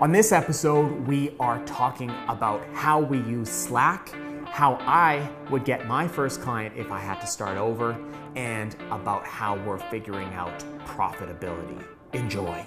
On 0.00 0.10
this 0.10 0.32
episode, 0.32 1.06
we 1.06 1.36
are 1.38 1.64
talking 1.66 2.10
about 2.26 2.66
how 2.72 2.98
we 2.98 3.18
use 3.18 3.48
Slack, 3.48 4.08
how 4.46 4.74
I 4.80 5.30
would 5.50 5.64
get 5.64 5.86
my 5.86 6.08
first 6.08 6.40
client 6.40 6.74
if 6.76 6.90
I 6.90 6.98
had 6.98 7.20
to 7.20 7.26
start 7.26 7.58
over, 7.58 7.96
and 8.34 8.74
about 8.90 9.24
how 9.26 9.56
we're 9.56 9.78
figuring 9.78 10.32
out 10.34 10.58
profitability. 10.84 11.84
Enjoy. 12.12 12.64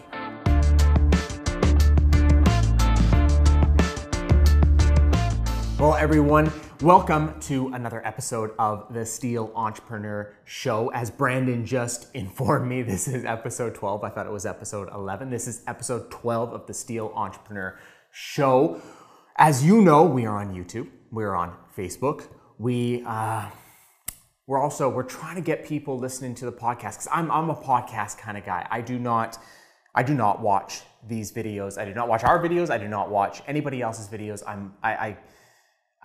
Well, 5.79 5.93
everyone, 5.93 6.51
welcome 6.81 7.39
to 7.41 7.67
another 7.67 8.01
episode 8.03 8.49
of 8.57 8.91
the 8.91 9.05
Steel 9.05 9.51
Entrepreneur 9.55 10.33
Show. 10.43 10.89
As 10.89 11.11
Brandon 11.11 11.67
just 11.67 12.07
informed 12.15 12.67
me, 12.67 12.81
this 12.81 13.07
is 13.07 13.23
episode 13.23 13.75
12. 13.75 14.03
I 14.03 14.09
thought 14.09 14.25
it 14.25 14.31
was 14.31 14.47
episode 14.47 14.89
11. 14.91 15.29
This 15.29 15.47
is 15.47 15.61
episode 15.67 16.09
12 16.09 16.51
of 16.51 16.65
the 16.65 16.73
Steel 16.73 17.13
Entrepreneur 17.15 17.77
Show. 18.11 18.81
As 19.37 19.63
you 19.63 19.83
know, 19.83 20.03
we 20.03 20.25
are 20.25 20.39
on 20.39 20.51
YouTube, 20.51 20.89
we're 21.11 21.35
on 21.35 21.55
Facebook. 21.77 22.27
We, 22.57 23.03
uh, 23.05 23.47
we're 24.47 24.59
also 24.59 24.89
we're 24.89 25.03
trying 25.03 25.35
to 25.35 25.41
get 25.41 25.63
people 25.63 25.99
listening 25.99 26.33
to 26.35 26.45
the 26.45 26.51
podcast 26.51 26.93
because 26.93 27.07
I'm, 27.11 27.29
I'm 27.29 27.51
a 27.51 27.55
podcast 27.55 28.17
kind 28.17 28.35
of 28.35 28.43
guy. 28.43 28.67
I 28.71 28.81
do 28.81 28.97
not 28.97 29.37
I 29.93 30.01
do 30.01 30.15
not 30.15 30.41
watch 30.41 30.81
these 31.07 31.31
videos. 31.31 31.77
I 31.77 31.85
do 31.85 31.93
not 31.93 32.07
watch 32.07 32.23
our 32.23 32.41
videos. 32.41 32.71
I 32.71 32.79
do 32.79 32.87
not 32.87 33.11
watch 33.11 33.43
anybody 33.45 33.83
else's 33.83 34.07
videos. 34.07 34.41
I'm 34.47 34.73
I, 34.81 34.91
I 34.93 35.17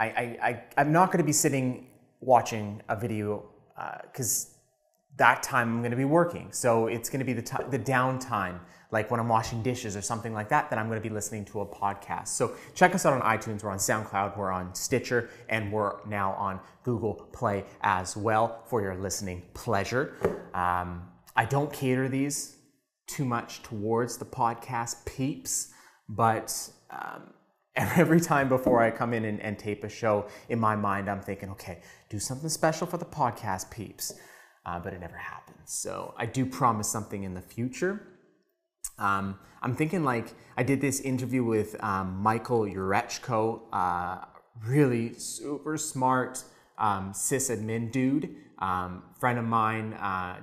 I, 0.02 0.38
I, 0.42 0.62
I, 0.76 0.80
am 0.80 0.92
not 0.92 1.12
going 1.12 1.18
to 1.18 1.24
be 1.24 1.32
sitting 1.32 1.86
watching 2.20 2.82
a 2.88 2.96
video 2.96 3.44
because 4.02 4.46
uh, 4.46 4.58
that 5.16 5.42
time 5.42 5.68
I'm 5.68 5.78
going 5.78 5.92
to 5.92 5.96
be 5.96 6.04
working. 6.04 6.50
So 6.50 6.88
it's 6.88 7.08
going 7.08 7.20
to 7.20 7.24
be 7.24 7.34
the, 7.34 7.42
t- 7.42 7.64
the 7.70 7.78
downtime, 7.78 8.58
like 8.90 9.10
when 9.10 9.20
I'm 9.20 9.28
washing 9.28 9.62
dishes 9.62 9.96
or 9.96 10.02
something 10.02 10.32
like 10.32 10.48
that, 10.48 10.70
that 10.70 10.78
I'm 10.78 10.88
going 10.88 11.00
to 11.00 11.08
be 11.08 11.14
listening 11.14 11.44
to 11.46 11.60
a 11.60 11.66
podcast. 11.66 12.28
So 12.28 12.52
check 12.74 12.94
us 12.96 13.06
out 13.06 13.12
on 13.12 13.22
iTunes. 13.22 13.62
We're 13.62 13.70
on 13.70 13.78
SoundCloud, 13.78 14.36
we're 14.36 14.50
on 14.50 14.74
Stitcher, 14.74 15.30
and 15.48 15.72
we're 15.72 16.04
now 16.06 16.32
on 16.32 16.58
Google 16.82 17.14
Play 17.32 17.64
as 17.82 18.16
well 18.16 18.62
for 18.66 18.82
your 18.82 18.96
listening 18.96 19.42
pleasure. 19.54 20.16
Um, 20.52 21.08
I 21.36 21.44
don't 21.44 21.72
cater 21.72 22.08
these 22.08 22.56
too 23.06 23.24
much 23.24 23.62
towards 23.62 24.16
the 24.16 24.24
podcast 24.24 25.04
peeps, 25.06 25.72
but 26.08 26.70
um, 26.90 27.34
every 27.76 28.20
time 28.20 28.48
before 28.48 28.82
I 28.82 28.90
come 28.90 29.14
in 29.14 29.24
and, 29.24 29.40
and, 29.40 29.58
tape 29.58 29.82
a 29.84 29.88
show, 29.88 30.26
in 30.48 30.60
my 30.60 30.76
mind, 30.76 31.08
I'm 31.08 31.22
thinking, 31.22 31.50
okay, 31.50 31.80
do 32.10 32.18
something 32.18 32.50
special 32.50 32.86
for 32.86 32.98
the 32.98 33.06
podcast 33.06 33.70
peeps. 33.70 34.12
Uh, 34.66 34.78
but 34.78 34.92
it 34.92 35.00
never 35.00 35.16
happens. 35.16 35.72
So 35.72 36.14
I 36.16 36.26
do 36.26 36.46
promise 36.46 36.88
something 36.88 37.24
in 37.24 37.34
the 37.34 37.40
future. 37.40 38.06
Um, 38.98 39.38
I'm 39.62 39.74
thinking 39.74 40.04
like 40.04 40.34
I 40.56 40.62
did 40.62 40.80
this 40.80 41.00
interview 41.00 41.42
with 41.42 41.82
um, 41.82 42.18
Michael 42.18 42.60
Urechko, 42.60 43.62
uh, 43.72 44.24
really 44.66 45.14
super 45.14 45.76
smart 45.76 46.44
um, 46.78 47.12
sysadmin 47.12 47.90
dude, 47.90 48.36
um, 48.58 49.02
friend 49.18 49.38
of 49.38 49.44
mine, 49.44 49.94
uh, 49.94 50.36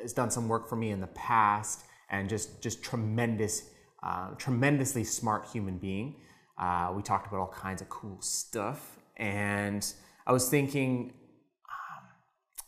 has 0.00 0.12
done 0.12 0.30
some 0.30 0.48
work 0.48 0.68
for 0.68 0.76
me 0.76 0.90
in 0.90 1.00
the 1.00 1.06
past, 1.08 1.84
and 2.10 2.28
just 2.28 2.60
just 2.60 2.82
tremendous, 2.82 3.70
uh, 4.02 4.30
tremendously 4.36 5.04
smart 5.04 5.46
human 5.46 5.78
being. 5.78 6.16
Uh, 6.58 6.92
we 6.94 7.02
talked 7.02 7.26
about 7.26 7.40
all 7.40 7.54
kinds 7.54 7.82
of 7.82 7.88
cool 7.88 8.20
stuff. 8.20 8.98
And 9.16 9.86
I 10.26 10.32
was 10.32 10.48
thinking, 10.48 11.12
um, 11.68 12.04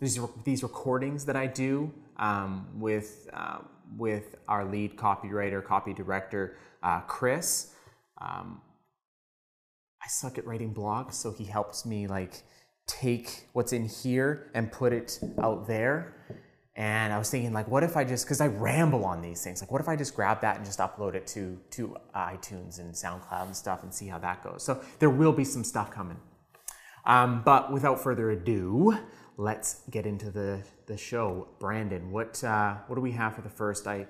these, 0.01 0.19
these 0.45 0.63
recordings 0.63 1.25
that 1.27 1.37
I 1.37 1.47
do 1.47 1.93
um, 2.19 2.67
with, 2.75 3.29
uh, 3.33 3.59
with 3.97 4.37
our 4.49 4.65
lead 4.65 4.97
copywriter, 4.97 5.65
copy 5.65 5.93
director, 5.93 6.57
uh, 6.83 7.01
Chris, 7.01 7.75
um, 8.21 8.61
I 10.03 10.09
suck 10.09 10.37
at 10.37 10.47
writing 10.47 10.75
blogs, 10.75 11.15
so 11.15 11.33
he 11.33 11.45
helps 11.45 11.87
me 11.87 12.07
like 12.07 12.43
take 12.87 13.49
what's 13.55 13.73
in 13.73 13.87
here 13.87 14.51
and 14.55 14.71
put 14.71 14.93
it 14.93 15.19
out 15.43 15.67
there. 15.67 16.43
And 16.77 17.13
I 17.13 17.19
was 17.19 17.31
thinking, 17.31 17.53
like, 17.53 17.69
what 17.69 17.85
if 17.85 17.97
I 17.97 18.03
just, 18.03 18.25
because 18.25 18.41
I 18.41 18.49
ramble 18.49 19.05
on 19.05 19.23
these 19.23 19.45
things, 19.45 19.61
like, 19.61 19.71
what 19.71 19.81
if 19.81 19.89
I 19.89 19.95
just 19.95 20.17
grab 20.17 20.41
that 20.41 20.57
and 20.57 20.65
just 20.65 20.81
upload 20.81 21.15
it 21.15 21.25
to, 21.29 21.61
to 21.71 21.97
iTunes 22.17 22.81
and 22.81 22.93
SoundCloud 22.93 23.47
and 23.47 23.57
stuff 23.57 23.85
and 23.85 23.95
see 23.95 24.09
how 24.09 24.19
that 24.19 24.43
goes? 24.43 24.65
So 24.65 24.83
there 24.99 25.11
will 25.11 25.33
be 25.33 25.45
some 25.45 25.63
stuff 25.63 25.93
coming. 25.93 26.17
Um, 27.07 27.43
but 27.45 27.73
without 27.73 28.03
further 28.03 28.31
ado, 28.31 28.99
let's 29.37 29.83
get 29.89 30.05
into 30.05 30.33
the, 30.33 30.65
the 30.87 30.97
show. 30.97 31.49
Brandon, 31.61 32.11
what, 32.11 32.43
uh, 32.43 32.77
what 32.89 32.97
do 32.97 33.03
we 33.03 33.13
have 33.13 33.37
for 33.37 33.43
the 33.43 33.49
first? 33.49 33.87
I, 33.87 34.09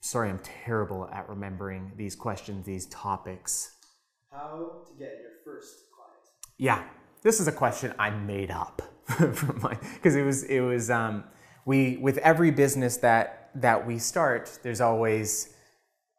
sorry, 0.00 0.30
I'm 0.30 0.40
terrible 0.64 1.08
at 1.12 1.28
remembering 1.28 1.92
these 1.96 2.14
questions, 2.14 2.64
these 2.64 2.86
topics. 2.86 3.76
How 4.30 4.84
to 4.86 4.98
get 4.98 5.18
your 5.20 5.32
first 5.44 5.90
client? 5.96 6.22
Yeah, 6.58 6.84
this 7.22 7.40
is 7.40 7.48
a 7.48 7.52
question 7.52 7.92
I 7.98 8.10
made 8.10 8.52
up 8.52 8.82
from 9.06 9.60
my, 9.62 9.76
because 9.94 10.14
it 10.14 10.22
was, 10.22 10.44
it 10.44 10.60
was, 10.60 10.88
um, 10.88 11.24
we 11.64 11.96
with 11.98 12.18
every 12.18 12.50
business 12.50 12.96
that 12.98 13.50
that 13.54 13.86
we 13.86 13.98
start 13.98 14.58
there's 14.62 14.80
always 14.80 15.54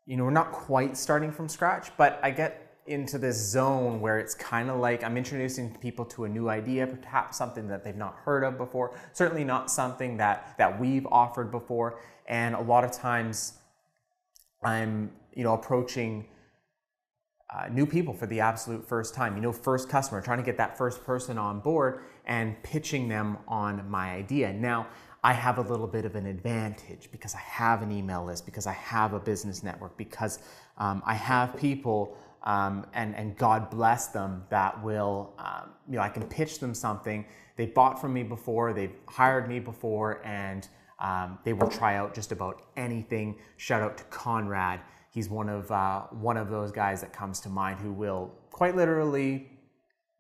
you 0.06 0.18
know 0.18 0.24
we're 0.24 0.32
not 0.32 0.52
quite 0.52 0.96
starting 0.98 1.32
from 1.32 1.48
scratch 1.48 1.92
but 1.98 2.20
i 2.24 2.30
get 2.30 2.60
into 2.86 3.18
this 3.18 3.38
zone 3.38 4.02
where 4.02 4.20
it's 4.20 4.36
kind 4.36 4.70
of 4.70 4.78
like 4.78 5.04
i'm 5.04 5.18
introducing 5.18 5.74
people 5.78 6.04
to 6.04 6.26
a 6.26 6.30
new 6.30 6.50
idea 6.50 6.86
perhaps 6.86 7.38
something 7.38 7.68
that 7.68 7.84
they've 7.84 7.96
not 7.96 8.16
heard 8.24 8.44
of 8.44 8.58
before 8.58 8.94
certainly 9.14 9.44
not 9.44 9.72
something 9.72 10.18
that 10.18 10.54
that 10.58 10.80
we've 10.80 11.06
offered 11.08 11.52
before. 11.52 12.00
And 12.28 12.56
a 12.56 12.62
lot 12.62 12.84
of 12.84 12.92
times 12.92 13.54
i'm 14.64 15.12
you 15.34 15.44
know 15.44 15.54
approaching 15.54 16.26
uh, 17.54 17.68
new 17.70 17.86
people 17.86 18.14
for 18.14 18.26
the 18.26 18.40
absolute 18.40 18.88
first 18.88 19.14
time. 19.14 19.36
You 19.36 19.42
know 19.42 19.52
first 19.52 19.88
customer 19.90 20.22
trying 20.22 20.40
to 20.40 20.44
get 20.44 20.58
that 20.58 20.78
first 20.78 21.04
person 21.04 21.38
on 21.38 21.60
board 21.60 22.02
and 22.26 22.62
pitching 22.64 23.08
them 23.08 23.38
on 23.48 23.90
my 23.90 24.12
idea. 24.12 24.52
Now 24.54 24.88
I 25.24 25.32
have 25.32 25.58
a 25.58 25.62
little 25.62 25.88
bit 25.88 26.04
of 26.04 26.16
an 26.16 26.26
advantage 26.26 27.10
because 27.12 27.34
I 27.34 27.40
have 27.40 27.82
an 27.82 27.92
email 27.92 28.26
list, 28.26 28.46
because 28.46 28.68
I 28.68 28.74
have 28.74 29.14
a 29.14 29.20
business 29.20 29.64
network, 29.64 29.96
because 29.98 30.40
um, 30.78 31.02
I 31.06 31.14
have 31.14 31.56
people, 31.56 32.18
um, 32.44 32.86
and, 32.94 33.16
and 33.16 33.38
God 33.38 33.70
bless 33.70 34.08
them, 34.08 34.44
that 34.50 34.84
will, 34.84 35.34
um, 35.40 35.70
you 35.88 35.96
know, 35.96 36.02
I 36.02 36.10
can 36.10 36.24
pitch 36.24 36.60
them 36.60 36.74
something. 36.74 37.26
They 37.56 37.68
bought 37.68 38.02
from 38.02 38.14
me 38.14 38.24
before, 38.24 38.74
they've 38.74 38.96
hired 39.08 39.48
me 39.48 39.60
before, 39.60 40.22
and 40.26 40.68
um, 41.00 41.40
they 41.46 41.54
will 41.54 41.70
try 41.70 41.96
out 41.96 42.14
just 42.14 42.34
about 42.34 42.64
anything. 42.76 43.38
Shout 43.56 43.82
out 43.82 43.98
to 44.00 44.04
Conrad. 44.06 44.82
He's 45.10 45.30
one 45.30 45.48
of, 45.48 45.72
uh, 45.72 46.02
one 46.12 46.36
of 46.36 46.50
those 46.50 46.72
guys 46.72 47.00
that 47.00 47.14
comes 47.14 47.40
to 47.42 47.50
mind 47.50 47.80
who 47.80 47.94
will 47.94 48.34
quite 48.52 48.76
literally 48.76 49.48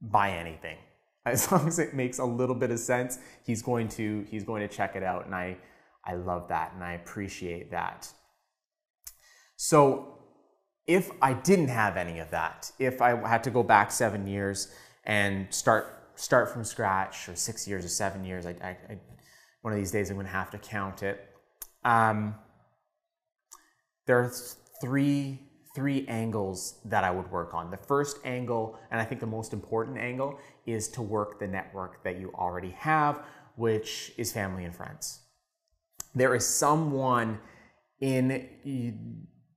buy 0.01 0.31
anything 0.31 0.77
as 1.25 1.51
long 1.51 1.67
as 1.67 1.79
it 1.79 1.93
makes 1.93 2.19
a 2.19 2.25
little 2.25 2.55
bit 2.55 2.71
of 2.71 2.79
sense, 2.79 3.19
he's 3.45 3.61
going 3.61 3.87
to 3.89 4.25
he's 4.29 4.43
going 4.43 4.67
to 4.67 4.73
check 4.73 4.95
it 4.95 5.03
out, 5.03 5.25
and 5.25 5.33
I 5.33 5.57
I 6.05 6.15
love 6.15 6.49
that 6.49 6.73
and 6.73 6.83
I 6.83 6.93
appreciate 6.93 7.71
that. 7.71 8.11
So 9.55 10.17
if 10.85 11.09
I 11.21 11.33
didn't 11.33 11.69
have 11.69 11.95
any 11.95 12.19
of 12.19 12.31
that, 12.31 12.71
if 12.77 13.01
I 13.01 13.15
had 13.27 13.43
to 13.45 13.51
go 13.51 13.63
back 13.63 13.91
seven 13.91 14.27
years 14.27 14.73
and 15.05 15.53
start 15.53 15.85
start 16.15 16.51
from 16.51 16.63
scratch, 16.63 17.29
or 17.29 17.35
six 17.35 17.67
years 17.67 17.85
or 17.85 17.89
seven 17.89 18.23
years, 18.23 18.45
I, 18.45 18.51
I, 18.61 18.77
I 18.89 18.99
one 19.61 19.71
of 19.73 19.79
these 19.79 19.91
days 19.91 20.09
I'm 20.09 20.17
going 20.17 20.25
to 20.25 20.31
have 20.31 20.51
to 20.51 20.57
count 20.57 21.03
it. 21.03 21.25
Um, 21.85 22.35
there 24.05 24.19
are 24.19 24.31
three 24.81 25.39
three 25.73 26.05
angles 26.07 26.79
that 26.85 27.03
I 27.03 27.11
would 27.11 27.29
work 27.31 27.53
on. 27.53 27.71
The 27.71 27.77
first 27.77 28.17
angle, 28.23 28.77
and 28.91 29.01
I 29.01 29.05
think 29.05 29.19
the 29.19 29.27
most 29.27 29.53
important 29.53 29.97
angle, 29.97 30.39
is 30.65 30.87
to 30.89 31.01
work 31.01 31.39
the 31.39 31.47
network 31.47 32.03
that 32.03 32.19
you 32.19 32.31
already 32.35 32.71
have, 32.71 33.23
which 33.55 34.11
is 34.17 34.31
family 34.31 34.65
and 34.65 34.75
friends. 34.75 35.21
There 36.13 36.35
is 36.35 36.45
someone 36.45 37.39
in 37.99 38.47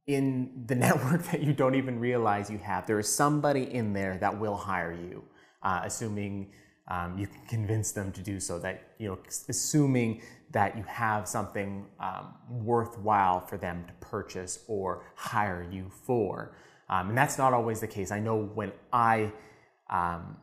in 0.07 0.65
the 0.67 0.75
network 0.87 1.23
that 1.25 1.43
you 1.43 1.53
don't 1.53 1.75
even 1.75 1.99
realize 1.99 2.51
you 2.51 2.59
have. 2.59 2.87
There 2.87 2.99
is 2.99 3.13
somebody 3.13 3.75
in 3.75 3.93
there 3.93 4.17
that 4.19 4.39
will 4.39 4.57
hire 4.57 4.93
you, 4.93 5.23
uh, 5.63 5.83
assuming 5.85 6.53
um, 6.89 7.19
you 7.19 7.27
can 7.27 7.45
convince 7.47 7.93
them 7.93 8.13
to 8.13 8.23
do 8.23 8.41
so. 8.41 8.59
That 8.59 8.95
you 8.99 9.09
know, 9.09 9.19
assuming 9.49 10.23
that 10.53 10.77
you 10.77 10.83
have 10.85 11.29
something 11.29 11.87
um, 12.01 12.35
worthwhile 12.49 13.41
for 13.41 13.57
them 13.57 13.85
to 13.87 13.93
purchase 13.95 14.65
or 14.69 15.05
hire 15.15 15.67
you 15.71 15.91
for. 15.91 16.57
Um, 16.89 17.09
and 17.09 17.19
that's 17.19 17.37
not 17.37 17.53
always 17.53 17.81
the 17.81 17.89
case. 17.89 18.11
I 18.11 18.21
know 18.21 18.37
when 18.37 18.73
I 18.93 19.33
um, 19.91 20.37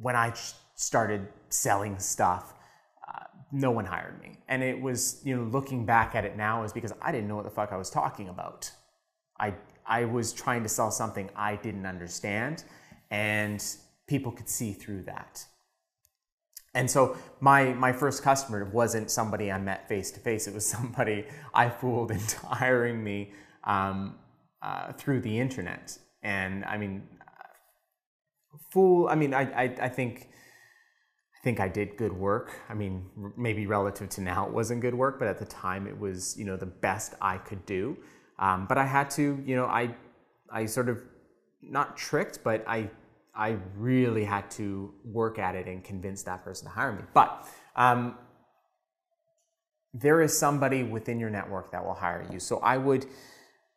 when 0.00 0.16
I 0.16 0.32
started 0.74 1.28
selling 1.48 1.98
stuff, 1.98 2.54
uh, 3.08 3.24
no 3.52 3.70
one 3.70 3.84
hired 3.84 4.20
me, 4.20 4.38
and 4.48 4.62
it 4.62 4.80
was 4.80 5.20
you 5.24 5.36
know 5.36 5.44
looking 5.44 5.86
back 5.86 6.14
at 6.14 6.24
it 6.24 6.36
now 6.36 6.64
is 6.64 6.72
because 6.72 6.92
I 7.00 7.12
didn't 7.12 7.28
know 7.28 7.36
what 7.36 7.44
the 7.44 7.50
fuck 7.50 7.72
I 7.72 7.76
was 7.76 7.90
talking 7.90 8.28
about. 8.28 8.70
I 9.38 9.54
I 9.86 10.04
was 10.06 10.32
trying 10.32 10.64
to 10.64 10.68
sell 10.68 10.90
something 10.90 11.30
I 11.36 11.54
didn't 11.56 11.86
understand, 11.86 12.64
and 13.10 13.64
people 14.08 14.32
could 14.32 14.48
see 14.48 14.72
through 14.72 15.04
that. 15.04 15.44
And 16.76 16.90
so 16.90 17.16
my 17.40 17.72
my 17.72 17.92
first 17.92 18.22
customer 18.22 18.64
wasn't 18.66 19.10
somebody 19.10 19.50
I 19.50 19.58
met 19.58 19.88
face 19.88 20.10
to 20.12 20.20
face. 20.20 20.46
It 20.46 20.54
was 20.54 20.66
somebody 20.76 21.24
I 21.54 21.68
fooled 21.68 22.10
into 22.10 22.38
hiring 22.46 23.02
me 23.02 23.32
um, 23.64 24.16
uh, 24.62 24.92
through 24.92 25.22
the 25.22 25.40
internet. 25.40 25.98
And 26.22 26.64
I 26.64 26.76
mean, 26.76 27.02
fool. 28.70 29.08
I 29.08 29.14
mean, 29.14 29.32
I, 29.34 29.42
I, 29.42 29.62
I 29.82 29.88
think 29.88 30.28
I 31.34 31.38
think 31.42 31.60
I 31.60 31.68
did 31.68 31.96
good 31.96 32.12
work. 32.12 32.52
I 32.68 32.74
mean, 32.74 33.06
maybe 33.36 33.66
relative 33.66 34.08
to 34.10 34.20
now, 34.20 34.46
it 34.46 34.52
wasn't 34.52 34.80
good 34.80 34.94
work, 34.94 35.18
but 35.18 35.28
at 35.28 35.38
the 35.38 35.46
time, 35.46 35.86
it 35.86 35.98
was 35.98 36.36
you 36.38 36.44
know 36.44 36.56
the 36.56 36.66
best 36.66 37.14
I 37.20 37.38
could 37.38 37.64
do. 37.64 37.96
Um, 38.38 38.66
but 38.68 38.76
I 38.76 38.84
had 38.84 39.08
to, 39.12 39.42
you 39.46 39.56
know, 39.56 39.66
I 39.66 39.94
I 40.50 40.66
sort 40.66 40.88
of 40.88 41.02
not 41.62 41.96
tricked, 41.96 42.44
but 42.44 42.64
I 42.68 42.90
I 43.36 43.56
really 43.76 44.24
had 44.24 44.50
to 44.52 44.92
work 45.04 45.38
at 45.38 45.54
it 45.54 45.66
and 45.66 45.84
convince 45.84 46.22
that 46.22 46.42
person 46.42 46.66
to 46.66 46.72
hire 46.72 46.92
me. 46.92 47.02
But 47.12 47.46
um, 47.76 48.16
there 49.92 50.22
is 50.22 50.36
somebody 50.36 50.82
within 50.82 51.20
your 51.20 51.30
network 51.30 51.72
that 51.72 51.84
will 51.84 51.94
hire 51.94 52.26
you. 52.32 52.40
So 52.40 52.58
I 52.58 52.78
would, 52.78 53.06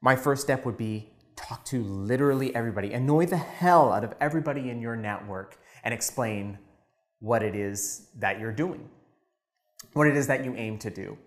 my 0.02 0.16
first 0.16 0.42
step 0.42 0.66
would 0.66 0.78
be 0.78 1.12
talk 1.36 1.64
to 1.66 1.84
literally 1.84 2.54
everybody, 2.56 2.94
annoy 2.94 3.26
the 3.26 3.38
hell 3.38 3.92
out 3.92 4.04
of 4.04 4.14
everybody 4.20 4.70
in 4.70 4.82
your 4.82 4.96
network, 4.96 5.58
and 5.84 5.94
explain 5.94 6.58
what 7.20 7.44
it 7.44 7.56
is 7.56 8.10
that 8.18 8.40
you're 8.40 8.52
doing, 8.52 8.90
what 9.94 10.08
it 10.08 10.16
is 10.16 10.28
that 10.28 10.44
you 10.44 10.54
aim 10.56 10.78
to 10.80 10.90
do. 10.90 11.18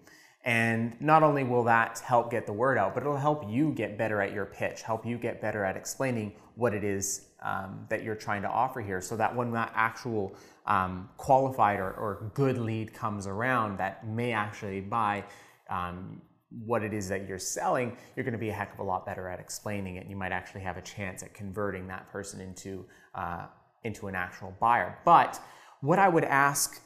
And 0.44 1.00
not 1.00 1.22
only 1.22 1.44
will 1.44 1.64
that 1.64 2.00
help 2.00 2.30
get 2.30 2.46
the 2.46 2.52
word 2.52 2.76
out, 2.76 2.94
but 2.94 3.02
it'll 3.02 3.16
help 3.16 3.48
you 3.48 3.72
get 3.72 3.96
better 3.96 4.20
at 4.20 4.32
your 4.32 4.44
pitch, 4.44 4.82
help 4.82 5.06
you 5.06 5.16
get 5.16 5.40
better 5.40 5.64
at 5.64 5.76
explaining 5.76 6.32
what 6.56 6.74
it 6.74 6.82
is 6.82 7.28
um, 7.42 7.86
that 7.88 8.02
you're 8.02 8.14
trying 8.14 8.42
to 8.42 8.48
offer 8.48 8.80
here, 8.80 9.00
so 9.00 9.16
that 9.16 9.34
when 9.34 9.50
that 9.52 9.72
actual 9.74 10.34
um, 10.66 11.08
qualified 11.16 11.80
or, 11.80 11.92
or, 11.92 12.30
good 12.34 12.56
lead 12.56 12.94
comes 12.94 13.26
around 13.26 13.78
that 13.78 14.06
may 14.06 14.32
actually 14.32 14.80
buy 14.80 15.24
um, 15.68 16.22
what 16.64 16.84
it 16.84 16.94
is 16.94 17.08
that 17.08 17.26
you're 17.26 17.38
selling, 17.38 17.96
you're 18.14 18.24
going 18.24 18.32
to 18.32 18.38
be 18.38 18.50
a 18.50 18.52
heck 18.52 18.72
of 18.74 18.78
a 18.78 18.82
lot 18.82 19.04
better 19.04 19.28
at 19.28 19.40
explaining 19.40 19.96
it. 19.96 20.06
You 20.06 20.14
might 20.14 20.30
actually 20.30 20.60
have 20.60 20.76
a 20.76 20.82
chance 20.82 21.24
at 21.24 21.34
converting 21.34 21.88
that 21.88 22.10
person 22.12 22.40
into 22.40 22.86
uh, 23.14 23.46
into 23.84 24.06
an 24.06 24.14
actual 24.14 24.54
buyer. 24.60 24.96
But 25.04 25.40
what 25.80 25.98
I 25.98 26.08
would 26.08 26.24
ask 26.24 26.80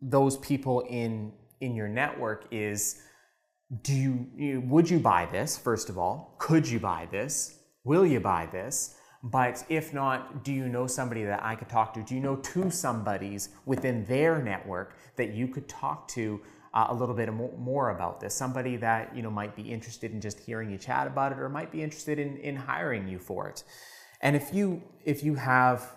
those 0.00 0.36
people 0.38 0.80
in 0.82 1.32
in 1.60 1.74
your 1.74 1.88
network 1.88 2.46
is 2.50 3.02
do 3.82 3.94
you, 3.94 4.26
you, 4.36 4.60
would 4.60 4.88
you 4.88 4.98
buy 4.98 5.26
this 5.26 5.56
first 5.56 5.88
of 5.88 5.98
all 5.98 6.36
could 6.38 6.68
you 6.68 6.78
buy 6.78 7.08
this 7.10 7.58
will 7.82 8.06
you 8.06 8.20
buy 8.20 8.46
this 8.52 8.95
but 9.30 9.64
if 9.68 9.92
not 9.92 10.44
do 10.44 10.52
you 10.52 10.68
know 10.68 10.86
somebody 10.86 11.24
that 11.24 11.42
i 11.42 11.54
could 11.54 11.68
talk 11.68 11.94
to? 11.94 12.02
Do 12.02 12.14
you 12.14 12.20
know 12.20 12.36
two 12.36 12.70
somebodies 12.70 13.50
within 13.64 14.04
their 14.06 14.42
network 14.42 14.96
that 15.16 15.32
you 15.32 15.48
could 15.48 15.68
talk 15.68 16.08
to 16.08 16.40
uh, 16.74 16.86
a 16.90 16.94
little 16.94 17.14
bit 17.14 17.32
more 17.32 17.90
about 17.90 18.20
this? 18.20 18.34
Somebody 18.34 18.76
that 18.76 19.14
you 19.16 19.22
know 19.22 19.30
might 19.30 19.56
be 19.56 19.62
interested 19.62 20.12
in 20.12 20.20
just 20.20 20.38
hearing 20.38 20.70
you 20.70 20.78
chat 20.78 21.06
about 21.06 21.32
it 21.32 21.38
or 21.38 21.48
might 21.48 21.72
be 21.72 21.82
interested 21.82 22.18
in, 22.18 22.36
in 22.38 22.56
hiring 22.56 23.08
you 23.08 23.18
for 23.18 23.48
it. 23.48 23.64
And 24.20 24.36
if 24.36 24.54
you 24.54 24.82
if 25.04 25.22
you 25.22 25.34
have 25.34 25.90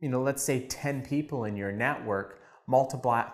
you 0.00 0.08
know 0.08 0.22
let's 0.22 0.42
say 0.42 0.66
10 0.66 1.02
people 1.02 1.44
in 1.44 1.56
your 1.56 1.72
network 1.72 2.40
multiply, 2.70 3.24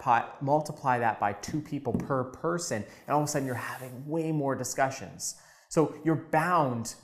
multiply 0.41 0.99
that 0.99 1.21
by 1.21 1.35
two 1.35 1.61
people 1.61 1.93
per 1.93 2.25
person, 2.25 2.83
and 3.07 3.15
all 3.15 3.21
of 3.21 3.29
a 3.29 3.29
sudden 3.29 3.47
you're 3.47 3.55
having 3.55 4.07
way 4.07 4.33
more 4.33 4.55
discussions. 4.55 5.37
So 5.69 5.95
you're 6.05 6.27
bound 6.31 6.95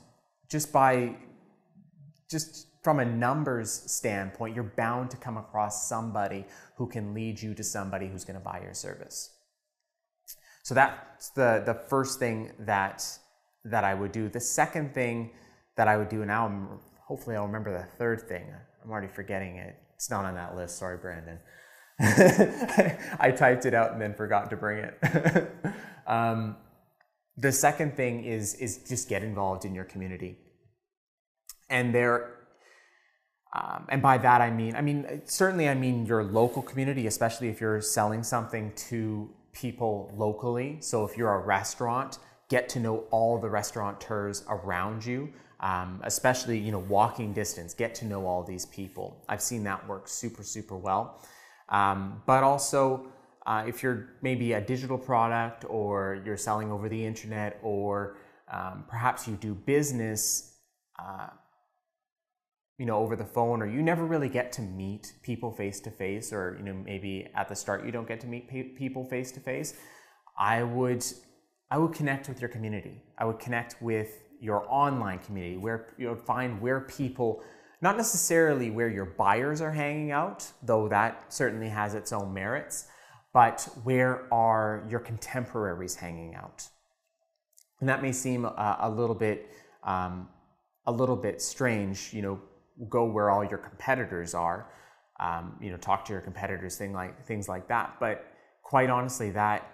just 0.48 0.72
by, 0.72 1.16
just 2.32 2.66
from 2.82 2.98
a 2.98 3.04
numbers 3.04 3.70
standpoint, 3.70 4.56
you're 4.56 4.72
bound 4.76 5.10
to 5.12 5.16
come 5.16 5.36
across 5.36 5.88
somebody 5.88 6.44
who 6.76 6.88
can 6.88 7.14
lead 7.14 7.40
you 7.40 7.54
to 7.54 7.62
somebody 7.62 8.08
who's 8.08 8.24
going 8.24 8.38
to 8.38 8.44
buy 8.44 8.60
your 8.60 8.74
service. 8.74 9.30
So 10.64 10.74
that's 10.74 11.30
the, 11.30 11.62
the 11.64 11.74
first 11.74 12.18
thing 12.18 12.52
that, 12.60 13.06
that 13.64 13.84
I 13.84 13.94
would 13.94 14.10
do. 14.10 14.28
The 14.28 14.40
second 14.40 14.94
thing 14.94 15.30
that 15.76 15.86
I 15.86 15.96
would 15.96 16.08
do, 16.08 16.22
and 16.22 16.28
now 16.28 16.80
hopefully 17.06 17.36
I'll 17.36 17.46
remember 17.46 17.72
the 17.72 17.86
third 17.98 18.22
thing. 18.22 18.46
I'm 18.82 18.90
already 18.90 19.08
forgetting 19.08 19.56
it. 19.56 19.76
It's 19.94 20.10
not 20.10 20.24
on 20.24 20.34
that 20.34 20.56
list. 20.56 20.78
Sorry, 20.78 20.96
Brandon. 20.96 21.38
I 22.00 23.32
typed 23.36 23.66
it 23.66 23.74
out 23.74 23.92
and 23.92 24.00
then 24.00 24.14
forgot 24.14 24.50
to 24.50 24.56
bring 24.56 24.84
it. 24.84 25.52
um, 26.06 26.56
the 27.36 27.52
second 27.52 27.96
thing 27.96 28.24
is 28.24 28.54
is 28.54 28.78
just 28.88 29.08
get 29.08 29.22
involved 29.22 29.64
in 29.64 29.74
your 29.74 29.84
community, 29.84 30.36
and 31.72 31.92
there. 31.94 32.30
Um, 33.54 33.86
and 33.88 34.00
by 34.00 34.16
that 34.18 34.40
I 34.40 34.50
mean, 34.50 34.76
I 34.76 34.80
mean 34.80 35.22
certainly 35.24 35.68
I 35.68 35.74
mean 35.74 36.06
your 36.06 36.22
local 36.22 36.62
community, 36.62 37.06
especially 37.06 37.48
if 37.48 37.60
you're 37.60 37.80
selling 37.80 38.22
something 38.22 38.72
to 38.88 39.28
people 39.52 40.12
locally. 40.16 40.78
So 40.80 41.04
if 41.04 41.16
you're 41.16 41.34
a 41.34 41.40
restaurant, 41.40 42.18
get 42.48 42.68
to 42.70 42.80
know 42.80 43.04
all 43.10 43.38
the 43.38 43.50
restaurateurs 43.50 44.44
around 44.48 45.04
you, 45.04 45.32
um, 45.60 46.00
especially 46.04 46.58
you 46.58 46.72
know 46.72 46.78
walking 46.78 47.32
distance. 47.32 47.74
Get 47.74 47.94
to 47.96 48.04
know 48.06 48.26
all 48.26 48.42
these 48.42 48.66
people. 48.66 49.24
I've 49.28 49.42
seen 49.42 49.64
that 49.64 49.86
work 49.88 50.08
super 50.08 50.42
super 50.42 50.76
well. 50.76 51.20
Um, 51.68 52.22
but 52.26 52.42
also, 52.42 53.06
uh, 53.46 53.64
if 53.66 53.82
you're 53.82 54.10
maybe 54.22 54.52
a 54.52 54.60
digital 54.60 54.98
product 54.98 55.64
or 55.68 56.22
you're 56.24 56.36
selling 56.36 56.70
over 56.70 56.88
the 56.88 57.04
internet 57.04 57.58
or 57.62 58.16
um, 58.50 58.84
perhaps 58.88 59.26
you 59.26 59.34
do 59.36 59.54
business, 59.54 60.58
uh, 61.02 61.28
you 62.78 62.86
know, 62.86 62.98
over 62.98 63.16
the 63.16 63.24
phone, 63.24 63.62
or 63.62 63.66
you 63.66 63.82
never 63.82 64.04
really 64.04 64.28
get 64.28 64.52
to 64.52 64.62
meet 64.62 65.12
people 65.22 65.52
face 65.52 65.80
to 65.80 65.90
face, 65.90 66.32
or 66.32 66.56
you 66.58 66.64
know, 66.64 66.74
maybe 66.74 67.28
at 67.34 67.48
the 67.48 67.54
start 67.54 67.84
you 67.84 67.92
don't 67.92 68.08
get 68.08 68.20
to 68.20 68.26
meet 68.26 68.48
pe- 68.48 68.74
people 68.74 69.04
face 69.04 69.30
to 69.32 69.40
face. 69.40 69.74
I 70.38 70.62
would, 70.62 71.04
I 71.70 71.78
would 71.78 71.92
connect 71.92 72.28
with 72.28 72.40
your 72.40 72.48
community. 72.48 73.02
I 73.18 73.24
would 73.24 73.38
connect 73.38 73.80
with 73.82 74.22
your 74.40 74.66
online 74.68 75.20
community, 75.20 75.56
where 75.56 75.94
you 75.98 76.08
would 76.08 76.22
find 76.22 76.60
where 76.60 76.80
people 76.80 77.42
not 77.82 77.96
necessarily 77.96 78.70
where 78.70 78.88
your 78.88 79.04
buyers 79.04 79.60
are 79.60 79.72
hanging 79.72 80.12
out, 80.12 80.50
though 80.62 80.88
that 80.88 81.32
certainly 81.32 81.68
has 81.68 81.94
its 81.94 82.12
own 82.12 82.32
merits, 82.32 82.86
but 83.34 83.68
where 83.82 84.32
are 84.32 84.86
your 84.88 85.00
contemporaries 85.00 85.96
hanging 85.96 86.34
out? 86.36 86.68
And 87.80 87.88
that 87.88 88.00
may 88.00 88.12
seem 88.12 88.44
a, 88.44 88.76
a 88.80 88.88
little 88.88 89.16
bit 89.16 89.50
um, 89.82 90.28
a 90.86 90.92
little 90.92 91.16
bit 91.16 91.42
strange. 91.42 92.12
You 92.12 92.22
know, 92.22 92.40
go 92.88 93.04
where 93.04 93.30
all 93.30 93.44
your 93.44 93.58
competitors 93.58 94.34
are. 94.34 94.70
Um, 95.20 95.56
you 95.60 95.70
know, 95.70 95.76
talk 95.76 96.04
to 96.06 96.12
your 96.12 96.22
competitors, 96.22 96.76
thing 96.76 96.92
like 96.92 97.26
things 97.26 97.48
like 97.48 97.68
that. 97.68 97.96
But 98.00 98.26
quite 98.62 98.90
honestly, 98.90 99.30
that 99.30 99.70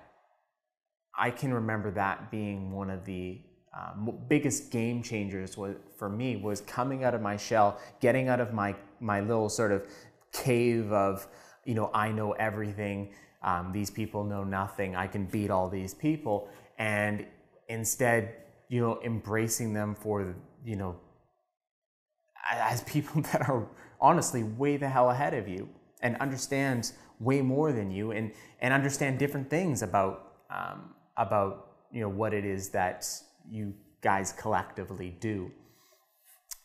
I 1.19 1.31
can 1.31 1.53
remember 1.53 1.91
that 1.93 2.31
being 2.31 2.73
one 2.73 2.91
of 2.91 3.05
the 3.05 3.41
um, 3.77 4.19
biggest 4.29 4.71
game 4.71 5.03
changers 5.03 5.57
was, 5.57 5.77
for 5.97 6.09
me 6.09 6.37
was 6.37 6.61
coming 6.63 7.05
out 7.05 7.15
of 7.15 7.21
my 7.21 7.37
shell, 7.37 7.79
getting 8.01 8.29
out 8.29 8.41
of 8.41 8.53
my, 8.53 8.75
my 9.01 9.21
little 9.21 9.49
sort 9.49 9.73
of 9.73 9.83
cave 10.33 10.93
of, 10.93 11.27
you 11.65 11.75
know, 11.75 11.91
I 11.93 12.11
know 12.11 12.33
everything, 12.33 13.13
um, 13.43 13.73
these 13.73 13.91
people 13.91 14.25
know 14.25 14.45
nothing, 14.45 14.97
I 14.97 15.07
can 15.07 15.27
beat 15.27 15.51
all 15.51 15.69
these 15.69 15.95
people, 15.95 16.49
and 16.79 17.27
instead, 17.69 18.35
you 18.69 18.81
know, 18.81 19.01
embracing 19.05 19.73
them 19.73 19.95
for, 19.95 20.35
you 20.65 20.77
know, 20.77 20.97
as 22.51 22.83
people 22.83 23.23
that 23.33 23.49
are 23.49 23.67
honestly 24.01 24.43
way 24.43 24.77
the 24.77 24.89
hell 24.89 25.11
ahead 25.11 25.35
of 25.35 25.49
you 25.49 25.69
and 26.03 26.17
understand 26.17 26.93
way 27.21 27.43
more 27.43 27.73
than 27.73 27.91
you 27.91 28.13
and, 28.13 28.33
and 28.61 28.73
understand 28.73 29.19
different 29.19 29.51
things 29.51 29.83
about, 29.83 30.35
um, 30.51 30.95
about, 31.17 31.73
you 31.93 32.01
know, 32.01 32.09
what 32.09 32.33
it 32.33 32.45
is 32.45 32.69
that 32.71 33.09
you 33.51 33.75
guys 34.01 34.33
collectively 34.33 35.17
do. 35.21 35.51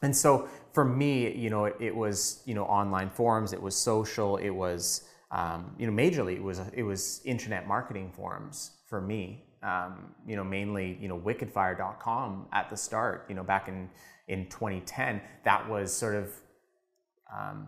And 0.03 0.15
so 0.15 0.49
for 0.73 0.83
me, 0.83 1.33
you 1.33 1.49
know, 1.49 1.65
it, 1.65 1.75
it 1.79 1.95
was 1.95 2.43
you 2.45 2.53
know 2.53 2.65
online 2.65 3.09
forums, 3.09 3.53
it 3.53 3.61
was 3.61 3.75
social, 3.75 4.37
it 4.37 4.49
was 4.49 5.07
um, 5.31 5.73
you 5.79 5.87
know 5.87 5.93
majorly 5.93 6.35
it 6.35 6.43
was 6.43 6.59
it 6.73 6.83
was 6.83 7.21
internet 7.25 7.67
marketing 7.67 8.11
forums 8.11 8.71
for 8.87 9.01
me. 9.01 9.45
Um, 9.63 10.13
you 10.27 10.35
know, 10.35 10.43
mainly 10.43 10.97
you 10.99 11.07
know 11.07 11.17
wickedfire.com 11.17 12.47
at 12.51 12.69
the 12.69 12.77
start. 12.77 13.25
You 13.29 13.35
know, 13.35 13.43
back 13.43 13.67
in 13.67 13.89
in 14.27 14.45
2010, 14.49 15.21
that 15.43 15.69
was 15.69 15.95
sort 15.95 16.15
of 16.15 16.33
um, 17.33 17.67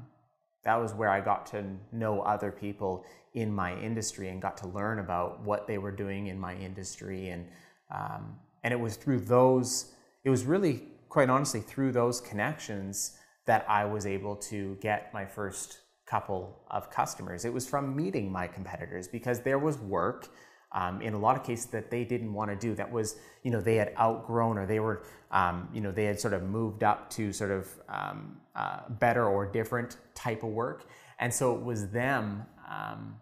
that 0.64 0.76
was 0.76 0.94
where 0.94 1.10
I 1.10 1.22
got 1.22 1.46
to 1.48 1.64
know 1.92 2.22
other 2.22 2.52
people 2.52 3.06
in 3.34 3.54
my 3.54 3.78
industry 3.80 4.30
and 4.30 4.42
got 4.42 4.58
to 4.58 4.68
learn 4.68 5.00
about 5.00 5.42
what 5.42 5.68
they 5.68 5.78
were 5.78 5.92
doing 5.92 6.28
in 6.28 6.40
my 6.40 6.56
industry 6.56 7.30
and 7.30 7.46
um, 7.92 8.38
and 8.64 8.74
it 8.74 8.80
was 8.80 8.96
through 8.96 9.20
those, 9.20 9.92
it 10.24 10.30
was 10.32 10.44
really, 10.44 10.84
quite 11.08 11.30
honestly, 11.30 11.62
through 11.62 11.92
those 11.92 12.20
connections 12.20 13.18
that 13.46 13.64
I 13.70 13.86
was 13.86 14.08
able 14.08 14.36
to 14.38 14.76
get 14.82 15.14
my 15.14 15.24
first 15.24 15.82
couple 16.08 16.64
of 16.72 16.90
customers. 16.90 17.46
It 17.46 17.54
was 17.54 17.68
from 17.68 17.96
meeting 17.96 18.32
my 18.32 18.48
competitors 18.48 19.08
because 19.08 19.42
there 19.42 19.60
was 19.60 19.78
work 19.78 20.30
um, 20.72 21.02
in 21.02 21.14
a 21.14 21.20
lot 21.20 21.36
of 21.36 21.44
cases 21.44 21.68
that 21.68 21.90
they 21.90 22.04
didn't 22.04 22.34
want 22.34 22.52
to 22.52 22.56
do. 22.56 22.76
That 22.76 22.92
was, 22.92 23.16
you 23.44 23.52
know, 23.52 23.62
they 23.62 23.76
had 23.76 23.94
outgrown 24.00 24.58
or 24.58 24.66
they 24.66 24.80
were, 24.80 25.04
um, 25.32 25.70
you 25.74 25.82
know, 25.82 25.92
they 25.92 26.06
had 26.06 26.20
sort 26.20 26.34
of 26.34 26.44
moved 26.44 26.84
up 26.84 27.10
to 27.12 27.32
sort 27.32 27.52
of 27.52 27.70
um, 27.90 28.38
uh, 28.56 28.82
better 28.90 29.26
or 29.26 29.46
different 29.46 29.98
type 30.14 30.44
of 30.44 30.50
work. 30.50 30.86
And 31.20 31.34
so 31.34 31.56
it 31.56 31.62
was 31.64 31.90
them 31.90 32.46
um, 32.70 33.16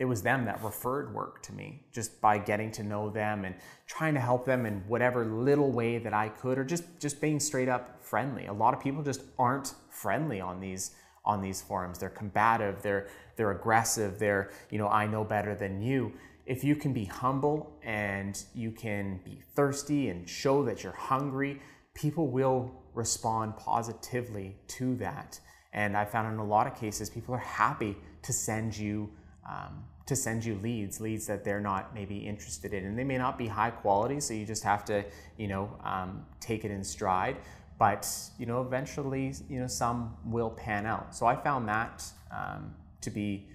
it 0.00 0.06
was 0.06 0.22
them 0.22 0.46
that 0.46 0.64
referred 0.64 1.14
work 1.14 1.42
to 1.42 1.52
me 1.52 1.82
just 1.92 2.22
by 2.22 2.38
getting 2.38 2.72
to 2.72 2.82
know 2.82 3.10
them 3.10 3.44
and 3.44 3.54
trying 3.86 4.14
to 4.14 4.20
help 4.20 4.46
them 4.46 4.64
in 4.64 4.82
whatever 4.88 5.26
little 5.26 5.70
way 5.70 5.98
that 5.98 6.14
I 6.14 6.30
could 6.30 6.58
or 6.58 6.64
just 6.64 6.84
just 6.98 7.20
being 7.20 7.38
straight 7.38 7.68
up 7.68 8.02
friendly. 8.02 8.46
A 8.46 8.52
lot 8.52 8.72
of 8.72 8.80
people 8.80 9.02
just 9.02 9.20
aren't 9.38 9.74
friendly 9.90 10.40
on 10.40 10.58
these 10.58 10.92
on 11.22 11.42
these 11.42 11.60
forums. 11.60 11.98
They're 11.98 12.08
combative, 12.08 12.80
they're 12.82 13.08
they're 13.36 13.50
aggressive, 13.50 14.18
they're, 14.18 14.50
you 14.70 14.78
know, 14.78 14.88
I 14.88 15.06
know 15.06 15.22
better 15.22 15.54
than 15.54 15.82
you. 15.82 16.14
If 16.50 16.64
you 16.64 16.74
can 16.74 16.92
be 16.92 17.04
humble 17.04 17.78
and 17.84 18.36
you 18.56 18.72
can 18.72 19.20
be 19.24 19.40
thirsty 19.54 20.08
and 20.08 20.28
show 20.28 20.64
that 20.64 20.82
you're 20.82 20.92
hungry, 20.92 21.60
people 21.94 22.26
will 22.26 22.72
respond 22.92 23.56
positively 23.56 24.56
to 24.66 24.96
that. 24.96 25.38
And 25.72 25.96
I 25.96 26.04
found 26.04 26.34
in 26.34 26.40
a 26.40 26.44
lot 26.44 26.66
of 26.66 26.74
cases, 26.74 27.08
people 27.08 27.36
are 27.36 27.38
happy 27.62 27.96
to 28.22 28.32
send 28.32 28.76
you 28.76 29.08
um, 29.48 29.84
to 30.06 30.16
send 30.16 30.44
you 30.44 30.56
leads, 30.56 31.00
leads 31.00 31.24
that 31.28 31.44
they're 31.44 31.60
not 31.60 31.94
maybe 31.94 32.18
interested 32.18 32.74
in, 32.74 32.84
and 32.84 32.98
they 32.98 33.04
may 33.04 33.16
not 33.16 33.38
be 33.38 33.46
high 33.46 33.70
quality. 33.70 34.18
So 34.18 34.34
you 34.34 34.44
just 34.44 34.64
have 34.64 34.84
to, 34.86 35.04
you 35.36 35.46
know, 35.46 35.70
um, 35.84 36.26
take 36.40 36.64
it 36.64 36.72
in 36.72 36.82
stride. 36.82 37.36
But 37.78 38.12
you 38.40 38.46
know, 38.46 38.60
eventually, 38.60 39.34
you 39.48 39.60
know, 39.60 39.68
some 39.68 40.16
will 40.24 40.50
pan 40.50 40.84
out. 40.84 41.14
So 41.14 41.26
I 41.26 41.36
found 41.36 41.68
that 41.68 42.02
um, 42.36 42.74
to 43.02 43.10
be 43.10 43.46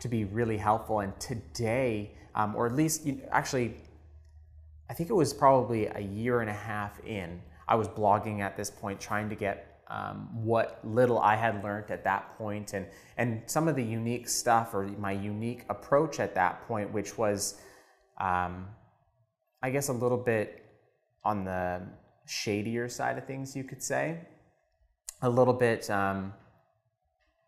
to 0.00 0.08
be 0.08 0.24
really 0.24 0.56
helpful. 0.56 0.98
And 0.98 1.18
today, 1.20 2.16
um, 2.34 2.54
or 2.56 2.66
at 2.66 2.74
least 2.74 3.06
you 3.06 3.12
know, 3.12 3.28
actually, 3.30 3.74
I 4.88 4.94
think 4.94 5.10
it 5.10 5.14
was 5.14 5.32
probably 5.32 5.86
a 5.86 6.00
year 6.00 6.40
and 6.40 6.50
a 6.50 6.54
half 6.54 7.02
in. 7.04 7.40
I 7.68 7.74
was 7.74 7.88
blogging 7.88 8.40
at 8.40 8.56
this 8.56 8.70
point, 8.70 9.00
trying 9.00 9.28
to 9.30 9.34
get 9.34 9.72
um, 9.88 10.28
what 10.32 10.80
little 10.84 11.18
I 11.18 11.36
had 11.36 11.62
learned 11.62 11.90
at 11.90 12.04
that 12.04 12.36
point 12.38 12.72
and, 12.72 12.86
and 13.18 13.42
some 13.46 13.68
of 13.68 13.76
the 13.76 13.84
unique 13.84 14.26
stuff 14.26 14.72
or 14.72 14.84
my 14.84 15.12
unique 15.12 15.64
approach 15.68 16.18
at 16.18 16.34
that 16.34 16.66
point, 16.66 16.90
which 16.92 17.18
was, 17.18 17.60
um, 18.18 18.68
I 19.62 19.70
guess, 19.70 19.88
a 19.88 19.92
little 19.92 20.16
bit 20.16 20.64
on 21.24 21.44
the 21.44 21.82
shadier 22.26 22.88
side 22.88 23.18
of 23.18 23.26
things, 23.26 23.54
you 23.54 23.64
could 23.64 23.82
say. 23.82 24.18
A 25.20 25.28
little 25.28 25.54
bit, 25.54 25.88
um, 25.90 26.32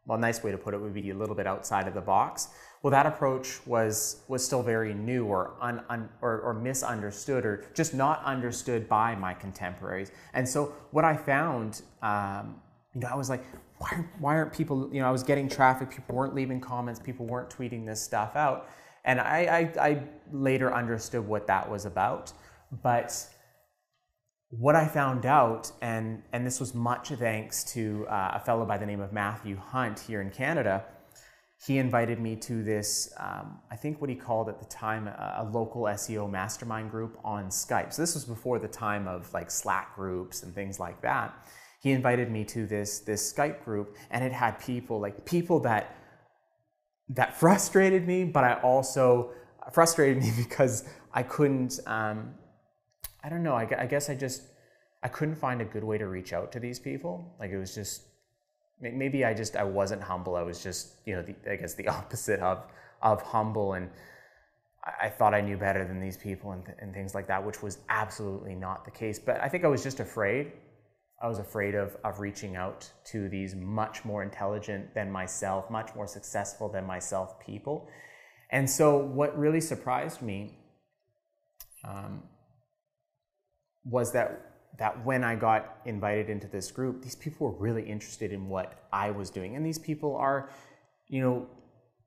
well, 0.06 0.18
a 0.18 0.20
nice 0.20 0.42
way 0.42 0.50
to 0.50 0.58
put 0.58 0.75
it 0.75 0.80
would 0.80 0.94
be 0.94 1.11
a 1.11 1.14
little 1.14 1.34
bit 1.34 1.46
outside 1.46 1.88
of 1.88 1.94
the 1.94 2.00
box. 2.00 2.49
Well, 2.82 2.90
that 2.90 3.06
approach 3.06 3.66
was 3.66 4.23
was 4.28 4.44
still 4.44 4.62
very 4.62 4.92
new 4.92 5.25
or 5.25 5.54
un, 5.62 5.82
un, 5.88 6.11
or, 6.20 6.40
or 6.40 6.52
misunderstood 6.52 7.46
or 7.46 7.64
just 7.75 7.94
not 7.94 8.23
understood 8.25 8.88
by 8.88 9.14
my 9.14 9.32
contemporaries. 9.32 10.12
And 10.34 10.46
so 10.46 10.75
what 10.90 11.04
I 11.04 11.16
found, 11.16 11.80
um, 12.02 12.61
you 12.94 13.00
know, 13.00 13.08
I 13.08 13.14
was 13.14 13.30
like, 13.30 13.42
why, 13.78 14.04
why 14.18 14.37
aren't 14.37 14.52
people? 14.52 14.90
You 14.92 15.00
know, 15.00 15.08
I 15.08 15.11
was 15.11 15.23
getting 15.23 15.49
traffic. 15.49 15.90
People 15.90 16.14
weren't 16.14 16.34
leaving 16.34 16.61
comments. 16.61 17.00
People 17.00 17.25
weren't 17.26 17.49
tweeting 17.49 17.87
this 17.87 18.02
stuff 18.02 18.37
out. 18.37 18.68
And 19.06 19.20
I, 19.20 19.70
I, 19.78 19.88
I 19.88 20.02
later 20.32 20.75
understood 20.75 21.26
what 21.26 21.46
that 21.46 21.70
was 21.70 21.87
about. 21.87 22.32
But 22.82 23.26
what 24.51 24.77
I 24.77 24.87
found 24.87 25.27
out, 25.27 25.73
and, 25.81 26.23
and 26.33 26.47
this 26.47 26.61
was 26.61 26.75
much 26.75 27.09
thanks 27.09 27.65
to 27.73 28.07
uh, 28.09 28.33
a 28.35 28.41
fellow 28.41 28.65
by 28.65 28.79
the 28.79 28.87
name 28.87 29.01
of 29.01 29.13
Matthew 29.13 29.57
Hunt 29.57 29.99
here 29.99 30.21
in 30.21 30.31
Canada, 30.31 30.85
he 31.67 31.79
invited 31.79 32.21
me 32.21 32.37
to 32.37 32.63
this, 32.63 33.13
um, 33.19 33.59
I 33.71 33.77
think 33.77 34.01
what 34.01 34.11
he 34.11 34.17
called 34.17 34.49
at 34.49 34.59
the 34.59 34.67
time 34.67 35.09
a, 35.09 35.37
a, 35.39 35.45
local 35.45 35.85
SEO 35.85 36.31
mastermind 36.31 36.91
group 36.91 37.19
on 37.25 37.47
Skype. 37.47 37.93
So 37.95 38.03
this 38.03 38.15
was 38.15 38.25
before 38.25 38.59
the 38.59 38.69
time 38.69 39.09
of 39.09 39.33
like 39.33 39.51
Slack 39.51 39.95
groups 39.95 40.43
and 40.43 40.55
things 40.55 40.79
like 40.79 41.01
that. 41.01 41.35
He 41.81 41.93
invited 41.93 42.31
me 42.31 42.45
to 42.47 42.67
this 42.67 43.01
this 43.01 43.33
Skype 43.33 43.65
group, 43.65 43.97
and 44.11 44.25
it 44.25 44.33
had 44.33 44.59
people 44.59 45.01
like 45.01 45.25
people 45.25 45.61
that 45.61 45.97
that 47.11 47.39
frustrated 47.39 48.07
me, 48.07 48.25
but 48.25 48.45
I 48.45 48.55
also 48.55 49.33
frustrated 49.73 50.23
me 50.23 50.33
because 50.37 50.85
I 51.13 51.23
couldn't. 51.23 51.79
Um, 51.87 52.35
I 53.25 53.28
don't 53.31 53.43
know. 53.43 53.54
I, 53.54 53.66
I 53.78 53.87
guess 53.87 54.11
I 54.11 54.14
just 54.14 54.43
I 55.02 55.09
couldn't 55.09 55.37
find 55.37 55.62
a 55.62 55.64
good 55.64 55.85
way 55.85 55.99
to 55.99 56.07
reach 56.07 56.33
out 56.33 56.52
to 56.52 56.61
these 56.61 56.78
people. 56.78 57.35
Like 57.40 57.50
it 57.50 57.59
was 57.59 57.75
just 57.75 58.02
maybe 58.81 59.25
I 59.25 59.33
just 59.33 59.57
I 59.57 59.64
wasn't 59.64 60.02
humble. 60.02 60.37
I 60.37 60.43
was 60.43 60.62
just 60.62 60.97
you 61.07 61.14
know 61.14 61.23
the, 61.23 61.35
I 61.50 61.57
guess 61.57 61.75
the 61.75 61.88
opposite 61.99 62.40
of 62.40 62.64
of 63.02 63.23
humble, 63.23 63.75
and 63.75 63.90
I, 65.02 65.09
thought 65.09 65.35
I 65.35 65.43
knew 65.43 65.59
better 65.59 65.85
than 65.85 66.00
these 66.00 66.16
people 66.16 66.52
and, 66.52 66.64
th- 66.64 66.78
and 66.81 66.95
things 66.95 67.14
like 67.14 67.26
that, 67.28 67.45
which 67.45 67.62
was 67.62 67.78
absolutely 67.90 68.54
not 68.54 68.87
the 68.87 68.90
case. 68.90 69.19
But 69.19 69.43
I 69.43 69.49
think 69.49 69.64
I 69.64 69.69
was 69.69 69.83
just 69.83 70.00
afraid. 70.00 70.52
I 71.23 71.28
was 71.28 71.38
afraid 71.38 71.75
of 71.75 71.97
of 72.04 72.21
reaching 72.21 72.57
out 72.57 72.90
to 73.07 73.28
these 73.28 73.54
much 73.54 74.04
more 74.04 74.23
intelligent 74.23 74.95
than 74.95 75.11
myself, 75.11 75.71
much 75.71 75.95
more 75.95 76.07
successful 76.07 76.69
than 76.69 76.87
myself 76.87 77.40
people. 77.40 77.88
And 78.50 78.69
so, 78.69 78.97
what 78.97 79.38
really 79.38 79.61
surprised 79.61 80.23
me 80.23 80.59
um, 81.87 82.23
was 83.85 84.12
that 84.12 84.55
that 84.79 85.05
when 85.05 85.23
I 85.23 85.37
got 85.37 85.79
invited 85.85 86.29
into 86.29 86.49
this 86.49 86.71
group, 86.71 87.03
these 87.03 87.14
people 87.14 87.47
were 87.47 87.59
really 87.59 87.83
interested 87.83 88.33
in 88.33 88.49
what 88.49 88.87
I 88.93 89.11
was 89.11 89.31
doing. 89.31 89.55
And 89.57 89.64
these 89.64 89.79
people 89.79 90.17
are, 90.17 90.50
you 91.09 91.21
know, 91.21 91.47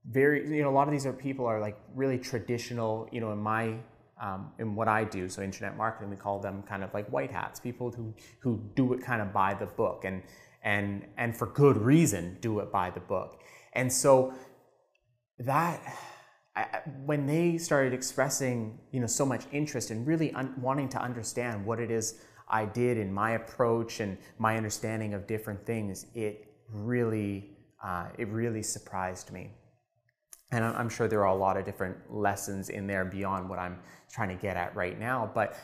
very, 0.10 0.56
you 0.56 0.64
know, 0.64 0.70
a 0.70 0.72
lot 0.72 0.88
of 0.88 0.92
these 0.92 1.06
are 1.06 1.14
people 1.14 1.46
are 1.46 1.60
like 1.60 1.78
really 1.96 2.18
traditional, 2.18 3.08
you 3.12 3.22
know, 3.22 3.32
in 3.32 3.38
my, 3.38 3.76
um, 4.22 4.52
in 4.60 4.76
what 4.76 4.88
I 4.88 5.04
do. 5.06 5.30
So 5.30 5.42
internet 5.42 5.78
marketing, 5.78 6.10
we 6.10 6.18
call 6.18 6.40
them 6.40 6.62
kind 6.64 6.84
of 6.84 6.94
like 6.94 7.08
white 7.10 7.32
hats, 7.32 7.60
people 7.60 7.92
who, 7.92 8.14
who 8.40 8.62
do 8.76 8.94
it 8.94 9.02
kind 9.02 9.22
of 9.22 9.32
by 9.32 9.54
the 9.54 9.66
book 9.66 10.04
and, 10.04 10.22
and, 10.64 11.06
and 11.18 11.38
for 11.38 11.48
good 11.48 11.78
reason 11.78 12.38
do 12.42 12.60
it 12.60 12.72
by 12.72 12.90
the 12.90 13.00
book. 13.00 13.42
And 13.74 13.92
so 13.92 14.34
that, 15.40 15.82
When 17.06 17.26
they 17.28 17.58
started 17.58 17.94
expressing, 17.94 18.80
you 18.92 19.00
know, 19.00 19.08
so 19.08 19.26
much 19.26 19.46
interest 19.52 19.92
and 19.92 20.08
really 20.08 20.32
un- 20.34 20.54
wanting 20.60 20.90
to 20.90 21.02
understand 21.02 21.66
what 21.66 21.80
it 21.80 21.92
is 21.92 22.20
I 22.50 22.66
did 22.66 22.98
in 22.98 23.14
my 23.14 23.32
approach 23.32 24.00
and 24.00 24.18
my 24.40 24.58
understanding 24.58 25.14
of 25.14 25.28
different 25.28 25.66
things, 25.66 26.06
it 26.16 26.48
really, 26.72 27.58
uh, 27.84 28.08
it 28.18 28.28
really 28.30 28.64
surprised 28.64 29.32
me. 29.32 29.52
And 30.52 30.64
I'm 30.64 30.88
sure 30.88 31.08
there 31.10 31.26
are 31.26 31.36
a 31.36 31.36
lot 31.36 31.58
of 31.58 31.66
different 31.66 31.98
lessons 32.10 32.70
in 32.70 32.88
there 32.88 33.04
beyond 33.04 33.50
what 33.50 33.60
I'm 33.60 33.80
trying 34.10 34.30
to 34.30 34.42
get 34.42 34.56
at 34.56 34.76
right 34.76 34.98
now. 34.98 35.30
But 35.34 35.58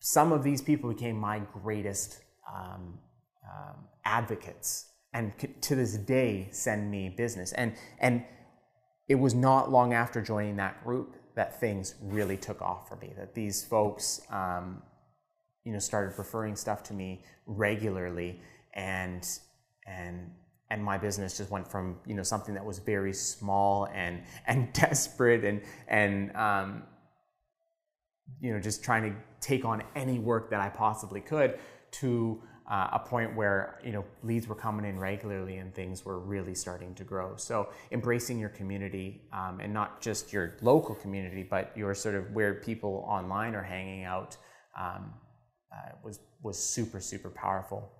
some 0.00 0.32
of 0.32 0.42
these 0.42 0.60
people 0.60 0.92
became 0.92 1.16
my 1.16 1.38
greatest 1.38 2.20
um, 2.52 2.98
um, 3.50 3.76
advocates, 4.04 4.90
and 5.14 5.32
to 5.62 5.74
this 5.74 5.96
day 5.96 6.48
send 6.50 6.90
me 6.90 7.08
business. 7.08 7.52
And 7.52 7.74
and 7.98 8.24
it 9.12 9.18
was 9.18 9.34
not 9.34 9.70
long 9.70 9.92
after 9.92 10.22
joining 10.22 10.56
that 10.56 10.82
group 10.82 11.16
that 11.34 11.60
things 11.60 11.96
really 12.00 12.38
took 12.38 12.62
off 12.62 12.88
for 12.88 12.96
me. 12.96 13.12
That 13.14 13.34
these 13.34 13.62
folks 13.62 14.22
um, 14.30 14.82
you 15.64 15.72
know 15.74 15.78
started 15.78 16.16
referring 16.16 16.56
stuff 16.56 16.82
to 16.84 16.94
me 16.94 17.22
regularly 17.44 18.40
and 18.72 19.28
and 19.86 20.30
and 20.70 20.82
my 20.82 20.96
business 20.96 21.36
just 21.36 21.50
went 21.50 21.70
from 21.70 21.98
you 22.06 22.14
know 22.14 22.22
something 22.22 22.54
that 22.54 22.64
was 22.64 22.78
very 22.78 23.12
small 23.12 23.86
and 23.92 24.22
and 24.46 24.72
desperate 24.84 25.44
and 25.44 25.60
and 25.88 26.34
um, 26.34 26.82
you 28.40 28.50
know 28.50 28.60
just 28.60 28.82
trying 28.82 29.02
to 29.02 29.14
take 29.46 29.66
on 29.66 29.82
any 29.94 30.18
work 30.18 30.48
that 30.48 30.60
I 30.62 30.70
possibly 30.70 31.20
could 31.20 31.58
to 32.00 32.40
uh, 32.70 32.88
a 32.92 32.98
point 32.98 33.34
where 33.34 33.78
you 33.84 33.92
know 33.92 34.04
leads 34.22 34.46
were 34.46 34.54
coming 34.54 34.84
in 34.84 34.98
regularly 34.98 35.56
and 35.58 35.74
things 35.74 36.04
were 36.04 36.18
really 36.18 36.54
starting 36.54 36.94
to 36.94 37.04
grow. 37.04 37.34
So 37.36 37.68
embracing 37.90 38.38
your 38.38 38.50
community 38.50 39.22
um, 39.32 39.60
and 39.60 39.72
not 39.72 40.00
just 40.00 40.32
your 40.32 40.54
local 40.62 40.94
community, 40.94 41.42
but 41.42 41.72
your 41.76 41.94
sort 41.94 42.14
of 42.14 42.30
where 42.32 42.54
people 42.54 43.04
online 43.08 43.54
are 43.54 43.62
hanging 43.62 44.04
out 44.04 44.36
um, 44.78 45.12
uh, 45.72 45.92
was 46.02 46.20
was 46.42 46.58
super 46.58 47.00
super 47.00 47.30
powerful. 47.30 47.90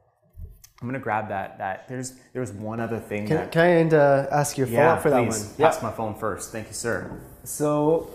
I'm 0.80 0.88
gonna 0.88 0.98
grab 0.98 1.28
that. 1.28 1.58
That 1.58 1.88
there's 1.88 2.14
there's 2.32 2.52
one 2.52 2.80
other 2.80 2.98
thing. 2.98 3.26
Can, 3.26 3.36
that, 3.36 3.52
can 3.52 3.92
I 3.92 3.96
uh, 3.96 4.26
ask 4.32 4.58
you 4.58 4.64
a 4.64 4.66
follow 4.66 4.78
yeah, 4.78 4.92
up 4.94 5.02
for 5.02 5.10
please. 5.10 5.56
that 5.56 5.62
one? 5.62 5.72
Pass 5.72 5.82
my 5.82 5.92
phone 5.92 6.14
first. 6.14 6.50
Thank 6.50 6.68
you, 6.68 6.74
sir. 6.74 7.20
So, 7.44 8.10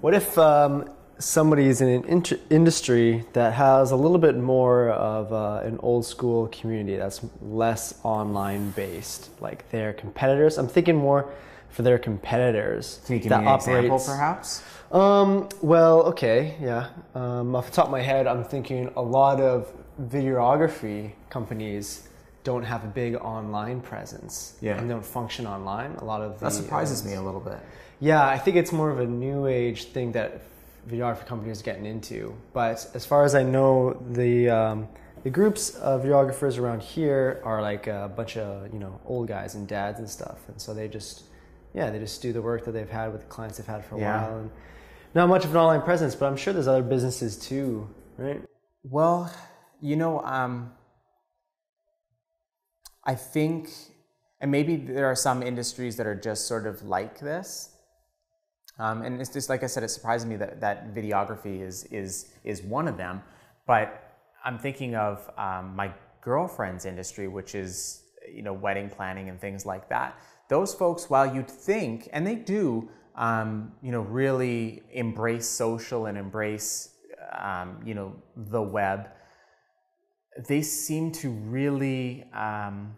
what 0.00 0.12
if 0.12 0.36
um, 0.36 0.90
somebody 1.18 1.66
is 1.66 1.80
in 1.80 1.88
an 1.88 2.04
in- 2.04 2.40
industry 2.50 3.24
that 3.32 3.52
has 3.54 3.90
a 3.90 3.96
little 3.96 4.18
bit 4.18 4.36
more 4.36 4.90
of 4.90 5.32
uh, 5.32 5.60
an 5.66 5.78
old 5.82 6.04
school 6.04 6.48
community 6.48 6.96
that's 6.96 7.20
less 7.40 7.98
online 8.02 8.70
based, 8.72 9.30
like 9.40 9.68
their 9.70 9.92
competitors? 9.92 10.58
I'm 10.58 10.68
thinking 10.68 10.96
more 10.96 11.30
for 11.70 11.82
their 11.82 11.98
competitors. 11.98 13.00
Can 13.06 13.16
you 13.16 13.20
give 13.20 13.30
that 13.30 13.42
me 13.42 13.48
an 13.48 13.54
example, 13.54 13.84
operates- 13.96 14.06
perhaps? 14.08 14.62
Um, 14.92 15.48
well, 15.60 16.02
okay, 16.04 16.56
yeah. 16.60 16.88
Um, 17.14 17.56
off 17.56 17.66
the 17.66 17.72
top 17.72 17.86
of 17.86 17.90
my 17.92 18.00
head, 18.02 18.26
I'm 18.26 18.44
thinking 18.44 18.90
a 18.96 19.02
lot 19.02 19.40
of 19.40 19.72
videography 20.00 21.12
companies 21.30 22.08
don't 22.44 22.62
have 22.62 22.84
a 22.84 22.88
big 22.88 23.14
online 23.16 23.80
presence 23.80 24.56
Yeah. 24.60 24.76
and 24.76 24.88
don't 24.88 25.04
function 25.04 25.46
online. 25.46 25.96
A 25.98 26.04
lot 26.04 26.20
of 26.20 26.38
the, 26.38 26.46
That 26.46 26.52
surprises 26.52 27.02
uh, 27.04 27.08
me 27.08 27.14
a 27.14 27.22
little 27.22 27.40
bit. 27.40 27.58
Yeah, 28.00 28.24
I 28.26 28.38
think 28.38 28.56
it's 28.56 28.70
more 28.72 28.90
of 28.90 29.00
a 29.00 29.06
new 29.06 29.46
age 29.46 29.84
thing 29.86 30.12
that 30.12 30.42
videography 30.88 31.26
companies 31.26 31.60
are 31.60 31.64
getting 31.64 31.86
into. 31.86 32.34
But 32.52 32.90
as 32.94 33.04
far 33.06 33.24
as 33.24 33.34
I 33.34 33.42
know, 33.42 33.94
the 34.10 34.50
um, 34.50 34.88
the 35.22 35.30
groups 35.30 35.70
of 35.76 36.02
videographers 36.02 36.58
around 36.58 36.82
here 36.82 37.40
are 37.44 37.62
like 37.62 37.86
a 37.86 38.10
bunch 38.14 38.36
of 38.36 38.72
you 38.72 38.78
know 38.78 39.00
old 39.06 39.28
guys 39.28 39.54
and 39.54 39.66
dads 39.66 39.98
and 39.98 40.08
stuff, 40.08 40.40
and 40.48 40.60
so 40.60 40.74
they 40.74 40.88
just 40.88 41.24
yeah, 41.74 41.90
they 41.90 41.98
just 41.98 42.22
do 42.22 42.32
the 42.32 42.42
work 42.42 42.64
that 42.64 42.72
they've 42.72 42.88
had 42.90 43.12
with 43.12 43.22
the 43.22 43.26
clients 43.28 43.58
they've 43.58 43.66
had 43.66 43.84
for 43.84 43.96
a 43.96 43.98
Yeah. 43.98 44.22
while, 44.28 44.38
and 44.38 44.50
not 45.14 45.28
much 45.28 45.44
of 45.44 45.50
an 45.50 45.56
online 45.56 45.82
presence. 45.82 46.14
But 46.14 46.26
I'm 46.26 46.36
sure 46.36 46.52
there's 46.52 46.68
other 46.68 46.82
businesses 46.82 47.36
too, 47.38 47.88
right? 48.16 48.42
Well, 48.82 49.32
you 49.80 49.96
know, 49.96 50.20
um, 50.20 50.72
I 53.04 53.14
think, 53.14 53.70
and 54.40 54.50
maybe 54.50 54.76
there 54.76 55.06
are 55.06 55.16
some 55.16 55.42
industries 55.42 55.96
that 55.96 56.06
are 56.06 56.14
just 56.14 56.46
sort 56.46 56.66
of 56.66 56.82
like 56.82 57.18
this. 57.20 57.70
Um, 58.78 59.02
and 59.02 59.20
it's 59.20 59.30
just 59.30 59.48
like 59.48 59.62
I 59.62 59.66
said, 59.66 59.82
it 59.82 59.88
surprised 59.88 60.26
me 60.26 60.36
that, 60.36 60.60
that 60.60 60.94
videography 60.94 61.60
is 61.60 61.84
is 61.84 62.32
is 62.42 62.62
one 62.62 62.88
of 62.88 62.96
them. 62.96 63.22
But 63.66 64.18
I'm 64.44 64.58
thinking 64.58 64.94
of 64.94 65.30
um, 65.38 65.74
my 65.76 65.92
girlfriend's 66.20 66.84
industry, 66.84 67.28
which 67.28 67.54
is 67.54 68.02
you 68.32 68.42
know 68.42 68.52
wedding 68.52 68.88
planning 68.88 69.28
and 69.28 69.40
things 69.40 69.64
like 69.64 69.88
that. 69.90 70.18
Those 70.48 70.74
folks, 70.74 71.08
while 71.08 71.32
you'd 71.34 71.50
think, 71.50 72.08
and 72.12 72.26
they 72.26 72.34
do, 72.34 72.88
um, 73.14 73.72
you 73.82 73.92
know, 73.92 74.00
really 74.00 74.82
embrace 74.92 75.48
social 75.48 76.06
and 76.06 76.18
embrace 76.18 76.94
um, 77.38 77.80
you 77.84 77.94
know 77.94 78.14
the 78.36 78.62
web. 78.62 79.08
They 80.48 80.62
seem 80.62 81.12
to 81.12 81.30
really 81.30 82.24
um, 82.32 82.96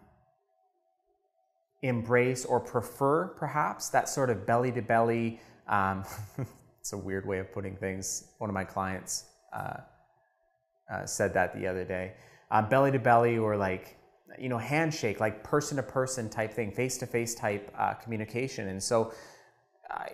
embrace 1.83 2.45
or 2.45 2.59
prefer, 2.59 3.27
perhaps, 3.27 3.89
that 3.89 4.09
sort 4.09 4.29
of 4.29 4.45
belly 4.45 4.71
to 4.71 4.81
belly. 4.81 5.39
Um, 5.67 6.03
it's 6.79 6.93
a 6.93 6.97
weird 6.97 7.25
way 7.25 7.39
of 7.39 7.51
putting 7.51 7.75
things. 7.75 8.29
One 8.37 8.49
of 8.49 8.53
my 8.53 8.63
clients 8.63 9.25
uh, 9.53 9.77
uh, 10.91 11.05
said 11.05 11.33
that 11.33 11.53
the 11.59 11.67
other 11.67 11.83
day. 11.83 12.13
Uh, 12.49 12.61
belly 12.61 12.91
to 12.91 12.99
belly, 12.99 13.37
or 13.37 13.57
like, 13.57 13.97
you 14.39 14.47
know, 14.49 14.57
handshake, 14.57 15.19
like 15.19 15.43
person 15.43 15.77
to 15.77 15.83
person 15.83 16.29
type 16.29 16.53
thing, 16.53 16.71
face 16.71 16.97
to 16.97 17.05
face 17.05 17.35
type 17.35 17.73
uh, 17.77 17.93
communication. 17.95 18.69
And 18.69 18.81
so, 18.81 19.13
uh, 19.89 20.05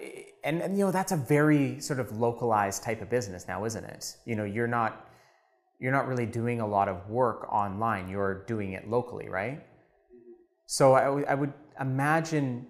and, 0.44 0.62
and, 0.62 0.78
you 0.78 0.86
know, 0.86 0.92
that's 0.92 1.12
a 1.12 1.18
very 1.18 1.80
sort 1.80 2.00
of 2.00 2.18
localized 2.18 2.84
type 2.84 3.02
of 3.02 3.10
business 3.10 3.48
now, 3.48 3.66
isn't 3.66 3.84
it? 3.84 4.16
You 4.26 4.36
know, 4.36 4.46
you're 4.46 4.68
not. 4.68 5.10
You're 5.80 5.92
not 5.92 6.08
really 6.08 6.26
doing 6.26 6.62
a 6.62 6.68
lot 6.68 6.88
of 6.88 7.10
work 7.10 7.52
online. 7.52 8.08
You're 8.08 8.46
doing 8.46 8.72
it 8.72 8.90
locally, 8.90 9.28
right? 9.28 9.62
So 10.66 10.94
I, 10.94 11.04
w- 11.04 11.26
I 11.28 11.36
would 11.36 11.52
imagine 11.80 12.68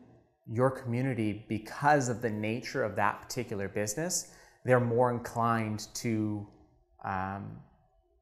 your 0.52 0.72
community, 0.72 1.46
because 1.48 2.10
of 2.10 2.22
the 2.22 2.30
nature 2.30 2.84
of 2.84 2.96
that 2.96 3.22
particular 3.22 3.68
business, 3.68 4.32
they're 4.66 4.80
more 4.80 5.12
inclined 5.12 5.88
to 5.96 6.48
um, 7.04 7.58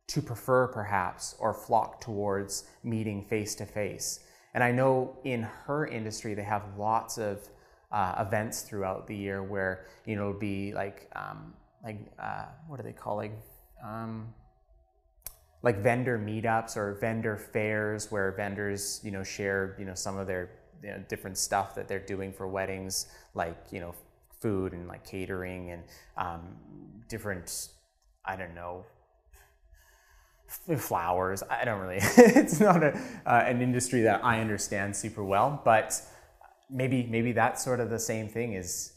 to 0.08 0.22
prefer 0.22 0.68
perhaps 0.68 1.36
or 1.40 1.54
flock 1.54 2.01
towards 2.01 2.66
meeting 2.84 3.24
face 3.24 3.56
to 3.56 3.66
face. 3.66 4.20
And 4.54 4.62
I 4.63 4.72
know 4.72 5.18
in 5.24 5.44
her 5.44 5.88
industry 5.88 6.34
they 6.34 6.44
have 6.44 6.63
lots 6.78 7.18
of 7.18 7.48
uh, 7.92 8.25
events 8.28 8.63
throughout 8.63 9.08
the 9.08 9.16
year 9.16 9.42
where 9.44 9.86
you 10.06 10.16
know 10.16 10.30
it'll 10.30 10.40
be 10.40 10.74
like 10.74 11.10
um, 11.16 11.54
like 11.84 12.00
uh, 12.20 12.46
what 12.68 12.78
do 12.78 12.84
they 12.84 12.94
call 12.94 13.16
like 13.18 13.34
um, 13.84 14.34
like 15.63 15.82
vendor 15.82 16.18
meetups 16.18 16.75
or 16.75 16.98
vendor 17.00 17.38
fairs 17.38 18.12
where 18.12 18.32
vendors 18.32 19.00
you 19.04 19.12
know 19.12 19.24
share 19.24 19.75
you 19.80 19.86
know 19.86 19.94
some 19.94 20.18
of 20.18 20.28
their 20.28 20.50
you 20.83 20.89
know, 20.89 21.03
different 21.09 21.38
stuff 21.38 21.75
that 21.75 21.88
they're 21.88 22.00
doing 22.00 22.31
for 22.31 22.47
weddings 22.47 23.07
like 23.33 23.57
you 23.71 23.79
know 23.79 23.93
food 24.39 24.73
and 24.73 24.88
like 24.88 25.05
catering 25.05 25.71
and 25.71 25.83
um, 26.17 26.41
different 27.09 27.69
i 28.25 28.35
don't 28.35 28.55
know 28.55 28.85
flowers. 30.77 31.43
I 31.50 31.63
don't 31.63 31.79
really 31.79 32.00
it's 32.01 32.59
not 32.59 32.83
a, 32.83 32.93
uh, 33.25 33.43
an 33.45 33.61
industry 33.61 34.01
that 34.01 34.23
i 34.25 34.41
understand 34.41 34.93
super 34.93 35.23
well 35.23 35.61
but 35.63 36.01
maybe 36.69 37.07
maybe 37.09 37.31
that's 37.31 37.63
sort 37.63 37.79
of 37.79 37.89
the 37.89 38.00
same 38.00 38.27
thing 38.27 38.53
is 38.53 38.93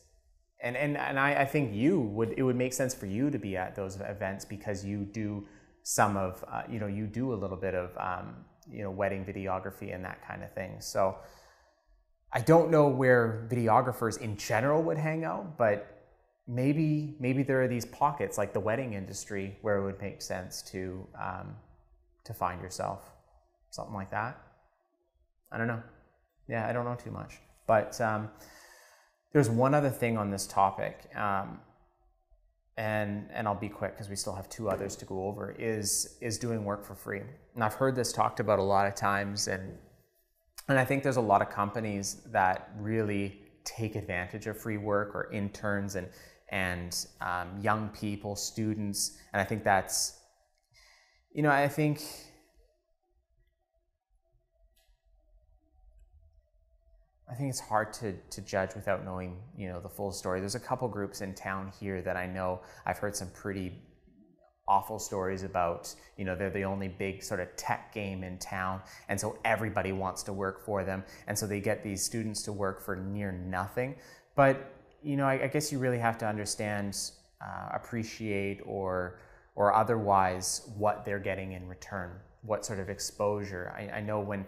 and 0.65 0.77
and, 0.77 0.97
and 0.97 1.21
I, 1.21 1.43
I 1.43 1.45
think 1.45 1.75
you 1.75 2.01
would 2.01 2.35
it 2.37 2.43
would 2.43 2.57
make 2.57 2.73
sense 2.73 2.95
for 2.95 3.07
you 3.07 3.31
to 3.31 3.39
be 3.39 3.57
at 3.57 3.77
those 3.77 4.01
events 4.01 4.45
because 4.45 4.85
you 4.85 5.05
do 5.05 5.47
some 5.83 6.17
of 6.17 6.43
uh, 6.51 6.63
you 6.69 6.81
know 6.81 6.87
you 6.87 7.07
do 7.07 7.35
a 7.35 7.37
little 7.37 7.57
bit 7.57 7.75
of 7.75 7.97
um, 7.99 8.35
you 8.69 8.83
know 8.83 8.91
wedding 8.91 9.25
videography 9.25 9.95
and 9.95 10.05
that 10.05 10.27
kind 10.27 10.43
of 10.43 10.53
thing. 10.55 10.81
So 10.81 11.17
i 12.35 12.41
don't 12.41 12.71
know 12.71 12.89
where 12.89 13.47
videographers 13.51 14.21
in 14.21 14.37
general 14.37 14.83
would 14.83 14.99
hang 14.99 15.25
out 15.25 15.57
but 15.57 15.95
maybe 16.47 17.17
maybe 17.19 17.43
there 17.43 17.63
are 17.63 17.69
these 17.69 17.87
pockets 17.87 18.37
like 18.37 18.53
the 18.53 18.61
wedding 18.61 18.93
industry 18.93 19.57
where 19.63 19.79
it 19.79 19.85
would 19.85 20.01
make 20.01 20.21
sense 20.21 20.63
to 20.63 21.07
um, 21.21 21.55
to 22.25 22.35
find 22.35 22.61
yourself 22.61 23.11
something 23.71 23.95
like 23.95 24.11
that. 24.11 24.39
I 25.51 25.59
don't 25.59 25.67
know. 25.67 25.83
Yeah 26.49 26.69
i 26.69 26.73
don't 26.73 26.85
know 26.85 26.97
too 26.97 27.11
much. 27.11 27.39
But 27.67 27.99
um, 28.01 28.29
there's 29.33 29.49
one 29.49 29.75
other 29.75 29.89
thing 29.89 30.19
on 30.19 30.31
this 30.31 30.47
topic 30.47 31.11
um, 31.17 31.61
and 32.77 33.29
and 33.33 33.49
I'll 33.49 33.55
be 33.55 33.71
quick 33.71 33.93
because 33.93 34.11
we 34.11 34.17
still 34.17 34.35
have 34.35 34.49
two 34.49 34.69
others 34.69 34.97
to 34.97 35.05
go 35.07 35.25
over 35.25 35.55
is 35.59 36.19
is 36.21 36.39
doing 36.39 36.65
work 36.65 36.85
for 36.85 36.95
free. 36.95 37.23
And 37.55 37.65
I've 37.65 37.75
heard 37.75 37.97
this 37.97 38.13
talked 38.13 38.41
about 38.41 38.59
a 38.59 38.63
lot 38.63 38.87
of 38.87 38.95
times 38.95 39.49
and 39.49 39.79
and 40.69 40.79
I 40.79 40.85
think 40.85 41.03
there's 41.03 41.17
a 41.17 41.21
lot 41.23 41.43
of 41.43 41.51
companies 41.51 42.23
that 42.27 42.71
really 42.79 43.43
take 43.65 43.97
advantage 43.97 44.47
of 44.47 44.59
free 44.59 44.77
work 44.77 45.15
or 45.15 45.33
interns 45.33 45.97
and 45.97 46.09
and 46.51 47.07
um, 47.21 47.59
young 47.61 47.89
people, 47.89 48.37
students, 48.37 49.19
and 49.33 49.41
I 49.41 49.45
think 49.45 49.65
that's 49.65 50.19
you 51.33 51.43
know 51.43 51.51
I 51.51 51.69
think 51.69 52.03
I 57.31 57.35
think 57.35 57.51
it's 57.51 57.61
hard 57.61 57.93
to, 57.95 58.13
to 58.13 58.41
judge 58.43 58.75
without 58.75 59.05
knowing, 59.05 59.39
you 59.57 59.67
know, 59.67 59.81
the 59.81 59.89
full 59.89 60.13
story. 60.13 60.41
There's 60.41 60.55
a 60.55 60.61
couple 60.61 60.87
groups 60.89 61.21
in 61.21 61.35
town 61.35 61.73
here 61.81 62.03
that 62.03 62.17
I 62.17 62.27
know 62.27 62.61
I've 62.87 62.99
heard 62.99 63.17
some 63.17 63.29
pretty 63.31 63.83
awful 64.67 64.99
stories 64.99 65.43
about, 65.43 65.95
you 66.17 66.25
know, 66.25 66.35
they're 66.35 66.51
the 66.51 66.65
only 66.65 66.89
big 66.89 67.23
sort 67.23 67.41
of 67.41 67.55
tech 67.57 67.93
game 67.93 68.25
in 68.25 68.39
town. 68.39 68.81
And 69.09 69.21
so 69.21 69.39
everybody 69.45 69.93
wants 69.93 70.23
to 70.25 70.33
work 70.33 70.65
for 70.65 70.85
them. 70.85 71.05
And 71.27 71.39
so 71.39 71.47
they 71.47 71.61
get 71.61 71.83
these 71.83 72.03
students 72.03 72.43
to 72.45 72.53
work 72.53 72.81
for 72.81 72.97
near 72.97 73.33
nothing. 73.33 73.97
But, 74.37 74.73
you 75.03 75.17
know, 75.17 75.27
I, 75.27 75.45
I 75.45 75.47
guess 75.49 75.71
you 75.71 75.79
really 75.79 75.99
have 75.99 76.19
to 76.19 76.27
understand, 76.27 76.97
uh, 77.41 77.69
appreciate 77.75 78.61
or, 78.65 79.21
or 79.55 79.75
otherwise 79.75 80.69
what 80.77 81.05
they're 81.05 81.19
getting 81.19 81.53
in 81.53 81.69
return, 81.69 82.13
what 82.43 82.65
sort 82.65 82.81
of 82.81 82.89
exposure. 82.89 83.75
I, 83.77 83.99
I 83.99 84.01
know 84.01 84.21
when, 84.21 84.47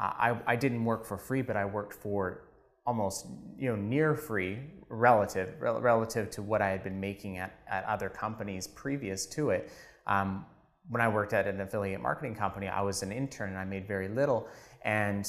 I, 0.00 0.38
I 0.46 0.54
didn't 0.54 0.84
work 0.84 1.04
for 1.04 1.18
free, 1.18 1.42
but 1.42 1.56
I 1.56 1.64
worked 1.64 1.92
for 1.92 2.47
almost 2.88 3.26
you 3.58 3.68
know 3.68 3.76
near 3.76 4.14
free 4.14 4.58
relative 4.88 5.50
rel- 5.60 5.80
relative 5.80 6.30
to 6.30 6.40
what 6.40 6.62
I 6.62 6.70
had 6.70 6.82
been 6.82 6.98
making 6.98 7.36
at, 7.36 7.52
at 7.68 7.84
other 7.84 8.08
companies 8.08 8.66
previous 8.66 9.26
to 9.26 9.50
it. 9.50 9.70
Um, 10.06 10.46
when 10.88 11.02
I 11.02 11.08
worked 11.08 11.34
at 11.34 11.46
an 11.46 11.60
affiliate 11.60 12.00
marketing 12.00 12.34
company, 12.34 12.66
I 12.66 12.80
was 12.80 13.02
an 13.02 13.12
intern 13.12 13.50
and 13.50 13.58
I 13.58 13.66
made 13.66 13.86
very 13.86 14.08
little. 14.08 14.48
And 14.82 15.28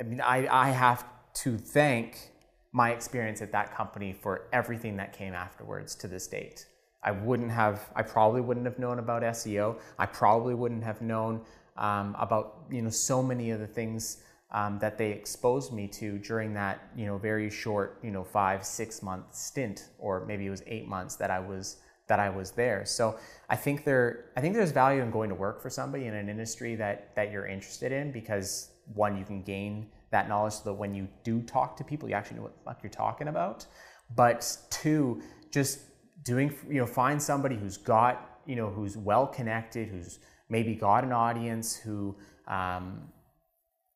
I 0.00 0.04
mean, 0.04 0.20
I, 0.20 0.46
I 0.46 0.70
have 0.70 1.04
to 1.42 1.58
thank 1.58 2.30
my 2.72 2.92
experience 2.92 3.42
at 3.42 3.50
that 3.50 3.74
company 3.74 4.12
for 4.12 4.46
everything 4.52 4.96
that 4.98 5.12
came 5.12 5.34
afterwards 5.34 5.96
to 5.96 6.06
this 6.06 6.28
date. 6.28 6.64
I 7.02 7.10
wouldn't 7.10 7.50
have, 7.50 7.90
I 7.96 8.02
probably 8.02 8.40
wouldn't 8.40 8.66
have 8.66 8.78
known 8.78 9.00
about 9.00 9.22
SEO. 9.22 9.80
I 9.98 10.06
probably 10.06 10.54
wouldn't 10.54 10.84
have 10.84 11.02
known 11.02 11.40
um, 11.76 12.14
about 12.20 12.66
you 12.70 12.82
know 12.82 12.90
so 12.90 13.20
many 13.20 13.50
of 13.50 13.58
the 13.58 13.66
things 13.66 14.22
um, 14.54 14.78
that 14.78 14.96
they 14.96 15.10
exposed 15.10 15.72
me 15.72 15.88
to 15.88 16.16
during 16.18 16.54
that 16.54 16.88
you 16.96 17.04
know 17.04 17.18
very 17.18 17.50
short 17.50 17.98
you 18.02 18.10
know 18.10 18.24
five 18.24 18.64
six 18.64 19.02
month 19.02 19.34
stint 19.34 19.88
or 19.98 20.24
maybe 20.24 20.46
it 20.46 20.50
was 20.50 20.62
eight 20.66 20.88
months 20.88 21.16
that 21.16 21.30
I 21.30 21.40
was 21.40 21.78
that 22.06 22.20
I 22.20 22.28
was 22.28 22.50
there. 22.50 22.84
So 22.84 23.18
I 23.50 23.56
think 23.56 23.84
there 23.84 24.26
I 24.36 24.40
think 24.40 24.54
there's 24.54 24.72
value 24.72 25.02
in 25.02 25.10
going 25.10 25.28
to 25.28 25.34
work 25.34 25.60
for 25.60 25.68
somebody 25.68 26.06
in 26.06 26.14
an 26.14 26.28
industry 26.28 26.76
that 26.76 27.14
that 27.16 27.30
you're 27.32 27.46
interested 27.46 27.92
in 27.92 28.12
because 28.12 28.70
one 28.94 29.18
you 29.18 29.24
can 29.24 29.42
gain 29.42 29.88
that 30.10 30.28
knowledge 30.28 30.54
so 30.54 30.64
that 30.64 30.74
when 30.74 30.94
you 30.94 31.08
do 31.24 31.42
talk 31.42 31.76
to 31.78 31.84
people 31.84 32.08
you 32.08 32.14
actually 32.14 32.36
know 32.36 32.44
what 32.44 32.56
the 32.56 32.62
fuck 32.64 32.78
you're 32.82 32.90
talking 32.90 33.28
about. 33.28 33.66
But 34.14 34.56
two, 34.70 35.20
just 35.50 35.80
doing 36.22 36.54
you 36.68 36.78
know 36.78 36.86
find 36.86 37.20
somebody 37.20 37.56
who's 37.56 37.76
got 37.76 38.38
you 38.46 38.54
know 38.54 38.70
who's 38.70 38.96
well 38.96 39.26
connected 39.26 39.88
who's 39.88 40.20
maybe 40.48 40.76
got 40.76 41.02
an 41.02 41.12
audience 41.12 41.74
who 41.74 42.14
um, 42.46 43.08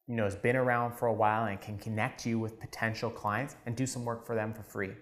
you 0.08 0.16
know 0.16 0.24
has 0.24 0.34
been 0.34 0.56
around 0.56 0.92
for 0.92 1.06
a 1.06 1.12
while 1.12 1.44
and 1.44 1.60
can 1.60 1.78
connect 1.78 2.24
you 2.26 2.38
with 2.38 2.58
potential 2.58 3.10
clients 3.10 3.56
and 3.66 3.76
do 3.76 3.86
some 3.86 4.04
work 4.04 4.26
for 4.26 4.34
them 4.34 4.52
for 4.54 4.62
free. 4.62 4.92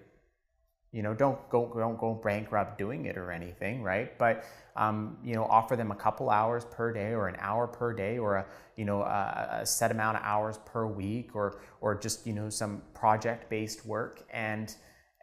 You 0.92 1.02
know 1.02 1.14
don't 1.14 1.48
go 1.48 1.72
don't 1.76 1.98
go 1.98 2.14
bankrupt 2.14 2.76
doing 2.76 3.06
it 3.06 3.16
or 3.16 3.30
anything 3.30 3.82
right? 3.82 4.18
But 4.18 4.44
um, 4.74 5.18
you 5.22 5.34
know 5.34 5.44
offer 5.44 5.76
them 5.76 5.92
a 5.92 5.94
couple 5.94 6.28
hours 6.28 6.64
per 6.64 6.92
day 6.92 7.12
or 7.12 7.28
an 7.28 7.36
hour 7.38 7.66
per 7.66 7.92
day 7.92 8.18
or 8.18 8.36
a 8.36 8.46
you 8.76 8.84
know 8.84 9.02
a, 9.02 9.60
a 9.60 9.66
set 9.66 9.90
amount 9.92 10.16
of 10.16 10.24
hours 10.24 10.58
per 10.66 10.86
week 10.86 11.36
or 11.36 11.60
or 11.80 11.94
just 11.94 12.26
you 12.26 12.32
know 12.32 12.50
some 12.50 12.82
project 12.92 13.48
based 13.48 13.86
work. 13.86 14.24
And 14.32 14.74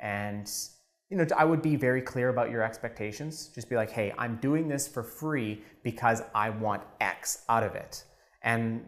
and 0.01 0.49
you 1.09 1.17
know 1.17 1.25
i 1.37 1.45
would 1.45 1.61
be 1.61 1.75
very 1.75 2.01
clear 2.01 2.29
about 2.29 2.49
your 2.51 2.63
expectations. 2.63 3.49
Just 3.53 3.69
be 3.69 3.75
like 3.75 3.91
hey 3.91 4.13
i'm 4.17 4.37
doing 4.37 4.69
this 4.69 4.87
for 4.87 5.03
free 5.03 5.61
because 5.83 6.21
i 6.33 6.49
want 6.49 6.83
x 7.01 7.43
out 7.49 7.63
of 7.63 7.75
it. 7.75 8.05
And 8.43 8.85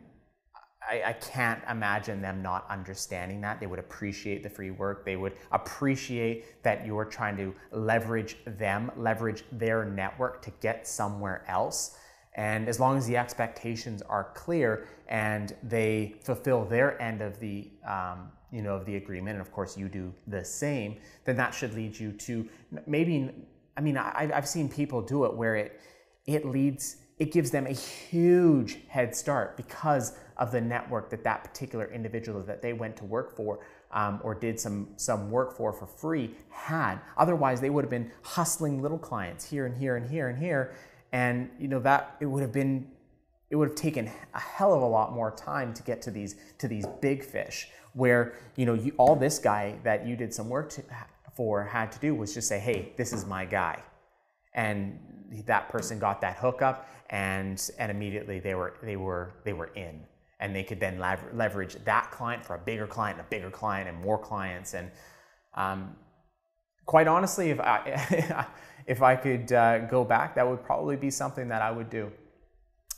I, 0.90 1.04
I, 1.08 1.14
can't 1.14 1.62
imagine 1.70 2.22
them 2.22 2.42
not 2.42 2.66
understanding 2.70 3.42
that. 3.42 3.60
They 3.60 3.68
would 3.68 3.80
appreciate 3.80 4.44
the 4.44 4.50
free 4.50 4.72
work. 4.72 5.06
They 5.06 5.16
would 5.16 5.34
appreciate 5.52 6.64
that 6.64 6.86
you're 6.86 7.06
trying 7.06 7.38
to 7.38 7.56
leverage 7.72 8.38
them, 8.46 8.92
leverage 8.96 9.44
their 9.52 9.86
network 9.86 10.42
to 10.44 10.52
get 10.62 10.88
somewhere 10.88 11.44
else. 11.48 11.98
And 12.36 12.68
as 12.68 12.80
long 12.80 12.98
as 12.98 13.08
the 13.08 13.18
expectations 13.18 14.02
are 14.04 14.32
clear 14.34 14.88
and 15.08 15.56
they 15.64 16.16
fulfill 16.22 16.66
their 16.66 17.02
end 17.02 17.22
of 17.22 17.40
the 17.40 17.72
um, 17.88 18.32
you 18.52 18.62
know 18.62 18.76
of 18.76 18.86
the 18.86 18.96
agreement, 18.98 19.38
and 19.38 19.42
of 19.42 19.52
course 19.52 19.78
you 19.78 19.88
do 19.88 20.14
the 20.28 20.44
same, 20.44 20.98
then 21.24 21.38
that 21.38 21.54
should 21.54 21.74
lead 21.74 21.98
you 21.98 22.12
to 22.12 22.48
maybe. 22.86 23.32
I 23.78 23.82
mean, 23.82 23.98
I, 23.98 24.32
I've 24.34 24.48
seen 24.48 24.70
people 24.70 25.02
do 25.02 25.26
it 25.26 25.34
where 25.34 25.56
it 25.56 25.80
it 26.26 26.46
leads 26.46 26.98
it 27.18 27.32
gives 27.32 27.52
them 27.52 27.66
a 27.66 27.72
huge 27.72 28.80
head 28.88 29.16
start 29.16 29.56
because 29.56 30.18
of 30.38 30.52
the 30.52 30.60
network 30.60 31.10
that 31.10 31.24
that 31.24 31.44
particular 31.44 31.90
individual 31.92 32.42
that 32.42 32.62
they 32.62 32.74
went 32.74 32.98
to 32.98 33.06
work 33.06 33.36
for 33.36 33.60
um, 33.92 34.20
or 34.24 34.36
did 34.36 34.60
some 34.60 34.90
some 34.98 35.32
work 35.32 35.56
for 35.56 35.72
for 35.72 35.88
free 35.88 36.32
had. 36.50 37.00
Otherwise, 37.18 37.62
they 37.62 37.70
would 37.70 37.84
have 37.84 37.90
been 37.90 38.12
hustling 38.22 38.82
little 38.82 38.98
clients 38.98 39.50
here 39.50 39.66
and 39.66 39.78
here 39.78 39.96
and 39.96 40.10
here 40.10 40.28
and 40.28 40.38
here, 40.38 40.76
and 41.14 41.50
you 41.58 41.68
know 41.68 41.80
that 41.80 42.18
it 42.20 42.26
would 42.26 42.42
have 42.42 42.52
been 42.52 42.88
it 43.50 43.56
would 43.56 43.70
have 43.70 43.78
taken 43.78 44.12
a 44.34 44.40
hell 44.40 44.74
of 44.74 44.82
a 44.82 44.86
lot 44.86 45.14
more 45.14 45.32
time 45.32 45.74
to 45.74 45.84
get 45.84 46.02
to 46.02 46.12
these 46.12 46.36
to 46.58 46.68
these 46.68 46.86
big 47.02 47.24
fish 47.24 47.70
where 47.94 48.34
you 48.58 48.66
know 48.66 48.74
you, 48.74 48.94
all 48.98 49.16
this 49.16 49.40
guy 49.40 49.76
that 49.84 50.06
you 50.06 50.18
did 50.18 50.34
some 50.34 50.50
work 50.50 50.70
to, 50.70 50.84
for 51.34 51.64
had 51.64 51.92
to 51.92 52.00
do 52.00 52.14
was 52.14 52.34
just 52.34 52.48
say 52.48 52.60
hey 52.60 52.92
this 52.98 53.14
is 53.14 53.26
my 53.26 53.46
guy 53.46 53.82
and 54.56 54.98
that 55.46 55.70
person 55.70 56.00
got 56.00 56.22
that 56.22 56.38
hookup 56.38 56.90
and 57.10 57.70
and 57.78 57.92
immediately 57.92 58.40
they 58.40 58.56
were 58.56 58.74
they 58.82 58.96
were 58.96 59.34
they 59.44 59.54
were 59.54 59.68
in. 59.76 60.02
And 60.40 60.54
they 60.54 60.64
could 60.64 60.82
then 60.82 61.00
leverage 61.00 61.76
that 61.86 62.12
client 62.12 62.46
for 62.46 62.56
a 62.56 62.60
bigger 62.60 62.86
client 62.86 63.18
and 63.18 63.26
a 63.26 63.30
bigger 63.30 63.50
client 63.50 63.88
and 63.88 64.02
more 64.02 64.18
clients. 64.18 64.74
And 64.74 64.92
um, 65.54 65.96
quite 66.86 67.08
honestly 67.08 67.50
if 67.50 67.60
i 67.60 68.46
if 68.88 69.02
i 69.02 69.16
could 69.16 69.52
uh, 69.52 69.80
go 69.88 70.04
back 70.04 70.36
that 70.36 70.48
would 70.48 70.64
probably 70.64 70.96
be 70.96 71.10
something 71.10 71.48
that 71.50 71.62
i 71.62 71.72
would 71.72 71.90
do. 71.90 72.12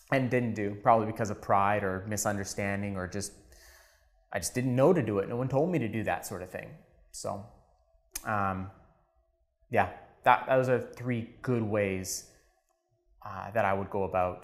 And 0.09 0.31
didn't 0.31 0.53
do 0.53 0.73
probably 0.81 1.05
because 1.05 1.29
of 1.29 1.41
pride 1.41 1.83
or 1.83 2.05
misunderstanding 2.07 2.95
or 2.95 3.07
just 3.07 3.33
i 4.31 4.39
just 4.39 4.53
didn't 4.53 4.75
know 4.75 4.93
to 4.93 5.01
do 5.01 5.19
it. 5.19 5.27
No 5.27 5.35
one 5.35 5.49
told 5.49 5.69
me 5.69 5.79
to 5.79 5.87
do 5.87 6.03
that 6.03 6.25
sort 6.25 6.41
of 6.41 6.49
thing. 6.49 6.69
So 7.11 7.45
um, 8.25 8.71
yeah 9.69 9.89
that 10.27 10.45
those 10.47 10.67
are 10.67 10.79
three 10.79 11.29
good 11.41 11.63
ways 11.63 12.07
uh, 13.25 13.49
that 13.51 13.65
i 13.65 13.73
would 13.73 13.89
go 13.89 14.03
about 14.03 14.41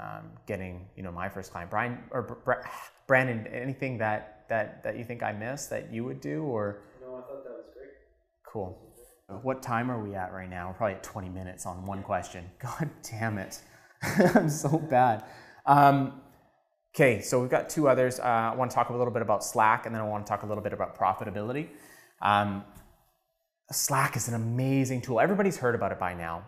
um, 0.00 0.30
getting 0.46 0.86
you 0.96 1.02
know 1.02 1.12
my 1.12 1.28
first 1.28 1.52
client. 1.52 1.70
Brian 1.70 1.98
or 2.10 2.22
brandon 3.06 3.46
anything 3.48 3.98
that 3.98 4.44
that 4.48 4.82
that 4.84 4.96
you 4.98 5.04
think 5.04 5.22
i 5.22 5.32
missed 5.32 5.70
that 5.70 5.92
you 5.92 6.04
would 6.04 6.20
do 6.20 6.42
or? 6.44 6.82
No 7.00 7.16
i 7.16 7.20
thought 7.20 7.44
that 7.44 7.52
was 7.52 7.66
great. 7.74 7.90
Cool. 8.46 8.78
What 9.42 9.62
time 9.62 9.90
are 9.90 10.00
we 10.00 10.14
at 10.14 10.32
right 10.32 10.50
now? 10.50 10.68
We're 10.68 10.74
probably 10.74 10.94
at 10.96 11.02
20 11.02 11.30
minutes 11.30 11.64
on 11.64 11.86
one 11.86 12.02
question. 12.02 12.44
God 12.60 12.90
damn 13.10 13.38
it. 13.38 13.60
I'm 14.34 14.50
so 14.50 14.78
bad. 14.78 15.24
Um, 15.64 16.20
okay, 16.94 17.22
so 17.22 17.40
we've 17.40 17.50
got 17.50 17.70
two 17.70 17.88
others. 17.88 18.20
Uh, 18.20 18.52
I 18.52 18.54
want 18.54 18.70
to 18.70 18.74
talk 18.74 18.90
a 18.90 18.92
little 18.92 19.12
bit 19.12 19.22
about 19.22 19.42
Slack, 19.42 19.86
and 19.86 19.94
then 19.94 20.02
I 20.02 20.04
want 20.04 20.26
to 20.26 20.30
talk 20.30 20.42
a 20.42 20.46
little 20.46 20.62
bit 20.62 20.74
about 20.74 20.98
profitability. 20.98 21.68
Um, 22.20 22.64
Slack 23.70 24.16
is 24.16 24.28
an 24.28 24.34
amazing 24.34 25.00
tool. 25.00 25.20
Everybody's 25.20 25.56
heard 25.56 25.74
about 25.74 25.92
it 25.92 25.98
by 25.98 26.14
now. 26.14 26.44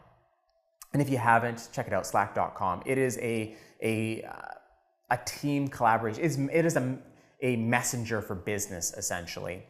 And 0.93 1.03
if 1.03 1.11
you 1.11 1.19
haven't, 1.19 1.69
check 1.73 1.87
it 1.87 1.93
out, 1.93 2.07
slack.com. 2.07 2.83
It 2.87 2.99
is 2.99 3.19
a, 3.19 3.57
a, 3.83 4.23
uh, 4.23 4.35
a 5.11 5.19
team 5.25 5.69
collaboration. 5.69 6.25
It's, 6.25 6.37
it 6.37 6.65
is 6.65 6.77
a, 6.77 6.99
a 7.43 7.57
messenger 7.57 8.23
for 8.23 8.35
business, 8.35 8.95
essentially. 8.97 9.63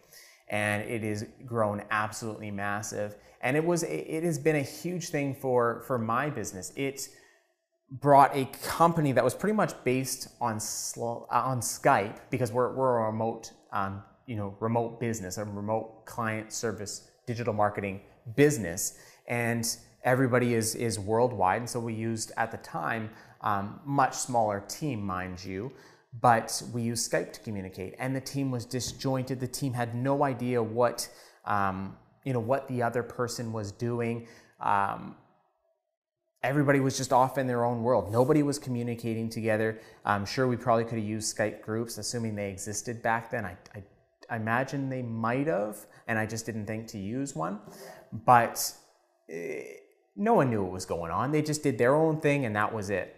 And 0.49 0.89
it 0.89 1.03
is 1.03 1.27
grown 1.45 1.83
absolutely 1.91 2.51
massive. 2.51 3.17
And 3.41 3.57
it 3.57 3.65
was 3.65 3.83
it 3.83 4.23
has 4.23 4.39
been 4.39 4.57
a 4.57 4.63
huge 4.63 5.09
thing 5.09 5.35
for, 5.35 5.83
for 5.87 5.99
my 5.99 6.31
business. 6.31 6.73
It 6.77 7.09
brought 7.91 8.37
a 8.37 8.47
company 8.63 9.13
that 9.13 9.23
was 9.23 9.35
pretty 9.35 9.55
much 9.55 9.73
based 9.85 10.29
on 10.41 10.57
uh, 10.57 11.27
on 11.31 11.61
Skype 11.61 12.19
because 12.31 12.51
we're, 12.51 12.75
we're 12.75 12.99
a 12.99 13.07
remote 13.07 13.53
um, 13.73 14.03
you 14.27 14.37
know 14.37 14.57
remote 14.61 15.01
business, 15.01 15.39
a 15.39 15.45
remote 15.45 16.07
client 16.07 16.53
service 16.53 17.11
digital 17.27 17.53
marketing 17.53 18.01
business, 18.35 18.99
and 19.27 19.77
everybody 20.05 20.55
is 20.55 20.75
is 20.75 20.99
worldwide. 20.99 21.63
And 21.63 21.71
so 21.71 21.81
we 21.81 21.95
used 21.95 22.33
at 22.37 22.51
the 22.51 22.59
time 22.59 23.11
um, 23.41 23.81
much 23.85 24.15
smaller 24.15 24.63
team, 24.69 25.05
mind 25.05 25.45
you. 25.45 25.73
But 26.21 26.63
we 26.73 26.81
used 26.81 27.11
Skype 27.11 27.33
to 27.35 27.41
communicate, 27.41 27.95
and 27.99 28.17
the 28.17 28.21
team 28.21 28.51
was 28.51 28.65
disjointed. 28.65 29.39
The 29.39 29.49
team 29.49 29.75
had 29.75 29.95
no 29.95 30.25
idea 30.25 30.63
what 30.63 31.09
um, 31.45 31.97
you 32.25 32.33
know 32.33 32.41
what 32.41 32.67
the 32.69 32.83
other 32.83 33.03
person 33.03 33.53
was 33.53 33.71
doing. 33.73 34.27
Um, 34.61 35.17
everybody 36.43 36.81
was 36.81 36.97
just 36.97 37.13
off 37.13 37.39
in 37.39 37.47
their 37.47 37.65
own 37.65 37.83
world. 37.83 38.11
Nobody 38.11 38.43
was 38.43 38.59
communicating 38.59 39.29
together. 39.29 39.81
I'm 40.05 40.25
sure 40.25 40.47
we 40.47 40.57
probably 40.57 40.85
could 40.85 40.99
have 40.99 41.07
used 41.07 41.37
Skype 41.37 41.61
groups, 41.61 41.99
assuming 41.99 42.35
they 42.35 42.51
existed 42.51 43.03
back 43.03 43.31
then. 43.31 43.45
I, 43.45 43.57
I, 43.75 43.83
I 44.31 44.37
imagine 44.37 44.89
they 44.89 45.03
might 45.03 45.47
have, 45.47 45.77
and 46.07 46.19
I 46.19 46.27
just 46.27 46.47
didn't 46.47 46.67
think 46.67 46.87
to 46.89 46.99
use 46.99 47.35
one. 47.35 47.61
But 48.13 48.73
eh, 49.31 49.63
no 50.17 50.35
one 50.35 50.51
knew 50.51 50.63
what 50.63 50.73
was 50.73 50.87
going 50.87 51.11
on. 51.11 51.33
They 51.33 51.43
just 51.43 51.63
did 51.63 51.79
their 51.79 51.95
own 51.95 52.21
thing, 52.21 52.45
and 52.45 52.57
that 52.57 52.73
was 52.73 52.91
it. 52.91 53.17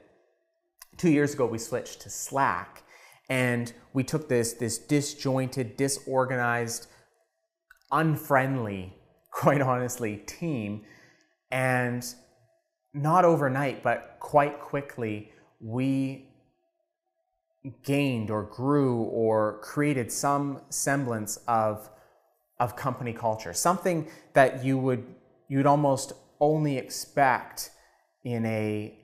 Two 0.97 1.11
years 1.11 1.35
ago, 1.35 1.47
we 1.47 1.59
switched 1.59 2.01
to 2.03 2.11
Slack, 2.11 2.83
and 3.29 3.73
we 3.93 4.05
took 4.05 4.29
this, 4.29 4.55
this 4.55 4.79
disjointed, 4.79 5.77
disorganized, 5.77 6.89
unfriendly, 7.91 8.95
quite 9.31 9.61
honestly, 9.61 10.17
team 10.27 10.85
and 11.51 12.15
not 12.93 13.25
overnight, 13.25 13.83
but 13.83 14.17
quite 14.21 14.61
quickly, 14.61 15.33
we 15.61 16.29
gained 17.83 18.31
or 18.31 18.45
grew 18.45 19.03
or 19.03 19.59
created 19.63 20.11
some 20.13 20.61
semblance 20.71 21.39
of, 21.49 21.91
of 22.61 22.77
company 22.77 23.13
culture, 23.13 23.53
something 23.53 24.09
that 24.33 24.65
you 24.65 24.79
would 24.79 25.05
you'd 25.49 25.67
almost 25.67 26.13
only 26.41 26.77
expect 26.77 27.71
in 28.25 28.45
a 28.47 28.95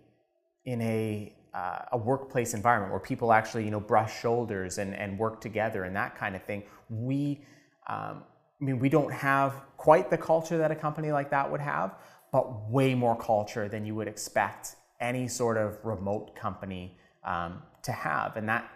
in 0.65 0.81
a 0.83 1.35
uh, 1.55 1.79
a 1.93 1.97
workplace 1.97 2.53
environment 2.53 2.91
where 2.91 3.01
people 3.01 3.33
actually 3.33 3.65
you 3.65 3.71
know 3.71 3.81
brush 3.81 4.21
shoulders 4.21 4.79
and, 4.79 4.95
and 4.95 5.19
work 5.19 5.41
together 5.41 5.85
and 5.85 5.95
that 5.97 6.17
kind 6.17 6.37
of 6.37 6.43
thing. 6.43 6.63
We 6.89 7.41
um, 7.89 8.25
I 8.61 8.65
mean 8.65 8.79
we 8.79 8.89
don't 8.89 9.13
have 9.13 9.55
quite 9.77 10.11
the 10.11 10.19
culture 10.19 10.59
that 10.59 10.71
a 10.71 10.77
company 10.77 11.13
like 11.13 11.31
that 11.31 11.51
would 11.51 11.61
have, 11.61 11.95
but 12.33 12.71
way 12.71 12.95
more 12.95 13.17
culture 13.17 13.69
than 13.69 13.85
you 13.85 13.95
would 13.95 14.09
expect 14.09 14.77
any 15.01 15.29
sort 15.29 15.57
of 15.57 15.79
remote 15.85 16.35
company 16.35 16.97
um, 17.25 17.63
to 17.83 17.93
have. 17.93 18.37
And 18.37 18.49
that 18.49 18.71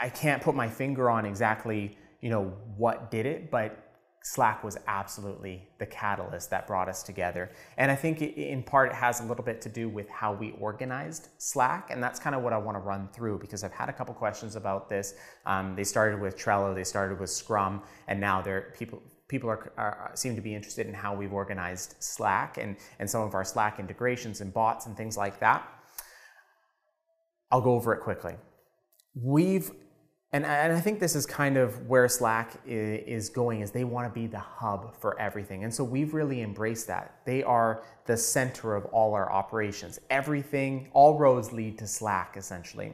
I, 0.00 0.06
I 0.06 0.08
can't 0.08 0.42
put 0.42 0.54
my 0.54 0.68
finger 0.68 1.10
on 1.10 1.24
exactly 1.24 1.96
you 2.20 2.30
know 2.30 2.54
what 2.76 3.10
did 3.10 3.26
it, 3.26 3.50
but 3.50 3.84
Slack 4.22 4.64
was 4.64 4.78
absolutely 4.86 5.68
the 5.78 5.84
catalyst 5.84 6.48
that 6.48 6.66
brought 6.66 6.88
us 6.88 7.02
together. 7.02 7.50
And 7.76 7.90
I 7.90 7.94
think 7.94 8.22
in 8.22 8.62
part 8.62 8.90
it 8.90 8.94
has 8.94 9.20
a 9.20 9.24
little 9.24 9.44
bit 9.44 9.60
to 9.60 9.68
do 9.68 9.90
with 9.90 10.08
how 10.08 10.32
we 10.32 10.52
organized 10.52 11.28
Slack. 11.36 11.90
And 11.90 12.02
that's 12.02 12.18
kind 12.18 12.34
of 12.34 12.42
what 12.42 12.54
I 12.54 12.56
want 12.56 12.76
to 12.76 12.80
run 12.80 13.10
through 13.12 13.40
because 13.40 13.62
I've 13.62 13.74
had 13.74 13.90
a 13.90 13.92
couple 13.92 14.14
questions 14.14 14.56
about 14.56 14.88
this. 14.88 15.14
Um, 15.44 15.76
they 15.76 15.84
started 15.84 16.18
with 16.18 16.38
Trello, 16.38 16.74
they 16.74 16.84
started 16.84 17.20
with 17.20 17.28
Scrum, 17.28 17.82
and 18.08 18.18
now 18.18 18.40
they're 18.40 18.72
people 18.78 19.02
people 19.28 19.50
are, 19.50 19.72
are, 19.76 20.10
seem 20.14 20.34
to 20.36 20.42
be 20.42 20.54
interested 20.54 20.86
in 20.86 20.94
how 20.94 21.14
we've 21.14 21.32
organized 21.32 21.96
Slack 21.98 22.56
and, 22.56 22.76
and 22.98 23.08
some 23.08 23.22
of 23.22 23.34
our 23.34 23.44
Slack 23.44 23.78
integrations 23.78 24.40
and 24.40 24.52
bots 24.52 24.86
and 24.86 24.96
things 24.96 25.18
like 25.18 25.38
that. 25.40 25.68
I'll 27.54 27.60
go 27.60 27.74
over 27.74 27.94
it 27.94 28.00
quickly. 28.00 28.34
We've 29.14 29.70
and, 30.32 30.44
and 30.44 30.72
I 30.72 30.80
think 30.80 30.98
this 30.98 31.14
is 31.14 31.24
kind 31.24 31.56
of 31.56 31.86
where 31.86 32.08
Slack 32.08 32.60
is 32.66 33.28
going 33.28 33.60
is 33.60 33.70
they 33.70 33.84
want 33.84 34.12
to 34.12 34.20
be 34.20 34.26
the 34.26 34.40
hub 34.40 35.00
for 35.00 35.16
everything. 35.20 35.62
And 35.62 35.72
so 35.72 35.84
we've 35.84 36.14
really 36.14 36.42
embraced 36.42 36.88
that. 36.88 37.20
They 37.24 37.44
are 37.44 37.84
the 38.06 38.16
center 38.16 38.74
of 38.74 38.86
all 38.86 39.14
our 39.14 39.30
operations. 39.30 40.00
Everything, 40.10 40.88
all 40.92 41.16
roads 41.16 41.52
lead 41.52 41.78
to 41.78 41.86
Slack 41.86 42.36
essentially. 42.36 42.92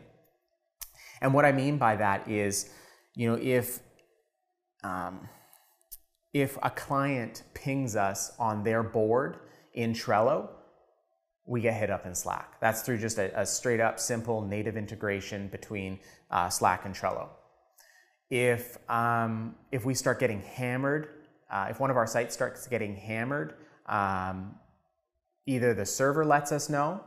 And 1.23 1.33
what 1.33 1.47
I 1.47 1.53
mean 1.53 1.79
by 1.79 1.97
that 1.97 2.29
is, 2.29 2.69
you 3.15 3.31
know, 3.31 3.39
if 3.41 3.81
um, 4.85 5.27
if 6.35 6.59
a 6.63 6.69
client 6.69 7.45
pings 7.55 7.97
us 7.97 8.33
on 8.39 8.63
their 8.63 8.83
board 8.83 9.39
in 9.73 9.95
Trello, 9.95 10.51
we 11.51 11.61
get 11.61 11.75
hit 11.75 11.91
up 11.91 12.07
in 12.07 12.15
Slack. 12.15 12.61
That's 12.61 12.83
through 12.83 12.99
just 12.99 13.19
a, 13.19 13.39
a 13.39 13.45
straight 13.45 13.81
up 13.81 13.99
simple 13.99 14.41
native 14.41 14.77
integration 14.77 15.49
between 15.49 15.99
uh, 16.31 16.49
Slack 16.49 16.85
and 16.85 16.95
Trello. 16.95 17.29
If, 18.31 18.79
um, 18.89 19.57
if 19.73 19.85
we 19.85 19.95
start 19.95 20.21
getting 20.21 20.43
hammered, 20.43 21.09
uh, 21.51 21.67
if 21.69 21.81
one 21.81 21.91
of 21.91 21.97
our 21.97 22.07
sites 22.07 22.35
starts 22.35 22.69
getting 22.69 22.95
hammered, 22.95 23.55
um, 23.87 24.55
either 25.47 25.75
the 25.75 25.85
server 25.85 26.25
lets 26.25 26.53
us 26.53 26.69
know 26.69 27.01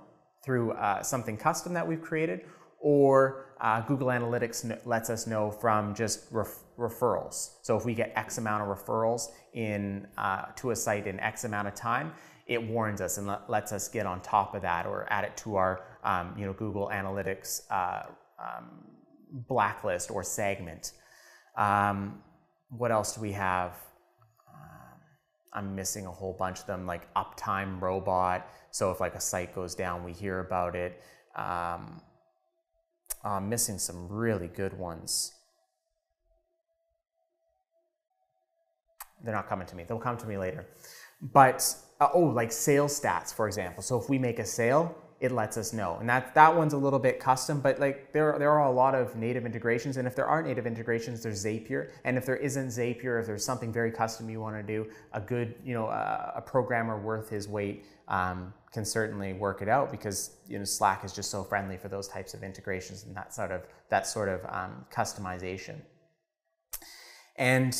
through 0.43 0.71
uh, 0.73 1.01
something 1.01 1.37
custom 1.37 1.73
that 1.75 1.87
we've 1.87 2.01
created, 2.01 2.41
or 2.81 3.45
uh, 3.61 3.79
Google 3.79 4.07
Analytics 4.07 4.85
lets 4.85 5.09
us 5.09 5.25
know 5.25 5.51
from 5.51 5.95
just 5.95 6.25
ref- 6.31 6.65
referrals. 6.77 7.51
So 7.61 7.77
if 7.77 7.85
we 7.85 7.93
get 7.93 8.11
X 8.17 8.39
amount 8.39 8.69
of 8.69 8.77
referrals 8.77 9.27
in 9.53 10.05
uh, 10.17 10.47
to 10.57 10.71
a 10.71 10.75
site 10.75 11.07
in 11.07 11.17
X 11.21 11.45
amount 11.45 11.69
of 11.69 11.75
time, 11.75 12.11
it 12.47 12.61
warns 12.61 13.01
us 13.01 13.17
and 13.17 13.27
let, 13.27 13.49
lets 13.49 13.71
us 13.71 13.87
get 13.87 14.05
on 14.05 14.21
top 14.21 14.55
of 14.55 14.61
that 14.61 14.85
or 14.85 15.07
add 15.09 15.23
it 15.23 15.35
to 15.37 15.55
our 15.55 15.85
um, 16.03 16.35
you 16.37 16.45
know 16.45 16.53
Google 16.53 16.89
Analytics 16.93 17.61
uh, 17.71 18.03
um, 18.39 18.83
blacklist 19.31 20.11
or 20.11 20.23
segment. 20.23 20.93
Um, 21.57 22.21
what 22.69 22.91
else 22.91 23.15
do 23.15 23.21
we 23.21 23.31
have? 23.33 23.73
Um, 24.49 24.99
I'm 25.53 25.75
missing 25.75 26.05
a 26.05 26.11
whole 26.11 26.33
bunch 26.33 26.59
of 26.59 26.65
them, 26.65 26.85
like 26.85 27.13
Uptime 27.13 27.81
Robot. 27.81 28.47
So 28.71 28.91
if 28.91 28.99
like 28.99 29.15
a 29.15 29.21
site 29.21 29.53
goes 29.53 29.75
down, 29.75 30.03
we 30.03 30.11
hear 30.11 30.39
about 30.39 30.75
it. 30.75 31.01
Um, 31.35 32.01
I'm 33.23 33.47
missing 33.49 33.77
some 33.77 34.07
really 34.09 34.47
good 34.47 34.77
ones. 34.77 35.33
They're 39.23 39.33
not 39.33 39.47
coming 39.47 39.65
to 39.67 39.75
me. 39.75 39.85
They'll 39.87 39.99
come 39.99 40.17
to 40.17 40.27
me 40.27 40.37
later. 40.37 40.65
But 41.31 41.75
uh, 42.01 42.09
oh, 42.13 42.19
like 42.19 42.51
sales 42.51 42.99
stats, 42.99 43.33
for 43.33 43.47
example. 43.47 43.81
So 43.81 43.99
if 43.99 44.09
we 44.09 44.19
make 44.19 44.39
a 44.39 44.45
sale, 44.45 44.95
it 45.23 45.31
lets 45.31 45.55
us 45.55 45.71
know. 45.71 45.95
And 46.01 46.09
that 46.09 46.35
that 46.35 46.53
one's 46.53 46.73
a 46.73 46.77
little 46.77 46.99
bit 46.99 47.17
custom, 47.17 47.61
but 47.61 47.79
like 47.79 48.11
there 48.11 48.37
there 48.37 48.51
are 48.51 48.65
a 48.65 48.71
lot 48.71 48.93
of 48.93 49.15
native 49.15 49.45
integrations. 49.45 49.95
And 49.95 50.05
if 50.05 50.17
there 50.17 50.27
are 50.27 50.43
native 50.43 50.67
integrations, 50.67 51.23
there's 51.23 51.45
Zapier. 51.45 51.91
And 52.03 52.17
if 52.17 52.25
there 52.25 52.35
isn't 52.35 52.67
Zapier, 52.67 53.21
if 53.21 53.25
there's 53.25 53.45
something 53.45 53.71
very 53.71 53.89
custom 53.89 54.29
you 54.29 54.41
want 54.41 54.57
to 54.57 54.63
do, 54.63 54.89
a 55.13 55.21
good 55.21 55.55
you 55.63 55.73
know 55.73 55.85
a, 55.85 56.33
a 56.35 56.41
programmer 56.41 56.99
worth 56.99 57.29
his 57.29 57.47
weight 57.47 57.85
um, 58.09 58.53
can 58.73 58.83
certainly 58.83 59.31
work 59.31 59.61
it 59.61 59.69
out 59.69 59.91
because 59.91 60.31
you 60.45 60.59
know 60.59 60.65
Slack 60.65 61.05
is 61.05 61.13
just 61.13 61.31
so 61.31 61.41
friendly 61.41 61.77
for 61.77 61.87
those 61.87 62.09
types 62.09 62.33
of 62.33 62.43
integrations 62.43 63.05
and 63.05 63.15
that 63.15 63.33
sort 63.33 63.51
of 63.51 63.61
that 63.89 64.05
sort 64.05 64.27
of 64.27 64.41
um, 64.49 64.85
customization. 64.93 65.79
And 67.37 67.73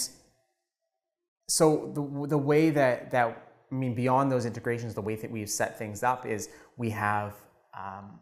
so 1.47 1.91
the 1.93 2.27
the 2.27 2.37
way 2.37 2.69
that 2.69 3.11
that 3.11 3.53
I 3.73 3.75
mean, 3.75 3.95
beyond 3.95 4.31
those 4.31 4.45
integrations, 4.45 4.93
the 4.93 5.01
way 5.01 5.15
that 5.15 5.31
we've 5.31 5.49
set 5.49 5.79
things 5.79 6.03
up 6.03 6.27
is 6.27 6.49
we 6.77 6.91
have 6.91 7.33
um, 7.75 8.19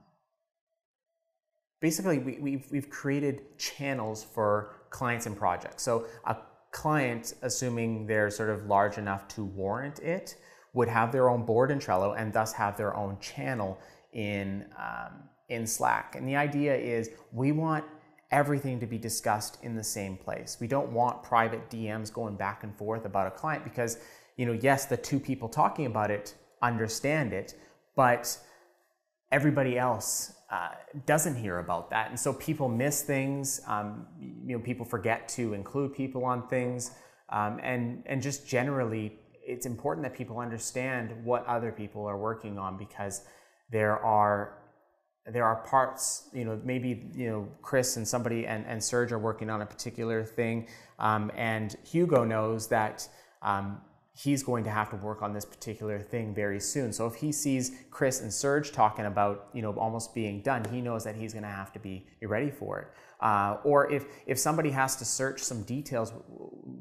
basically 1.81 2.19
we, 2.19 2.37
we've, 2.39 2.71
we've 2.71 2.89
created 2.89 3.57
channels 3.57 4.23
for 4.23 4.75
clients 4.91 5.25
and 5.25 5.35
projects. 5.35 5.83
So 5.83 6.05
a 6.25 6.37
client, 6.71 7.33
assuming 7.41 8.07
they're 8.07 8.29
sort 8.29 8.49
of 8.49 8.67
large 8.67 8.97
enough 8.97 9.27
to 9.29 9.43
warrant 9.43 9.99
it, 9.99 10.37
would 10.73 10.87
have 10.87 11.11
their 11.11 11.29
own 11.29 11.43
board 11.43 11.69
in 11.69 11.79
Trello 11.79 12.15
and 12.17 12.31
thus 12.31 12.53
have 12.53 12.77
their 12.77 12.95
own 12.95 13.19
channel 13.19 13.77
in 14.13 14.65
um, 14.79 15.23
in 15.49 15.67
Slack. 15.67 16.15
And 16.15 16.25
the 16.25 16.37
idea 16.37 16.73
is 16.73 17.09
we 17.33 17.51
want 17.51 17.83
everything 18.31 18.79
to 18.79 18.85
be 18.85 18.97
discussed 18.97 19.57
in 19.61 19.75
the 19.75 19.83
same 19.83 20.17
place. 20.17 20.57
We 20.59 20.67
don't 20.67 20.91
want 20.91 21.23
private 21.23 21.69
DMs 21.69 22.11
going 22.11 22.35
back 22.35 22.63
and 22.63 22.75
forth 22.75 23.05
about 23.05 23.27
a 23.27 23.31
client 23.31 23.63
because 23.63 23.97
you 24.37 24.45
know, 24.45 24.53
yes, 24.53 24.85
the 24.85 24.97
two 24.97 25.19
people 25.19 25.49
talking 25.49 25.85
about 25.85 26.09
it 26.09 26.33
understand 26.61 27.33
it, 27.33 27.55
but 27.95 28.37
everybody 29.31 29.77
else 29.77 30.33
uh, 30.49 30.69
doesn't 31.05 31.35
hear 31.35 31.59
about 31.59 31.89
that. 31.89 32.09
And 32.09 32.19
so 32.19 32.33
people 32.33 32.67
miss 32.67 33.03
things. 33.03 33.61
Um, 33.67 34.07
you 34.19 34.57
know, 34.57 34.63
people 34.63 34.85
forget 34.85 35.27
to 35.29 35.53
include 35.53 35.93
people 35.93 36.25
on 36.25 36.47
things. 36.47 36.91
Um, 37.29 37.59
and, 37.63 38.03
and 38.05 38.21
just 38.21 38.47
generally, 38.47 39.19
it's 39.45 39.65
important 39.65 40.03
that 40.03 40.15
people 40.15 40.39
understand 40.39 41.13
what 41.23 41.45
other 41.45 41.71
people 41.71 42.05
are 42.05 42.17
working 42.17 42.57
on 42.59 42.77
because 42.77 43.21
there 43.71 43.97
are 43.99 44.57
there 45.27 45.45
are 45.45 45.57
parts, 45.57 46.29
you 46.33 46.45
know, 46.45 46.59
maybe, 46.63 47.09
you 47.13 47.29
know, 47.29 47.47
Chris 47.61 47.97
and 47.97 48.07
somebody 48.07 48.47
and, 48.47 48.65
and 48.65 48.83
Serge 48.83 49.11
are 49.11 49.19
working 49.19 49.49
on 49.49 49.61
a 49.61 49.65
particular 49.65 50.23
thing. 50.23 50.67
Um, 50.97 51.31
and 51.35 51.75
Hugo 51.83 52.23
knows 52.23 52.67
that 52.67 53.07
um, 53.41 53.81
he's 54.13 54.43
going 54.43 54.63
to 54.63 54.69
have 54.69 54.89
to 54.89 54.95
work 54.97 55.21
on 55.21 55.33
this 55.33 55.45
particular 55.45 55.99
thing 55.99 56.33
very 56.33 56.59
soon. 56.59 56.91
So 56.91 57.05
if 57.05 57.15
he 57.15 57.31
sees 57.31 57.71
Chris 57.91 58.21
and 58.21 58.33
Serge 58.33 58.71
talking 58.71 59.05
about, 59.05 59.49
you 59.53 59.61
know, 59.61 59.71
almost 59.73 60.13
being 60.13 60.41
done, 60.41 60.65
he 60.65 60.81
knows 60.81 61.03
that 61.03 61.15
he's 61.15 61.33
going 61.33 61.43
to 61.43 61.49
have 61.49 61.71
to 61.73 61.79
be 61.79 62.07
ready 62.23 62.49
for 62.49 62.79
it. 62.79 62.87
Uh, 63.19 63.57
or 63.63 63.91
if 63.91 64.05
if 64.25 64.39
somebody 64.39 64.71
has 64.71 64.95
to 64.95 65.05
search 65.05 65.41
some 65.41 65.61
details 65.63 66.11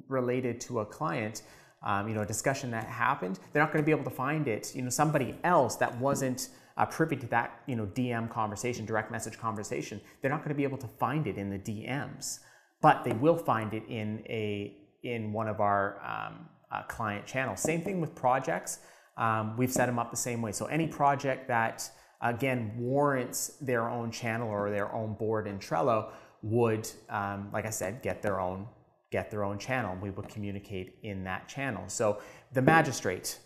related 0.09 0.61
to 0.63 0.81
a 0.81 0.87
client, 0.87 1.43
um, 1.83 2.09
you 2.09 2.15
know, 2.15 2.23
a 2.23 2.27
discussion 2.27 2.71
that 2.71 2.87
happened, 2.87 3.39
they're 3.53 3.63
not 3.63 3.73
going 3.73 3.83
to 3.83 3.87
be 3.87 3.93
able 3.93 4.05
to 4.05 4.17
find 4.17 4.49
it. 4.49 4.75
You 4.75 4.83
know, 4.83 4.91
somebody 4.91 5.37
else 5.45 5.77
that 5.77 5.97
wasn't 5.99 6.49
uh, 6.81 6.87
privy 6.87 7.15
to 7.15 7.27
that, 7.27 7.61
you 7.67 7.77
know, 7.77 7.85
DM 7.85 8.31
conversation, 8.31 8.87
direct 8.87 9.11
message 9.11 9.39
conversation, 9.39 10.01
they're 10.21 10.31
not 10.31 10.39
going 10.39 10.49
to 10.49 10.55
be 10.55 10.65
able 10.65 10.79
to 10.79 10.89
find 10.89 11.27
it 11.27 11.37
in 11.37 11.51
the 11.51 11.59
DMs, 11.59 12.39
but 12.81 13.05
they 13.05 13.13
will 13.13 13.37
find 13.37 13.75
it 13.75 13.83
in 13.89 14.25
a 14.27 14.75
in 15.03 15.31
one 15.31 15.47
of 15.47 15.61
our 15.61 16.01
um, 16.03 16.49
uh, 16.73 16.83
client 16.85 17.27
channels. 17.27 17.61
Same 17.61 17.83
thing 17.83 18.01
with 18.01 18.15
projects. 18.15 18.79
Um, 19.19 19.59
we've 19.59 19.73
set 19.73 19.87
them 19.87 19.99
up 19.99 20.11
the 20.11 20.17
same 20.17 20.41
way. 20.41 20.53
So 20.53 20.67
any 20.67 20.87
project 20.87 21.49
that 21.49 21.91
again 22.23 22.73
warrants 22.79 23.49
their 23.61 23.91
own 23.91 24.11
channel 24.11 24.49
or 24.49 24.71
their 24.71 24.91
own 24.95 25.13
board 25.15 25.47
in 25.47 25.59
Trello 25.59 26.13
would, 26.43 26.89
um, 27.11 27.51
like 27.53 27.67
I 27.67 27.71
said, 27.71 28.01
get 28.01 28.23
their 28.23 28.41
own 28.41 28.67
get 29.11 29.31
their 29.31 29.45
own 29.45 29.59
channel. 29.59 29.99
We 30.01 30.09
would 30.09 30.31
communicate 30.31 30.99
in 31.03 31.25
that 31.25 31.47
channel. 31.47 31.85
So 31.89 32.23
the 32.55 32.63
magistrate 32.63 33.39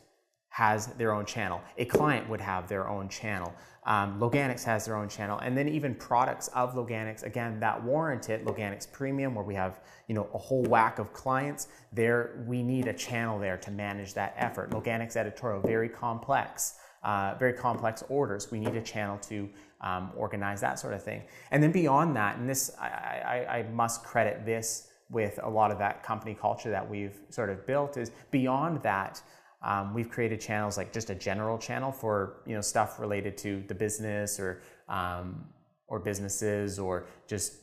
has 0.55 0.87
their 0.99 1.13
own 1.13 1.27
channel. 1.27 1.61
A 1.79 1.85
client 1.85 2.29
would 2.29 2.41
have 2.41 2.69
their 2.69 2.89
own 2.89 3.09
channel. 3.09 3.53
Um, 3.87 4.21
Loganix 4.21 4.63
has 4.63 4.87
their 4.87 4.95
own 4.95 5.09
channel, 5.09 5.41
and 5.41 5.59
then 5.59 5.69
even 5.69 5.97
products 5.97 6.47
of 6.55 6.75
Loganix, 6.77 7.25
again, 7.25 7.59
that 7.59 7.83
warrant 7.83 8.31
it, 8.31 8.45
Loganix 8.45 8.91
Premium, 8.91 9.35
where 9.35 9.45
we 9.45 9.57
have 9.57 9.81
you 10.07 10.15
know 10.15 10.29
a 10.33 10.39
whole 10.39 10.63
whack 10.63 11.01
of 11.01 11.13
clients. 11.13 11.67
There, 11.93 12.45
we 12.47 12.63
need 12.63 12.87
a 12.87 12.93
channel 12.93 13.37
there 13.41 13.57
to 13.57 13.73
manage 13.73 14.15
that 14.15 14.33
effort. 14.37 14.71
Loganix 14.71 15.17
Editorial, 15.17 15.61
very 15.61 15.89
complex, 15.89 16.77
uh, 17.03 17.35
very 17.37 17.55
complex 17.55 18.05
orders. 18.09 18.53
We 18.53 18.61
need 18.61 18.77
a 18.77 18.83
channel 18.83 19.19
to 19.31 19.51
um, 19.81 20.13
organize 20.17 20.61
that 20.61 20.79
sort 20.79 20.95
of 20.95 21.03
thing. 21.03 21.25
And 21.51 21.61
then 21.61 21.73
beyond 21.73 22.15
that, 22.15 22.39
and 22.39 22.49
this, 22.49 22.71
I, 22.81 22.87
I, 22.87 23.59
I 23.59 23.63
must 23.73 24.05
credit 24.05 24.47
this 24.47 24.87
with 25.11 25.41
a 25.43 25.51
lot 25.51 25.73
of 25.73 25.79
that 25.79 26.05
company 26.05 26.37
culture 26.41 26.71
that 26.71 26.89
we've 26.89 27.19
sort 27.29 27.51
of 27.51 27.67
built, 27.67 27.97
is 27.97 28.13
beyond 28.31 28.85
that. 28.85 29.21
Um, 29.65 29.95
we've 29.95 30.11
created 30.11 30.41
channels 30.41 30.77
like 30.77 30.93
just 30.93 31.09
a 31.09 31.15
general 31.15 31.57
channel 31.57 31.91
for 31.91 32.43
you 32.47 32.55
know 32.55 32.61
stuff 32.61 33.01
related 33.01 33.39
to 33.39 33.65
the 33.67 33.75
business 33.75 34.39
or 34.39 34.61
um, 34.89 35.47
or 35.89 35.99
businesses 35.99 36.79
or 36.79 37.07
just 37.27 37.55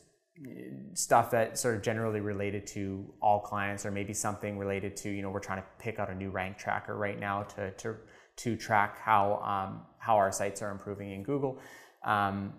eh, 0.44 0.70
stuff 0.94 1.30
that 1.30 1.56
sort 1.56 1.76
of 1.76 1.82
generally 1.82 2.20
related 2.20 2.66
to 2.68 3.06
all 3.20 3.38
clients 3.38 3.86
or 3.86 3.92
maybe 3.92 4.12
something 4.12 4.58
related 4.58 4.96
to 4.96 5.10
you 5.10 5.22
know 5.22 5.30
we're 5.30 5.38
trying 5.38 5.62
to 5.62 5.68
pick 5.78 6.00
out 6.00 6.10
a 6.10 6.14
new 6.14 6.30
rank 6.30 6.58
tracker 6.58 6.96
right 6.96 7.20
now 7.20 7.44
to 7.44 7.70
to 7.72 7.94
to 8.34 8.56
track 8.56 8.98
how 8.98 9.36
um, 9.36 9.82
how 9.98 10.16
our 10.16 10.32
sites 10.32 10.60
are 10.60 10.72
improving 10.72 11.12
in 11.12 11.22
Google. 11.22 11.60
Um, 12.04 12.54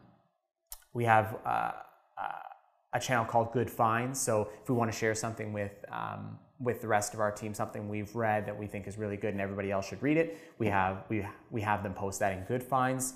we 0.93 1.03
have 1.03 1.35
uh, 1.45 1.71
uh, 2.17 2.93
a 2.93 2.99
channel 2.99 3.25
called 3.25 3.51
Good 3.51 3.69
Finds. 3.69 4.21
So 4.21 4.49
if 4.61 4.69
we 4.69 4.75
want 4.75 4.89
to 4.89 4.97
share 4.97 5.15
something 5.15 5.51
with 5.51 5.73
um, 5.91 6.37
with 6.59 6.81
the 6.81 6.87
rest 6.87 7.13
of 7.13 7.19
our 7.19 7.31
team 7.31 7.53
something 7.53 7.89
we've 7.89 8.15
read 8.15 8.45
that 8.45 8.57
we 8.57 8.67
think 8.67 8.87
is 8.87 8.97
really 8.97 9.17
good 9.17 9.33
and 9.33 9.41
everybody 9.41 9.71
else 9.71 9.87
should 9.87 10.01
read 10.01 10.17
it, 10.17 10.37
we 10.59 10.67
have 10.67 11.03
we 11.09 11.25
we 11.51 11.61
have 11.61 11.83
them 11.83 11.93
post 11.93 12.19
that 12.19 12.33
in 12.33 12.43
Good 12.45 12.63
Finds. 12.63 13.13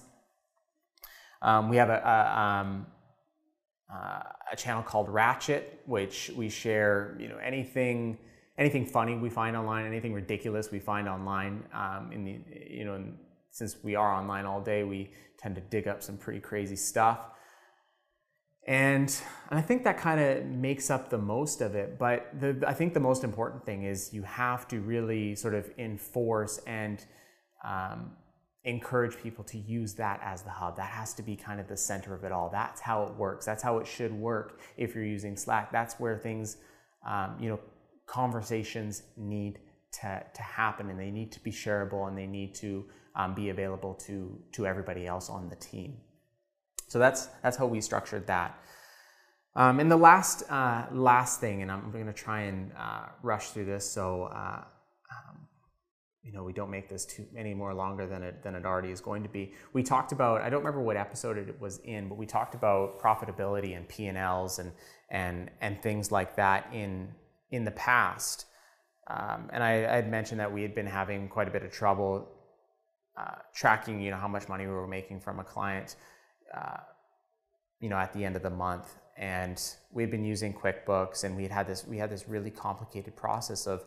Um, 1.42 1.70
we 1.70 1.78
have 1.78 1.90
a, 1.90 2.02
a, 2.04 2.40
um, 2.40 2.88
uh, 3.94 4.24
a, 4.52 4.56
channel 4.56 4.82
called 4.82 5.08
Ratchet, 5.08 5.82
which 5.86 6.32
we 6.36 6.50
share 6.50 7.16
you 7.20 7.30
know 7.30 7.38
anything 7.38 8.18
anything 8.58 8.86
funny 8.86 9.16
we 9.16 9.30
find 9.30 9.56
online, 9.56 9.86
anything 9.86 10.14
ridiculous 10.14 10.72
we 10.72 10.80
find 10.80 11.08
online. 11.08 11.64
Um, 11.74 12.12
in 12.12 12.26
the 12.26 12.40
you 12.70 12.86
know 12.86 13.04
since 13.52 13.78
we 13.84 13.96
are 13.96 14.14
online 14.14 14.46
all 14.46 14.62
day, 14.62 14.84
we 14.84 15.12
tend 15.40 15.56
to 15.56 15.62
dig 15.62 15.88
up 15.88 16.04
some 16.04 16.18
pretty 16.18 16.40
crazy 16.40 16.76
stuff. 16.76 17.20
And, 18.68 19.10
and 19.50 19.58
I 19.58 19.62
think 19.62 19.86
that 19.86 19.98
kind 19.98 20.20
of 20.20 20.46
makes 20.46 20.90
up 20.90 21.10
the 21.10 21.18
most 21.18 21.62
of 21.62 21.74
it. 21.74 21.98
But 21.98 22.28
the, 22.38 22.62
I 22.68 22.74
think 22.74 22.94
the 22.94 23.00
most 23.00 23.24
important 23.24 23.66
thing 23.66 23.84
is 23.84 24.14
you 24.14 24.24
have 24.24 24.68
to 24.68 24.82
really 24.82 25.36
sort 25.36 25.54
of 25.54 25.72
enforce 25.78 26.60
and 26.68 27.04
um, 27.64 28.12
encourage 28.66 29.18
people 29.18 29.46
to 29.46 29.58
use 29.58 29.94
that 29.96 30.20
as 30.22 30.42
the 30.42 30.50
hub. 30.50 30.76
That 30.76 30.90
has 30.90 31.14
to 31.14 31.24
be 31.24 31.38
kind 31.38 31.62
of 31.62 31.70
the 31.70 31.78
center 31.78 32.14
of 32.14 32.26
it 32.26 32.34
all. 32.34 32.50
That's 32.50 32.82
how 32.82 33.04
it 33.04 33.16
works. 33.16 33.46
That's 33.46 33.64
how 33.64 33.78
it 33.78 33.88
should 33.88 34.12
work 34.12 34.60
if 34.76 34.94
you're 34.94 35.06
using 35.06 35.38
Slack. 35.38 35.72
That's 35.72 35.98
where 35.98 36.18
things, 36.18 36.58
um, 37.08 37.38
you 37.40 37.48
know, 37.48 37.60
conversations 38.06 39.04
need 39.16 39.60
to, 40.02 40.24
to 40.34 40.42
happen 40.42 40.90
and 40.90 41.00
they 41.00 41.12
need 41.12 41.32
to 41.32 41.40
be 41.40 41.52
shareable 41.52 42.10
and 42.10 42.18
they 42.18 42.28
need 42.28 42.54
to 42.56 42.86
um, 43.16 43.34
be 43.34 43.48
available 43.50 43.94
to, 43.94 44.38
to 44.52 44.68
everybody 44.68 45.08
else 45.08 45.30
on 45.30 45.48
the 45.48 45.56
team. 45.56 45.98
So 46.88 47.00
that's 47.00 47.28
that's 47.44 47.58
how 47.58 47.68
we 47.68 47.82
structured 47.82 48.28
that. 48.28 48.60
Um, 49.56 49.80
and 49.80 49.92
the 49.92 49.98
last 49.98 50.44
uh, 50.50 50.86
last 50.92 51.40
thing, 51.40 51.62
and 51.62 51.72
I'm 51.72 51.92
going 51.92 52.06
to 52.06 52.14
try 52.14 52.42
and 52.42 52.72
uh, 52.78 53.08
rush 53.24 53.50
through 53.50 53.66
this. 53.66 53.90
So 53.90 54.24
uh, 54.26 54.64
um, 55.12 55.48
you 56.24 56.32
know, 56.32 56.44
we 56.44 56.54
don't 56.54 56.70
make 56.70 56.90
this 56.90 57.06
too 57.06 57.26
any 57.36 57.54
more 57.54 57.74
longer 57.74 58.06
than 58.06 58.24
it 58.24 58.44
than 58.44 58.56
it 58.56 58.66
already 58.66 58.92
is 58.92 59.02
going 59.02 59.24
to 59.24 59.30
be. 59.30 59.54
We 59.74 59.84
talked 59.84 60.12
about 60.12 60.42
I 60.42 60.50
don't 60.50 60.60
remember 60.60 60.82
what 60.82 60.98
episode 60.98 61.38
it 61.38 61.60
was 61.60 61.80
in, 61.80 62.08
but 62.10 62.18
we 62.18 62.26
talked 62.26 62.54
about 62.54 63.00
profitability 63.00 63.76
and 63.76 63.88
P 63.88 64.08
and 64.08 64.18
Ls 64.18 64.60
and 64.60 64.72
and 65.10 65.50
and 65.62 65.82
things 65.82 66.12
like 66.12 66.36
that 66.36 66.70
in 66.74 67.14
in 67.52 67.66
the 67.66 67.72
past. 67.72 68.46
Um, 69.10 69.50
and 69.54 69.64
I, 69.64 69.86
I, 69.86 69.96
had 69.96 70.12
mentioned 70.12 70.42
that 70.42 70.52
we 70.52 70.62
had 70.62 70.76
been 70.76 70.86
having 70.86 71.30
quite 71.30 71.48
a 71.48 71.52
bit 71.52 71.64
of 71.64 71.72
trouble 71.72 72.28
uh, 73.18 73.36
tracking, 73.56 74.02
you 74.02 74.12
know, 74.12 74.18
how 74.18 74.28
much 74.28 74.50
money 74.50 74.66
we 74.66 74.74
were 74.74 74.88
making 74.88 75.22
from 75.22 75.40
a 75.40 75.46
client, 75.46 75.96
uh, 76.56 76.78
you 77.80 77.90
know, 77.90 77.98
at 77.98 78.14
the 78.14 78.24
end 78.26 78.36
of 78.36 78.44
the 78.44 78.50
month. 78.50 78.96
And 79.18 79.62
we 79.92 80.04
had 80.04 80.12
been 80.12 80.24
using 80.24 80.54
QuickBooks, 80.54 81.24
and 81.24 81.36
we 81.36 81.44
had 81.44 81.52
had 81.52 81.68
this 81.68 81.86
we 81.88 81.98
had 81.98 82.10
this 82.10 82.28
really 82.28 82.52
complicated 82.52 83.16
process 83.16 83.66
of 83.66 83.84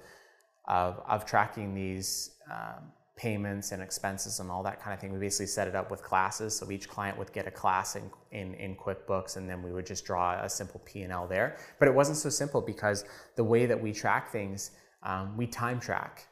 of, 0.66 1.00
of 1.06 1.24
tracking 1.24 1.74
these 1.74 2.30
um, 2.50 2.92
payments 3.16 3.72
and 3.72 3.82
expenses 3.82 4.40
and 4.40 4.50
all 4.50 4.62
that 4.62 4.80
kind 4.80 4.94
of 4.94 5.00
thing. 5.00 5.12
We 5.12 5.18
basically 5.18 5.46
set 5.46 5.68
it 5.68 5.74
up 5.74 5.90
with 5.90 6.02
classes, 6.02 6.56
so 6.56 6.70
each 6.70 6.88
client 6.88 7.18
would 7.18 7.32
get 7.32 7.46
a 7.46 7.50
class 7.50 7.96
in, 7.96 8.10
in, 8.30 8.54
in 8.54 8.76
QuickBooks, 8.76 9.36
and 9.36 9.48
then 9.48 9.62
we 9.62 9.72
would 9.72 9.84
just 9.84 10.04
draw 10.06 10.40
a 10.42 10.48
simple 10.48 10.80
P&L 10.86 11.26
there. 11.26 11.58
But 11.78 11.88
it 11.88 11.94
wasn't 11.94 12.16
so 12.16 12.30
simple 12.30 12.62
because 12.62 13.04
the 13.36 13.44
way 13.44 13.66
that 13.66 13.80
we 13.80 13.92
track 13.92 14.32
things, 14.32 14.70
um, 15.02 15.36
we 15.36 15.46
time 15.46 15.80
track. 15.80 16.28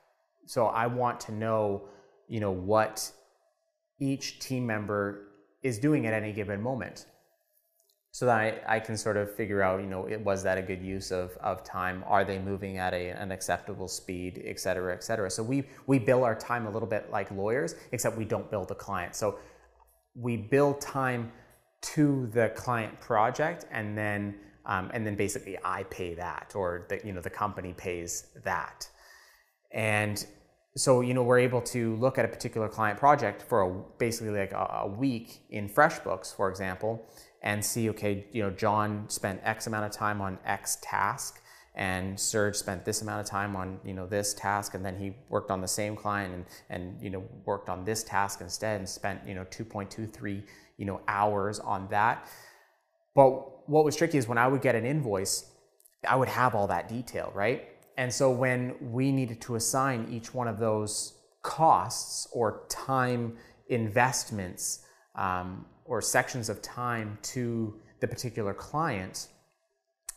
So 0.46 0.66
I 0.66 0.86
want 0.86 1.20
to 1.20 1.32
know, 1.32 1.88
you 2.26 2.40
know, 2.40 2.52
what 2.52 3.12
each 4.00 4.38
team 4.38 4.66
member 4.66 5.27
is 5.62 5.78
doing 5.78 6.06
at 6.06 6.14
any 6.14 6.32
given 6.32 6.60
moment 6.60 7.06
so 8.10 8.26
that 8.26 8.36
I, 8.36 8.76
I 8.76 8.80
can 8.80 8.96
sort 8.96 9.16
of 9.16 9.34
figure 9.34 9.62
out, 9.62 9.80
you 9.80 9.86
know, 9.86 10.08
was 10.24 10.42
that 10.42 10.56
a 10.58 10.62
good 10.62 10.82
use 10.82 11.10
of, 11.12 11.36
of 11.40 11.62
time? 11.62 12.02
Are 12.06 12.24
they 12.24 12.38
moving 12.38 12.78
at 12.78 12.94
a, 12.94 13.10
an 13.10 13.30
acceptable 13.30 13.86
speed, 13.86 14.42
et 14.44 14.58
cetera, 14.58 14.94
et 14.94 15.04
cetera? 15.04 15.30
So 15.30 15.42
we, 15.42 15.68
we 15.86 15.98
bill 15.98 16.24
our 16.24 16.34
time 16.34 16.66
a 16.66 16.70
little 16.70 16.88
bit 16.88 17.10
like 17.10 17.30
lawyers, 17.30 17.74
except 17.92 18.16
we 18.16 18.24
don't 18.24 18.50
bill 18.50 18.64
the 18.64 18.74
client. 18.74 19.14
So 19.14 19.38
we 20.14 20.36
bill 20.36 20.74
time 20.74 21.30
to 21.80 22.28
the 22.32 22.48
client 22.56 22.98
project 23.00 23.66
and 23.70 23.96
then, 23.96 24.36
um, 24.66 24.90
and 24.92 25.06
then 25.06 25.14
basically 25.14 25.58
I 25.64 25.84
pay 25.84 26.14
that 26.14 26.52
or 26.56 26.86
the, 26.88 27.00
you 27.04 27.12
know, 27.12 27.20
the 27.20 27.30
company 27.30 27.74
pays 27.76 28.28
that. 28.42 28.88
And 29.72 30.26
so 30.76 31.00
you 31.00 31.14
know 31.14 31.22
we're 31.22 31.38
able 31.38 31.60
to 31.62 31.96
look 31.96 32.18
at 32.18 32.24
a 32.24 32.28
particular 32.28 32.68
client 32.68 32.98
project 32.98 33.42
for 33.42 33.62
a, 33.62 33.82
basically 33.98 34.38
like 34.38 34.52
a, 34.52 34.80
a 34.82 34.86
week 34.86 35.40
in 35.50 35.68
FreshBooks, 35.68 36.34
for 36.34 36.48
example, 36.48 37.06
and 37.42 37.64
see, 37.64 37.88
okay, 37.90 38.26
you 38.32 38.42
know, 38.42 38.50
John 38.50 39.08
spent 39.08 39.40
X 39.44 39.66
amount 39.66 39.86
of 39.86 39.92
time 39.92 40.20
on 40.20 40.38
X 40.44 40.78
task 40.82 41.40
and 41.74 42.18
Serge 42.18 42.56
spent 42.56 42.84
this 42.84 43.02
amount 43.02 43.20
of 43.20 43.26
time 43.26 43.54
on, 43.54 43.78
you 43.84 43.94
know, 43.94 44.06
this 44.06 44.34
task 44.34 44.74
and 44.74 44.84
then 44.84 44.96
he 44.98 45.14
worked 45.28 45.50
on 45.50 45.60
the 45.60 45.68
same 45.68 45.94
client 45.94 46.34
and, 46.34 46.44
and 46.70 47.02
you 47.02 47.08
know, 47.08 47.22
worked 47.44 47.68
on 47.68 47.84
this 47.84 48.02
task 48.02 48.40
instead 48.40 48.78
and 48.78 48.88
spent, 48.88 49.20
you 49.26 49.34
know, 49.34 49.44
2.23, 49.44 50.42
you 50.76 50.84
know, 50.84 51.00
hours 51.06 51.60
on 51.60 51.86
that. 51.90 52.28
But 53.14 53.68
what 53.68 53.84
was 53.84 53.94
tricky 53.94 54.18
is 54.18 54.26
when 54.26 54.38
I 54.38 54.48
would 54.48 54.60
get 54.60 54.74
an 54.74 54.84
invoice, 54.84 55.50
I 56.06 56.16
would 56.16 56.28
have 56.28 56.54
all 56.56 56.66
that 56.66 56.88
detail, 56.88 57.30
right? 57.34 57.68
And 57.98 58.14
so 58.14 58.30
when 58.30 58.76
we 58.80 59.10
needed 59.10 59.40
to 59.42 59.56
assign 59.56 60.06
each 60.08 60.32
one 60.32 60.46
of 60.46 60.60
those 60.60 61.18
costs 61.42 62.28
or 62.32 62.62
time 62.68 63.36
investments 63.68 64.84
um, 65.16 65.66
or 65.84 66.00
sections 66.00 66.48
of 66.48 66.62
time 66.62 67.18
to 67.22 67.74
the 67.98 68.06
particular 68.06 68.54
client 68.54 69.26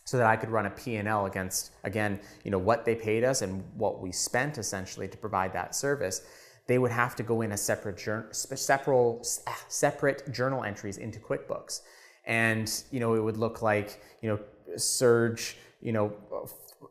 so 0.04 0.16
that 0.16 0.26
I 0.26 0.36
could 0.36 0.48
run 0.50 0.66
a 0.66 0.70
P&L 0.70 1.26
against 1.26 1.72
again, 1.82 2.20
you 2.44 2.52
know, 2.52 2.58
what 2.58 2.84
they 2.84 2.94
paid 2.94 3.24
us 3.24 3.42
and 3.42 3.64
what 3.74 4.00
we 4.00 4.12
spent 4.12 4.58
essentially 4.58 5.08
to 5.08 5.18
provide 5.18 5.52
that 5.54 5.74
service. 5.74 6.22
They 6.68 6.78
would 6.78 6.92
have 6.92 7.16
to 7.16 7.24
go 7.24 7.40
in 7.42 7.50
a 7.50 7.56
separate 7.56 8.00
separate 8.30 9.26
separate 9.68 10.32
journal 10.32 10.62
entries 10.62 10.98
into 10.98 11.18
QuickBooks. 11.18 11.80
And 12.26 12.72
you 12.92 13.00
know, 13.00 13.14
it 13.14 13.20
would 13.20 13.36
look 13.36 13.60
like, 13.60 14.00
you 14.20 14.28
know, 14.28 14.38
Serge, 14.76 15.56
you 15.80 15.92
know, 15.92 16.12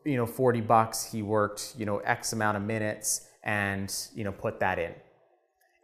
you 0.04 0.16
know, 0.16 0.26
40 0.26 0.60
bucks, 0.62 1.10
he 1.10 1.22
worked, 1.22 1.74
you 1.76 1.86
know, 1.86 1.98
X 1.98 2.32
amount 2.32 2.56
of 2.56 2.62
minutes 2.62 3.28
and, 3.42 3.94
you 4.14 4.24
know, 4.24 4.32
put 4.32 4.60
that 4.60 4.78
in. 4.78 4.94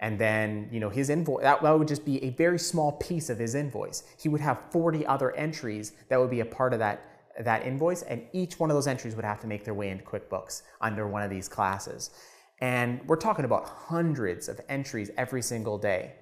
And 0.01 0.19
then 0.19 0.69
you 0.71 0.79
know 0.79 0.91
his 0.91 1.11
invoice 1.11 1.43
that, 1.43 1.61
that 1.63 1.79
would 1.79 1.89
just 1.89 2.05
be 2.05 2.23
a 2.23 2.31
very 2.31 2.59
small 2.59 2.93
piece 2.93 3.31
of 3.31 3.39
his 3.39 3.55
invoice. 3.55 4.05
He 4.19 4.29
would 4.29 4.41
have 4.41 4.61
40 4.71 5.05
other 5.07 5.33
entries 5.33 5.93
that 6.09 6.21
would 6.21 6.31
be 6.31 6.41
a 6.41 6.45
part 6.45 6.73
of 6.73 6.79
that 6.79 7.05
that 7.41 7.65
invoice 7.67 8.03
and 8.03 8.23
each 8.33 8.59
one 8.59 8.71
of 8.71 8.75
those 8.75 8.87
entries 8.87 9.15
would 9.15 9.25
have 9.25 9.41
to 9.41 9.47
make 9.47 9.65
their 9.65 9.75
way 9.75 9.91
into 9.91 10.05
quickbooks 10.05 10.63
under 10.81 11.07
one 11.07 11.23
of 11.23 11.31
these 11.31 11.49
classes. 11.49 12.11
And 12.61 13.01
we're 13.07 13.17
talking 13.17 13.45
about 13.45 13.69
hundreds 13.69 14.49
of 14.49 14.61
entries 14.69 15.11
every 15.17 15.43
single 15.43 15.79
day. 15.79 16.15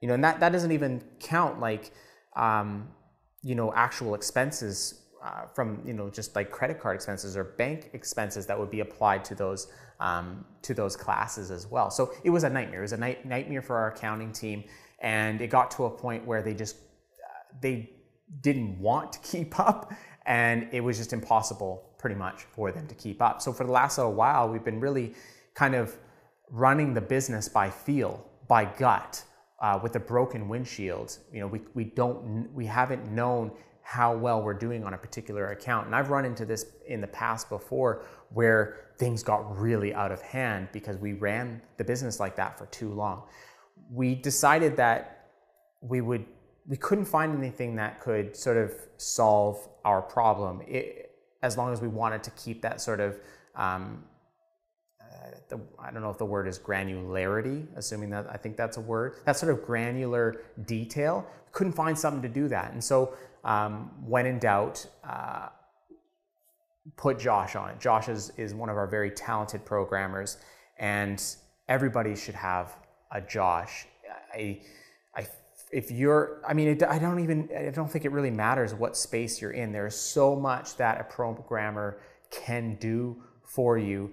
You 0.00 0.08
know 0.08 0.14
and 0.14 0.24
that, 0.24 0.38
that 0.40 0.52
doesn't 0.52 0.72
even 0.72 1.02
count 1.18 1.58
like 1.58 1.92
um, 2.36 2.88
you 3.42 3.56
know 3.56 3.72
actual 3.74 4.14
expenses 4.14 5.00
uh, 5.24 5.46
from 5.54 5.80
you 5.86 5.94
know 5.94 6.10
just 6.10 6.36
like 6.36 6.50
credit 6.50 6.78
card 6.78 6.94
expenses 6.94 7.36
or 7.36 7.44
bank 7.44 7.90
expenses 7.94 8.46
that 8.46 8.58
would 8.58 8.70
be 8.70 8.80
applied 8.80 9.24
to 9.24 9.34
those 9.34 9.68
um, 10.00 10.44
to 10.62 10.74
those 10.74 10.96
classes 10.96 11.50
as 11.50 11.66
well. 11.66 11.90
So 11.90 12.12
it 12.24 12.30
was 12.30 12.44
a 12.44 12.50
nightmare. 12.50 12.80
It 12.80 12.82
was 12.82 12.92
a 12.92 12.98
night, 12.98 13.24
nightmare 13.24 13.62
for 13.62 13.76
our 13.76 13.88
accounting 13.88 14.32
team, 14.32 14.64
and 14.98 15.40
it 15.40 15.48
got 15.48 15.70
to 15.72 15.86
a 15.86 15.90
point 15.90 16.26
where 16.26 16.42
they 16.42 16.52
just 16.52 16.76
uh, 16.76 17.56
they 17.60 17.90
didn't 18.42 18.78
want 18.78 19.14
to 19.14 19.18
keep 19.30 19.58
up, 19.58 19.92
and 20.26 20.68
it 20.72 20.82
was 20.82 20.98
just 20.98 21.12
impossible, 21.12 21.94
pretty 21.98 22.16
much, 22.16 22.42
for 22.42 22.70
them 22.70 22.86
to 22.86 22.94
keep 22.94 23.22
up. 23.22 23.40
So 23.40 23.52
for 23.52 23.64
the 23.64 23.72
last 23.72 23.96
little 23.96 24.12
while, 24.12 24.48
we've 24.50 24.64
been 24.64 24.80
really 24.80 25.14
kind 25.54 25.74
of 25.74 25.96
running 26.50 26.92
the 26.92 27.00
business 27.00 27.48
by 27.48 27.70
feel, 27.70 28.26
by 28.46 28.66
gut. 28.66 29.24
Uh, 29.60 29.80
with 29.82 29.96
a 29.96 30.00
broken 30.00 30.46
windshield, 30.46 31.16
you 31.32 31.40
know, 31.40 31.46
we, 31.46 31.60
we 31.72 31.84
don't 31.84 32.52
we 32.52 32.66
haven't 32.66 33.10
known 33.10 33.50
how 33.84 34.16
well 34.16 34.42
we're 34.42 34.54
doing 34.54 34.82
on 34.82 34.94
a 34.94 34.98
particular 34.98 35.50
account. 35.50 35.86
And 35.86 35.94
I've 35.94 36.08
run 36.08 36.24
into 36.24 36.46
this 36.46 36.66
in 36.86 37.02
the 37.02 37.06
past 37.06 37.50
before 37.50 38.02
where 38.30 38.78
things 38.98 39.22
got 39.22 39.58
really 39.58 39.92
out 39.94 40.10
of 40.10 40.22
hand 40.22 40.68
because 40.72 40.96
we 40.96 41.12
ran 41.12 41.60
the 41.76 41.84
business 41.84 42.18
like 42.18 42.34
that 42.36 42.58
for 42.58 42.66
too 42.66 42.88
long. 42.88 43.24
We 43.90 44.14
decided 44.14 44.76
that 44.78 45.28
we 45.82 46.00
would 46.00 46.24
we 46.66 46.78
couldn't 46.78 47.04
find 47.04 47.36
anything 47.36 47.76
that 47.76 48.00
could 48.00 48.34
sort 48.34 48.56
of 48.56 48.72
solve 48.96 49.68
our 49.84 50.00
problem 50.00 50.62
it, 50.66 51.10
as 51.42 51.58
long 51.58 51.70
as 51.70 51.82
we 51.82 51.88
wanted 51.88 52.22
to 52.24 52.30
keep 52.30 52.62
that 52.62 52.80
sort 52.80 53.00
of 53.00 53.20
um, 53.54 54.02
uh, 54.98 55.28
the, 55.50 55.60
I 55.78 55.90
don't 55.90 56.00
know 56.00 56.08
if 56.08 56.16
the 56.16 56.24
word 56.24 56.48
is 56.48 56.58
granularity, 56.58 57.66
assuming 57.76 58.08
that 58.10 58.26
I 58.30 58.38
think 58.38 58.56
that's 58.56 58.78
a 58.78 58.80
word. 58.80 59.16
That 59.26 59.36
sort 59.36 59.52
of 59.52 59.62
granular 59.62 60.40
detail. 60.64 61.26
Couldn't 61.52 61.74
find 61.74 61.96
something 61.96 62.22
to 62.22 62.28
do 62.28 62.48
that, 62.48 62.72
and 62.72 62.82
so 62.82 63.14
um, 63.44 63.90
when 64.06 64.26
in 64.26 64.38
doubt, 64.38 64.86
uh, 65.08 65.48
put 66.96 67.18
Josh 67.18 67.56
on 67.56 67.70
it. 67.70 67.80
Josh 67.80 68.08
is, 68.08 68.32
is 68.36 68.54
one 68.54 68.68
of 68.68 68.76
our 68.76 68.86
very 68.86 69.10
talented 69.10 69.64
programmers, 69.64 70.38
and 70.78 71.22
everybody 71.68 72.14
should 72.16 72.34
have 72.34 72.76
a 73.10 73.20
Josh. 73.20 73.86
I, 74.34 74.60
I, 75.14 75.26
if 75.70 75.90
you're, 75.90 76.42
I 76.46 76.54
mean, 76.54 76.68
it, 76.68 76.82
I 76.82 76.98
don't 76.98 77.20
even, 77.20 77.48
I 77.56 77.70
don't 77.70 77.90
think 77.90 78.04
it 78.04 78.12
really 78.12 78.30
matters 78.30 78.74
what 78.74 78.96
space 78.96 79.40
you're 79.40 79.52
in. 79.52 79.72
There's 79.72 79.96
so 79.96 80.34
much 80.34 80.76
that 80.76 81.00
a 81.00 81.04
programmer 81.04 81.98
can 82.30 82.76
do 82.76 83.22
for 83.44 83.78
you 83.78 84.10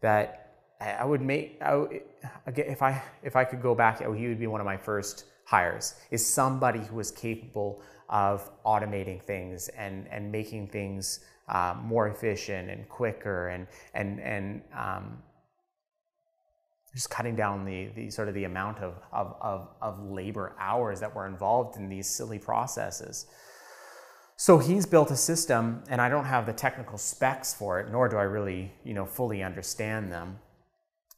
that 0.00 0.44
I 0.80 1.04
would 1.04 1.22
make. 1.22 1.58
I 1.60 1.76
would, 1.76 2.00
if 2.46 2.82
I 2.82 3.02
if 3.22 3.36
I 3.36 3.44
could 3.44 3.62
go 3.62 3.74
back, 3.74 4.00
he 4.00 4.28
would 4.28 4.38
be 4.38 4.46
one 4.46 4.60
of 4.60 4.66
my 4.66 4.76
first 4.76 5.24
hires. 5.46 5.94
Is 6.10 6.26
somebody 6.26 6.80
who 6.80 7.00
is 7.00 7.10
capable 7.10 7.80
of 8.08 8.50
automating 8.64 9.22
things 9.22 9.68
and, 9.68 10.06
and 10.10 10.30
making 10.30 10.68
things 10.68 11.20
uh, 11.48 11.74
more 11.82 12.08
efficient 12.08 12.70
and 12.70 12.88
quicker 12.88 13.48
and, 13.48 13.66
and, 13.94 14.20
and 14.20 14.62
um, 14.76 15.18
just 16.94 17.10
cutting 17.10 17.34
down 17.34 17.64
the, 17.64 17.88
the 17.96 18.10
sort 18.10 18.28
of 18.28 18.34
the 18.34 18.44
amount 18.44 18.78
of, 18.78 18.94
of, 19.12 19.36
of, 19.40 19.68
of 19.82 20.10
labor 20.10 20.54
hours 20.58 21.00
that 21.00 21.14
were 21.14 21.26
involved 21.26 21.76
in 21.76 21.88
these 21.88 22.06
silly 22.06 22.38
processes. 22.38 23.26
So 24.36 24.58
he's 24.58 24.84
built 24.84 25.10
a 25.10 25.16
system, 25.16 25.84
and 25.88 26.00
I 26.00 26.08
don't 26.08 26.24
have 26.24 26.46
the 26.46 26.52
technical 26.52 26.98
specs 26.98 27.54
for 27.54 27.80
it, 27.80 27.90
nor 27.90 28.08
do 28.08 28.16
I 28.16 28.22
really, 28.22 28.72
you 28.82 28.92
know, 28.92 29.06
fully 29.06 29.42
understand 29.42 30.10
them 30.10 30.38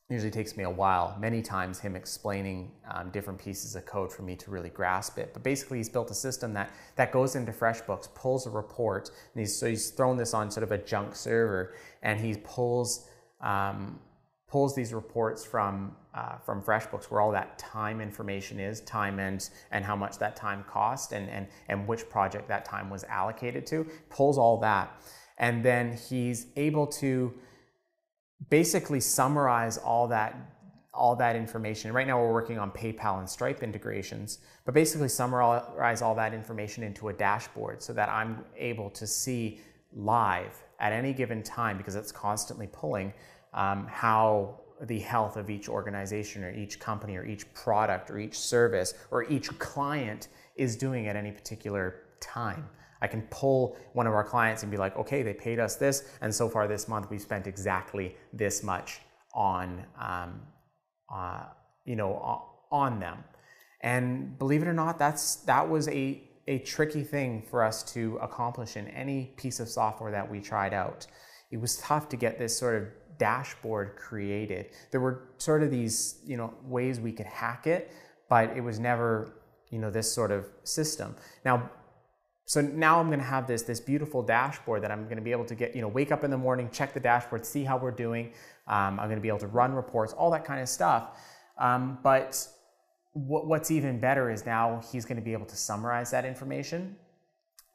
usually 0.08 0.30
takes 0.30 0.56
me 0.56 0.62
a 0.62 0.70
while, 0.70 1.16
many 1.18 1.42
times 1.42 1.80
him 1.80 1.96
explaining 1.96 2.70
um, 2.92 3.10
different 3.10 3.40
pieces 3.40 3.74
of 3.74 3.84
code 3.86 4.12
for 4.12 4.22
me 4.22 4.36
to 4.36 4.52
really 4.52 4.68
grasp 4.68 5.18
it. 5.18 5.32
But 5.32 5.42
basically 5.42 5.78
he's 5.78 5.88
built 5.88 6.10
a 6.12 6.14
system 6.14 6.52
that, 6.54 6.70
that 6.94 7.10
goes 7.10 7.34
into 7.34 7.50
FreshBooks, 7.50 8.14
pulls 8.14 8.46
a 8.46 8.50
report, 8.50 9.10
and 9.34 9.40
he's, 9.40 9.56
so 9.56 9.66
he's 9.66 9.90
thrown 9.90 10.16
this 10.16 10.32
on 10.32 10.48
sort 10.50 10.62
of 10.62 10.70
a 10.70 10.78
junk 10.78 11.16
server, 11.16 11.74
and 12.02 12.20
he 12.20 12.36
pulls, 12.44 13.08
um, 13.40 13.98
pulls 14.46 14.76
these 14.76 14.94
reports 14.94 15.44
from, 15.44 15.96
uh, 16.14 16.36
from 16.36 16.62
FreshBooks 16.62 17.10
where 17.10 17.20
all 17.20 17.32
that 17.32 17.58
time 17.58 18.00
information 18.00 18.60
is, 18.60 18.82
time 18.82 19.18
and, 19.18 19.50
and 19.72 19.84
how 19.84 19.96
much 19.96 20.18
that 20.18 20.36
time 20.36 20.64
cost, 20.68 21.10
and, 21.10 21.28
and, 21.28 21.48
and 21.68 21.84
which 21.88 22.08
project 22.08 22.46
that 22.46 22.64
time 22.64 22.90
was 22.90 23.02
allocated 23.04 23.66
to, 23.66 23.84
pulls 24.08 24.38
all 24.38 24.56
that. 24.58 25.02
And 25.38 25.64
then 25.64 25.98
he's 26.08 26.46
able 26.54 26.86
to 26.86 27.34
basically 28.50 29.00
summarize 29.00 29.78
all 29.78 30.08
that 30.08 30.34
all 30.92 31.14
that 31.14 31.36
information. 31.36 31.92
Right 31.92 32.06
now, 32.06 32.18
we're 32.18 32.32
working 32.32 32.58
on 32.58 32.70
PayPal 32.70 33.18
and 33.18 33.28
Stripe 33.28 33.62
integrations, 33.62 34.38
but 34.64 34.72
basically 34.72 35.10
summarize 35.10 36.00
all 36.00 36.14
that 36.14 36.32
information 36.32 36.82
into 36.82 37.08
a 37.08 37.12
dashboard 37.12 37.82
so 37.82 37.92
that 37.92 38.08
I'm 38.08 38.44
able 38.56 38.88
to 38.90 39.06
see 39.06 39.60
live 39.92 40.62
at 40.80 40.92
any 40.94 41.12
given 41.12 41.42
time, 41.42 41.76
because 41.76 41.96
it's 41.96 42.10
constantly 42.10 42.66
pulling, 42.72 43.12
um, 43.52 43.86
how 43.86 44.58
the 44.82 44.98
health 44.98 45.36
of 45.36 45.50
each 45.50 45.68
organization 45.68 46.42
or 46.44 46.52
each 46.54 46.80
company 46.80 47.16
or 47.16 47.26
each 47.26 47.52
product 47.52 48.10
or 48.10 48.18
each 48.18 48.38
service 48.38 48.94
or 49.10 49.24
each 49.24 49.58
client 49.58 50.28
is 50.56 50.76
doing 50.76 51.08
at 51.08 51.16
any 51.16 51.30
particular 51.30 52.02
time. 52.20 52.68
I 53.02 53.06
can 53.06 53.22
pull 53.30 53.76
one 53.92 54.06
of 54.06 54.14
our 54.14 54.24
clients 54.24 54.62
and 54.62 54.70
be 54.70 54.78
like, 54.78 54.96
okay, 54.96 55.22
they 55.22 55.34
paid 55.34 55.58
us 55.58 55.76
this, 55.76 56.08
and 56.20 56.34
so 56.34 56.48
far 56.48 56.66
this 56.66 56.88
month 56.88 57.10
we've 57.10 57.20
spent 57.20 57.46
exactly 57.46 58.16
this 58.32 58.62
much 58.62 59.00
on, 59.34 59.84
um, 60.00 60.40
uh, 61.12 61.44
you 61.84 61.96
know, 61.96 62.42
on 62.70 62.98
them. 62.98 63.24
And 63.82 64.38
believe 64.38 64.62
it 64.62 64.68
or 64.68 64.72
not, 64.72 64.98
that's 64.98 65.36
that 65.44 65.68
was 65.68 65.88
a 65.88 66.22
a 66.48 66.58
tricky 66.60 67.02
thing 67.02 67.42
for 67.42 67.62
us 67.62 67.82
to 67.94 68.18
accomplish 68.22 68.76
in 68.76 68.86
any 68.88 69.32
piece 69.36 69.60
of 69.60 69.68
software 69.68 70.12
that 70.12 70.30
we 70.30 70.40
tried 70.40 70.72
out. 70.72 71.06
It 71.50 71.60
was 71.60 71.76
tough 71.78 72.08
to 72.10 72.16
get 72.16 72.38
this 72.38 72.56
sort 72.56 72.76
of 72.76 72.88
dashboard 73.18 73.96
created. 73.96 74.66
There 74.90 75.00
were 75.00 75.30
sort 75.38 75.62
of 75.62 75.70
these, 75.70 76.20
you 76.24 76.36
know, 76.36 76.54
ways 76.64 77.00
we 77.00 77.12
could 77.12 77.26
hack 77.26 77.66
it, 77.66 77.90
but 78.28 78.56
it 78.56 78.60
was 78.60 78.78
never, 78.78 79.40
you 79.70 79.78
know, 79.78 79.90
this 79.90 80.10
sort 80.12 80.30
of 80.30 80.46
system. 80.64 81.16
Now, 81.44 81.70
so 82.46 82.60
now 82.60 83.00
I'm 83.00 83.08
going 83.08 83.18
to 83.18 83.24
have 83.24 83.48
this 83.48 83.62
this 83.62 83.80
beautiful 83.80 84.22
dashboard 84.22 84.82
that 84.82 84.92
I'm 84.92 85.04
going 85.04 85.16
to 85.16 85.22
be 85.22 85.32
able 85.32 85.44
to 85.46 85.54
get, 85.56 85.74
you 85.74 85.82
know, 85.82 85.88
wake 85.88 86.12
up 86.12 86.22
in 86.22 86.30
the 86.30 86.38
morning, 86.38 86.70
check 86.72 86.94
the 86.94 87.00
dashboard, 87.00 87.44
see 87.44 87.64
how 87.64 87.76
we're 87.76 87.90
doing. 87.90 88.32
Um, 88.68 89.00
I'm 89.00 89.08
going 89.08 89.16
to 89.16 89.20
be 89.20 89.28
able 89.28 89.40
to 89.40 89.48
run 89.48 89.74
reports, 89.74 90.12
all 90.12 90.30
that 90.30 90.44
kind 90.44 90.60
of 90.60 90.68
stuff. 90.68 91.18
Um, 91.58 91.98
but 92.04 92.46
what, 93.12 93.46
what's 93.46 93.72
even 93.72 93.98
better 93.98 94.30
is 94.30 94.46
now 94.46 94.80
he's 94.92 95.04
going 95.04 95.16
to 95.16 95.24
be 95.24 95.32
able 95.32 95.46
to 95.46 95.56
summarize 95.56 96.12
that 96.12 96.24
information. 96.24 96.96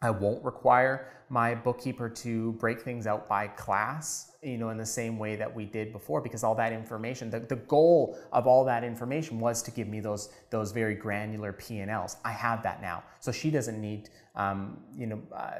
I 0.01 0.09
won't 0.09 0.43
require 0.43 1.11
my 1.29 1.53
bookkeeper 1.53 2.09
to 2.09 2.53
break 2.53 2.81
things 2.81 3.07
out 3.07 3.27
by 3.27 3.47
class, 3.47 4.30
you 4.43 4.57
know, 4.57 4.69
in 4.69 4.77
the 4.77 4.85
same 4.85 5.19
way 5.19 5.35
that 5.35 5.53
we 5.53 5.65
did 5.65 5.91
before, 5.91 6.19
because 6.19 6.43
all 6.43 6.55
that 6.55 6.73
information, 6.73 7.29
the, 7.29 7.39
the 7.39 7.57
goal 7.57 8.17
of 8.31 8.47
all 8.47 8.65
that 8.65 8.83
information 8.83 9.39
was 9.39 9.61
to 9.61 9.71
give 9.71 9.87
me 9.87 9.99
those 9.99 10.29
those 10.49 10.71
very 10.71 10.95
granular 10.95 11.53
P&Ls. 11.53 12.17
I 12.25 12.31
have 12.31 12.63
that 12.63 12.81
now, 12.81 13.03
so 13.19 13.31
she 13.31 13.51
doesn't 13.51 13.79
need, 13.79 14.09
um, 14.35 14.77
you 14.97 15.05
know, 15.05 15.21
uh, 15.31 15.59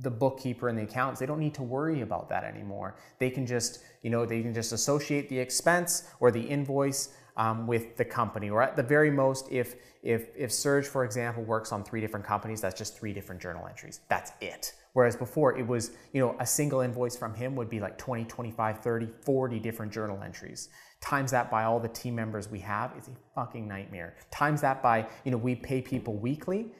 the 0.00 0.10
bookkeeper 0.10 0.68
and 0.68 0.76
the 0.76 0.82
accountants. 0.82 1.20
They 1.20 1.26
don't 1.26 1.38
need 1.38 1.54
to 1.54 1.62
worry 1.62 2.00
about 2.00 2.28
that 2.30 2.42
anymore. 2.42 2.96
They 3.18 3.30
can 3.30 3.46
just, 3.46 3.80
you 4.02 4.10
know, 4.10 4.26
they 4.26 4.42
can 4.42 4.54
just 4.54 4.72
associate 4.72 5.28
the 5.28 5.38
expense 5.38 6.08
or 6.18 6.32
the 6.32 6.40
invoice 6.40 7.10
um, 7.36 7.66
with 7.68 7.96
the 7.96 8.04
company, 8.04 8.50
or 8.50 8.60
at 8.60 8.74
the 8.74 8.82
very 8.82 9.10
most, 9.10 9.46
if 9.52 9.76
if 10.02 10.30
if 10.36 10.50
Serge, 10.50 10.86
for 10.88 11.04
example, 11.04 11.44
works 11.44 11.70
on 11.70 11.84
three 11.84 12.00
different 12.00 12.26
companies, 12.26 12.60
that's 12.60 12.76
just 12.76 12.98
three 12.98 13.12
different 13.12 13.40
journal 13.40 13.68
entries. 13.68 14.00
That's 14.08 14.32
it. 14.40 14.74
Whereas 14.92 15.16
before, 15.16 15.56
it 15.56 15.66
was 15.66 15.92
you 16.12 16.20
know 16.20 16.36
a 16.40 16.46
single 16.46 16.80
invoice 16.80 17.16
from 17.16 17.34
him 17.34 17.54
would 17.56 17.70
be 17.70 17.80
like 17.80 17.98
20, 17.98 18.24
25, 18.24 18.78
30, 18.78 19.08
40 19.24 19.58
different 19.60 19.92
journal 19.92 20.22
entries. 20.22 20.68
Times 21.00 21.30
that 21.30 21.50
by 21.50 21.64
all 21.64 21.80
the 21.80 21.88
team 21.88 22.14
members 22.14 22.50
we 22.50 22.60
have 22.60 22.92
is 22.98 23.08
a 23.08 23.12
fucking 23.34 23.66
nightmare. 23.66 24.16
Times 24.30 24.60
that 24.60 24.82
by 24.82 25.06
you 25.24 25.30
know 25.30 25.38
we 25.38 25.54
pay 25.54 25.80
people 25.80 26.16
weekly, 26.16 26.72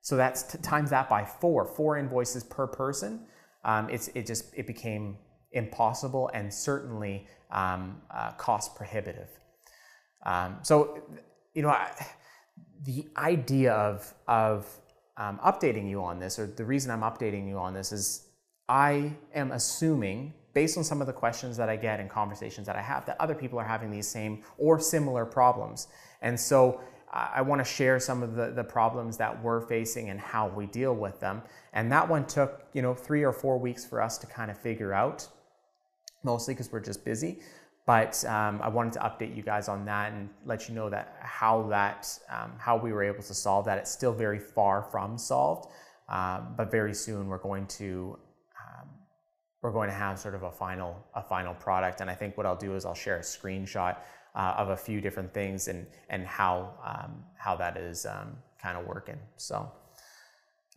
so 0.00 0.16
that's 0.16 0.42
t- 0.42 0.58
times 0.58 0.90
that 0.90 1.08
by 1.08 1.24
four, 1.24 1.64
four 1.64 1.98
invoices 1.98 2.44
per 2.44 2.66
person. 2.66 3.26
Um, 3.64 3.90
it's 3.90 4.08
it 4.08 4.26
just 4.26 4.54
it 4.56 4.66
became 4.66 5.18
impossible 5.52 6.30
and 6.34 6.52
certainly 6.52 7.26
um, 7.50 8.00
uh, 8.10 8.32
cost 8.32 8.74
prohibitive. 8.76 9.28
Um, 10.24 10.58
so, 10.62 11.02
you 11.54 11.62
know, 11.62 11.70
I, 11.70 11.90
the 12.84 13.06
idea 13.16 13.72
of, 13.72 14.12
of 14.26 14.66
um, 15.18 15.38
updating 15.44 15.90
you 15.90 16.02
on 16.02 16.18
this, 16.18 16.38
or 16.38 16.46
the 16.46 16.64
reason 16.64 16.90
I'm 16.90 17.02
updating 17.02 17.46
you 17.46 17.58
on 17.58 17.74
this, 17.74 17.92
is 17.92 18.28
I 18.68 19.12
am 19.34 19.52
assuming, 19.52 20.32
based 20.54 20.78
on 20.78 20.84
some 20.84 21.00
of 21.00 21.06
the 21.06 21.12
questions 21.12 21.56
that 21.56 21.68
I 21.68 21.76
get 21.76 22.00
and 22.00 22.08
conversations 22.08 22.66
that 22.66 22.76
I 22.76 22.82
have, 22.82 23.04
that 23.06 23.16
other 23.20 23.34
people 23.34 23.58
are 23.58 23.64
having 23.64 23.90
these 23.90 24.08
same 24.08 24.42
or 24.56 24.80
similar 24.80 25.26
problems. 25.26 25.88
And 26.22 26.38
so 26.38 26.80
I 27.10 27.40
want 27.40 27.60
to 27.60 27.64
share 27.64 27.98
some 27.98 28.22
of 28.22 28.34
the, 28.34 28.50
the 28.50 28.64
problems 28.64 29.16
that 29.16 29.42
we're 29.42 29.62
facing 29.62 30.10
and 30.10 30.20
how 30.20 30.48
we 30.48 30.66
deal 30.66 30.94
with 30.94 31.18
them. 31.20 31.42
And 31.72 31.90
that 31.90 32.06
one 32.06 32.26
took, 32.26 32.66
you 32.74 32.82
know, 32.82 32.94
three 32.94 33.24
or 33.24 33.32
four 33.32 33.58
weeks 33.58 33.84
for 33.84 34.02
us 34.02 34.18
to 34.18 34.26
kind 34.26 34.50
of 34.50 34.58
figure 34.58 34.92
out, 34.92 35.26
mostly 36.22 36.52
because 36.52 36.70
we're 36.70 36.80
just 36.80 37.04
busy. 37.04 37.40
But 37.88 38.22
um, 38.26 38.60
I 38.62 38.68
wanted 38.68 38.92
to 38.92 38.98
update 38.98 39.34
you 39.34 39.42
guys 39.42 39.66
on 39.66 39.86
that 39.86 40.12
and 40.12 40.28
let 40.44 40.68
you 40.68 40.74
know 40.74 40.90
that 40.90 41.16
how 41.20 41.62
that 41.70 42.18
um, 42.28 42.52
how 42.58 42.76
we 42.76 42.92
were 42.92 43.02
able 43.02 43.22
to 43.22 43.32
solve 43.32 43.64
that. 43.64 43.78
It's 43.78 43.90
still 43.90 44.12
very 44.12 44.38
far 44.38 44.82
from 44.82 45.16
solved, 45.16 45.70
um, 46.10 46.52
but 46.54 46.70
very 46.70 46.92
soon 46.92 47.28
we're 47.28 47.38
going 47.38 47.66
to 47.78 48.18
um, 48.60 48.88
we're 49.62 49.72
going 49.72 49.88
to 49.88 49.94
have 49.94 50.18
sort 50.18 50.34
of 50.34 50.42
a 50.42 50.50
final 50.50 51.02
a 51.14 51.22
final 51.22 51.54
product. 51.54 52.02
And 52.02 52.10
I 52.10 52.14
think 52.14 52.36
what 52.36 52.44
I'll 52.44 52.62
do 52.68 52.76
is 52.76 52.84
I'll 52.84 52.92
share 52.92 53.16
a 53.16 53.22
screenshot 53.22 53.96
uh, 54.34 54.54
of 54.58 54.68
a 54.68 54.76
few 54.76 55.00
different 55.00 55.32
things 55.32 55.68
and 55.68 55.86
and 56.10 56.26
how 56.26 56.74
um, 56.84 57.24
how 57.38 57.56
that 57.56 57.78
is 57.78 58.04
um, 58.04 58.36
kind 58.62 58.76
of 58.76 58.86
working. 58.86 59.18
So. 59.38 59.72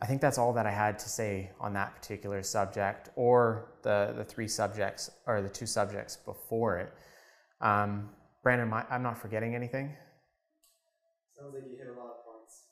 I 0.02 0.06
think 0.06 0.20
that's 0.20 0.36
all 0.36 0.52
that 0.54 0.66
I 0.66 0.72
had 0.72 0.98
to 0.98 1.08
say 1.08 1.52
on 1.60 1.72
that 1.74 1.94
particular 1.94 2.42
subject, 2.42 3.10
or 3.14 3.68
the, 3.82 4.12
the 4.16 4.24
three 4.24 4.48
subjects, 4.48 5.12
or 5.28 5.40
the 5.40 5.48
two 5.48 5.64
subjects 5.64 6.16
before 6.16 6.78
it. 6.78 6.92
Um, 7.60 8.10
Brandon, 8.42 8.72
I'm 8.90 9.04
not 9.04 9.16
forgetting 9.16 9.54
anything. 9.54 9.94
Sounds 11.38 11.54
like 11.54 11.62
you 11.70 11.76
hit 11.76 11.86
a 11.86 11.92
lot 11.92 12.10
of 12.10 12.24
points. 12.26 12.64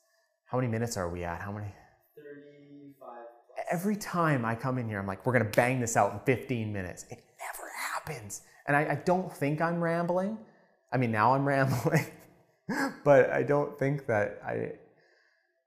How 0.46 0.58
many 0.58 0.66
minutes 0.66 0.96
are 0.96 1.08
we 1.08 1.22
at? 1.22 1.40
How 1.40 1.52
many? 1.52 1.68
35. 2.16 2.96
Plus. 2.98 3.66
Every 3.70 3.94
time 3.94 4.44
I 4.44 4.56
come 4.56 4.78
in 4.78 4.88
here, 4.88 4.98
I'm 4.98 5.06
like, 5.06 5.24
we're 5.24 5.32
going 5.32 5.44
to 5.44 5.56
bang 5.56 5.78
this 5.78 5.96
out 5.96 6.12
in 6.12 6.18
15 6.26 6.72
minutes. 6.72 7.04
It 7.10 7.22
never 7.38 7.70
happens. 7.94 8.42
And 8.66 8.76
I, 8.76 8.80
I 8.80 8.94
don't 9.04 9.32
think 9.32 9.60
I'm 9.60 9.80
rambling. 9.80 10.36
I 10.92 10.96
mean, 10.96 11.12
now 11.12 11.34
I'm 11.34 11.44
rambling, 11.46 12.06
but 13.04 13.30
I 13.30 13.44
don't 13.44 13.78
think 13.78 14.06
that 14.06 14.40
I. 14.44 14.72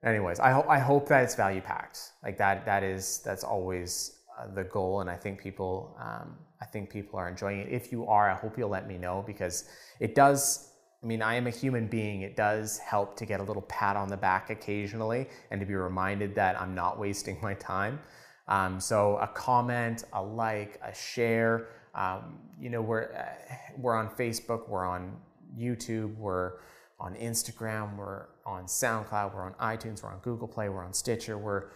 Anyways, 0.03 0.39
I, 0.39 0.51
ho- 0.51 0.65
I 0.67 0.79
hope 0.79 1.07
that 1.07 1.23
it's 1.23 1.35
value 1.35 1.61
packed. 1.61 2.11
Like 2.23 2.37
that, 2.37 2.65
that 2.65 2.83
is, 2.83 3.21
that's 3.23 3.43
always 3.43 4.19
uh, 4.37 4.47
the 4.53 4.65
goal. 4.65 5.01
And 5.01 5.09
I 5.09 5.15
think 5.15 5.39
people, 5.39 5.95
um, 5.99 6.35
I 6.61 6.65
think 6.65 6.89
people 6.89 7.17
are 7.17 7.29
enjoying 7.29 7.59
it. 7.59 7.69
If 7.69 7.91
you 7.91 8.05
are, 8.07 8.29
I 8.29 8.35
hope 8.35 8.57
you'll 8.57 8.69
let 8.69 8.87
me 8.87 8.97
know 8.97 9.23
because 9.25 9.65
it 9.99 10.13
does. 10.15 10.69
I 11.01 11.05
mean, 11.05 11.21
I 11.21 11.35
am 11.35 11.47
a 11.47 11.49
human 11.49 11.87
being. 11.87 12.21
It 12.21 12.35
does 12.35 12.79
help 12.79 13.15
to 13.17 13.25
get 13.25 13.39
a 13.39 13.43
little 13.43 13.63
pat 13.63 13.95
on 13.95 14.07
the 14.07 14.17
back 14.17 14.49
occasionally 14.49 15.27
and 15.51 15.59
to 15.59 15.65
be 15.65 15.75
reminded 15.75 16.35
that 16.35 16.59
I'm 16.59 16.73
not 16.73 16.99
wasting 16.99 17.37
my 17.41 17.53
time. 17.55 17.99
Um, 18.47 18.79
so 18.79 19.17
a 19.17 19.27
comment, 19.27 20.03
a 20.13 20.21
like, 20.21 20.79
a 20.83 20.93
share. 20.93 21.67
Um, 21.95 22.39
you 22.59 22.69
know, 22.69 22.81
we're 22.81 23.13
uh, 23.13 23.55
we're 23.77 23.95
on 23.95 24.09
Facebook, 24.09 24.67
we're 24.67 24.85
on 24.85 25.15
YouTube, 25.57 26.15
we're 26.17 26.53
on 26.99 27.15
Instagram, 27.15 27.97
we're 27.97 28.27
on 28.45 28.65
SoundCloud, 28.65 29.33
we're 29.33 29.45
on 29.45 29.53
iTunes, 29.53 30.03
we're 30.03 30.11
on 30.11 30.19
Google 30.19 30.47
Play, 30.47 30.69
we're 30.69 30.83
on 30.83 30.93
Stitcher, 30.93 31.37
we're 31.37 31.69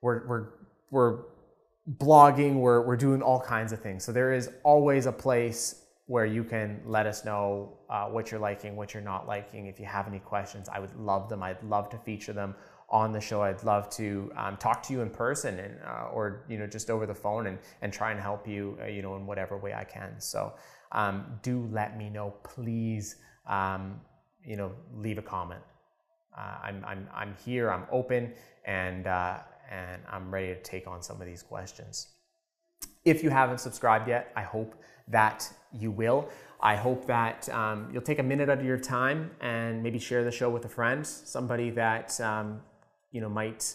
we're 0.00 0.26
we're 0.26 0.46
we're 0.90 1.18
blogging, 1.98 2.54
we're, 2.56 2.82
we're 2.82 2.96
doing 2.96 3.22
all 3.22 3.40
kinds 3.40 3.72
of 3.72 3.80
things. 3.80 4.04
So 4.04 4.12
there 4.12 4.32
is 4.32 4.50
always 4.64 5.06
a 5.06 5.12
place 5.12 5.86
where 6.06 6.26
you 6.26 6.42
can 6.42 6.80
let 6.84 7.06
us 7.06 7.24
know 7.24 7.78
uh, 7.88 8.06
what 8.06 8.30
you're 8.30 8.40
liking, 8.40 8.74
what 8.74 8.92
you're 8.92 9.02
not 9.02 9.28
liking. 9.28 9.66
If 9.66 9.78
you 9.78 9.86
have 9.86 10.08
any 10.08 10.18
questions, 10.18 10.68
I 10.68 10.80
would 10.80 10.94
love 10.96 11.28
them. 11.28 11.42
I'd 11.42 11.62
love 11.62 11.88
to 11.90 11.98
feature 11.98 12.32
them 12.32 12.54
on 12.88 13.12
the 13.12 13.20
show. 13.20 13.42
I'd 13.42 13.62
love 13.62 13.88
to 13.90 14.32
um, 14.36 14.56
talk 14.56 14.82
to 14.84 14.92
you 14.92 15.02
in 15.02 15.10
person 15.10 15.60
and 15.60 15.78
uh, 15.86 16.08
or 16.12 16.44
you 16.48 16.58
know 16.58 16.66
just 16.66 16.90
over 16.90 17.06
the 17.06 17.14
phone 17.14 17.46
and 17.46 17.58
and 17.82 17.92
try 17.92 18.10
and 18.10 18.20
help 18.20 18.48
you 18.48 18.76
uh, 18.82 18.86
you 18.86 19.02
know 19.02 19.14
in 19.14 19.24
whatever 19.24 19.56
way 19.56 19.72
I 19.72 19.84
can. 19.84 20.20
So 20.20 20.54
um, 20.90 21.38
do 21.42 21.68
let 21.70 21.96
me 21.96 22.10
know, 22.10 22.34
please. 22.42 23.16
Um, 23.46 24.00
you 24.44 24.56
know, 24.56 24.72
leave 24.94 25.18
a 25.18 25.22
comment. 25.22 25.62
Uh, 26.36 26.56
I'm 26.62 26.84
I'm 26.86 27.08
I'm 27.14 27.34
here. 27.44 27.70
I'm 27.70 27.84
open 27.90 28.32
and 28.64 29.06
uh, 29.06 29.38
and 29.70 30.02
I'm 30.10 30.32
ready 30.32 30.48
to 30.48 30.62
take 30.62 30.86
on 30.86 31.02
some 31.02 31.20
of 31.20 31.26
these 31.26 31.42
questions. 31.42 32.08
If 33.04 33.22
you 33.22 33.30
haven't 33.30 33.58
subscribed 33.58 34.08
yet, 34.08 34.32
I 34.36 34.42
hope 34.42 34.74
that 35.08 35.50
you 35.72 35.90
will. 35.90 36.28
I 36.60 36.76
hope 36.76 37.06
that 37.06 37.48
um, 37.48 37.88
you'll 37.92 38.02
take 38.02 38.18
a 38.18 38.22
minute 38.22 38.50
out 38.50 38.58
of 38.58 38.64
your 38.64 38.78
time 38.78 39.30
and 39.40 39.82
maybe 39.82 39.98
share 39.98 40.24
the 40.24 40.30
show 40.30 40.50
with 40.50 40.64
a 40.66 40.68
friend, 40.68 41.06
somebody 41.06 41.70
that 41.70 42.20
um, 42.20 42.60
you 43.10 43.20
know 43.20 43.28
might 43.28 43.74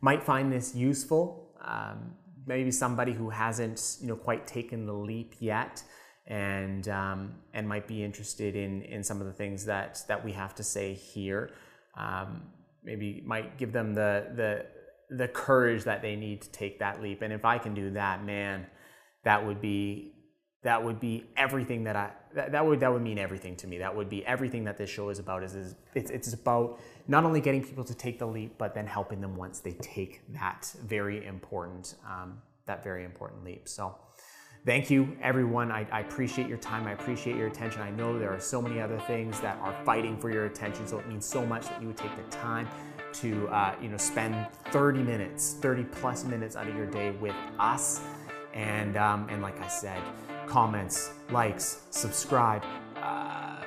might 0.00 0.22
find 0.22 0.52
this 0.52 0.74
useful. 0.74 1.52
Um, 1.64 2.14
maybe 2.46 2.70
somebody 2.70 3.12
who 3.12 3.30
hasn't 3.30 3.96
you 4.00 4.08
know 4.08 4.16
quite 4.16 4.46
taken 4.46 4.86
the 4.86 4.92
leap 4.92 5.34
yet, 5.40 5.82
and 6.26 6.88
um, 6.88 7.34
and 7.52 7.68
might 7.68 7.86
be 7.86 8.02
interested 8.02 8.56
in 8.56 8.82
in 8.82 9.04
some 9.04 9.20
of 9.20 9.26
the 9.26 9.32
things 9.32 9.64
that 9.66 10.02
that 10.08 10.24
we 10.24 10.32
have 10.32 10.54
to 10.56 10.62
say 10.62 10.94
here. 10.94 11.50
Um, 11.96 12.42
maybe 12.82 13.22
might 13.24 13.58
give 13.58 13.72
them 13.72 13.94
the 13.94 14.26
the 14.34 14.66
the 15.16 15.28
courage 15.28 15.84
that 15.84 16.02
they 16.02 16.16
need 16.16 16.42
to 16.42 16.50
take 16.50 16.78
that 16.78 17.02
leap. 17.02 17.22
And 17.22 17.32
if 17.32 17.44
I 17.44 17.58
can 17.58 17.74
do 17.74 17.90
that, 17.90 18.24
man, 18.24 18.66
that 19.24 19.44
would 19.44 19.60
be 19.60 20.12
that 20.62 20.82
would 20.82 20.98
be 20.98 21.26
everything 21.36 21.84
that 21.84 21.94
I 21.94 22.10
that, 22.34 22.52
that 22.52 22.64
would 22.64 22.80
that 22.80 22.92
would 22.92 23.02
mean 23.02 23.18
everything 23.18 23.54
to 23.56 23.66
me. 23.66 23.78
That 23.78 23.94
would 23.94 24.08
be 24.08 24.24
everything 24.24 24.64
that 24.64 24.78
this 24.78 24.88
show 24.88 25.10
is 25.10 25.18
about. 25.18 25.42
Is, 25.42 25.54
is 25.54 25.74
it's 25.94 26.10
it's 26.10 26.32
about 26.32 26.80
not 27.06 27.24
only 27.24 27.40
getting 27.40 27.62
people 27.62 27.84
to 27.84 27.94
take 27.94 28.18
the 28.18 28.26
leap, 28.26 28.56
but 28.56 28.74
then 28.74 28.86
helping 28.86 29.20
them 29.20 29.36
once 29.36 29.60
they 29.60 29.72
take 29.72 30.22
that 30.32 30.74
very 30.84 31.26
important 31.26 31.96
um, 32.06 32.40
that 32.66 32.82
very 32.82 33.04
important 33.04 33.44
leap. 33.44 33.68
So. 33.68 33.96
Thank 34.66 34.88
you, 34.88 35.14
everyone. 35.20 35.70
I, 35.70 35.86
I 35.92 36.00
appreciate 36.00 36.48
your 36.48 36.56
time. 36.56 36.86
I 36.86 36.92
appreciate 36.92 37.36
your 37.36 37.48
attention. 37.48 37.82
I 37.82 37.90
know 37.90 38.18
there 38.18 38.32
are 38.32 38.40
so 38.40 38.62
many 38.62 38.80
other 38.80 38.98
things 39.00 39.38
that 39.40 39.58
are 39.58 39.76
fighting 39.84 40.16
for 40.16 40.30
your 40.30 40.46
attention, 40.46 40.86
so 40.86 40.98
it 40.98 41.06
means 41.06 41.26
so 41.26 41.44
much 41.44 41.66
that 41.68 41.82
you 41.82 41.88
would 41.88 41.98
take 41.98 42.16
the 42.16 42.22
time 42.34 42.66
to 43.14 43.46
uh, 43.48 43.74
you 43.82 43.90
know 43.90 43.98
spend 43.98 44.34
30 44.70 45.02
minutes, 45.02 45.56
30 45.60 45.84
plus 45.84 46.24
minutes 46.24 46.56
out 46.56 46.66
of 46.66 46.74
your 46.74 46.86
day 46.86 47.10
with 47.10 47.34
us. 47.58 48.00
And 48.54 48.96
um, 48.96 49.28
and 49.28 49.42
like 49.42 49.60
I 49.60 49.68
said, 49.68 50.00
comments, 50.46 51.10
likes, 51.30 51.82
subscribe, 51.90 52.64
uh, 52.96 53.64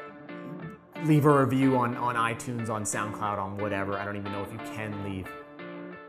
leave 1.03 1.25
a 1.25 1.45
review 1.45 1.77
on 1.77 1.95
on 1.95 2.15
iTunes, 2.15 2.71
on 2.71 2.83
SoundCloud, 2.83 3.37
on 3.37 3.57
whatever. 3.57 3.99
I 3.99 4.05
don't 4.05 4.17
even 4.17 4.31
know 4.31 4.41
if 4.41 4.51
you 4.51 4.59
can 4.73 5.03
leave 5.03 5.31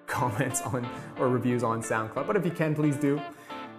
comments 0.06 0.62
on 0.62 0.88
or 1.18 1.28
reviews 1.28 1.62
on 1.62 1.82
SoundCloud, 1.82 2.26
but 2.26 2.36
if 2.36 2.44
you 2.46 2.52
can, 2.52 2.74
please 2.74 2.96
do. 2.96 3.20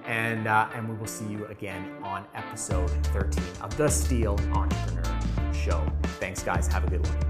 And 0.09 0.47
uh, 0.47 0.67
and 0.73 0.89
we 0.89 0.95
will 0.95 1.05
see 1.05 1.27
you 1.27 1.45
again 1.45 1.95
on 2.01 2.25
episode 2.33 2.89
13 3.13 3.43
of 3.61 3.77
the 3.77 3.87
Steel 3.87 4.39
Entrepreneur 4.51 5.19
Show. 5.53 5.85
Thanks, 6.19 6.41
guys. 6.41 6.65
Have 6.67 6.83
a 6.83 6.89
good 6.89 7.05
one. 7.07 7.28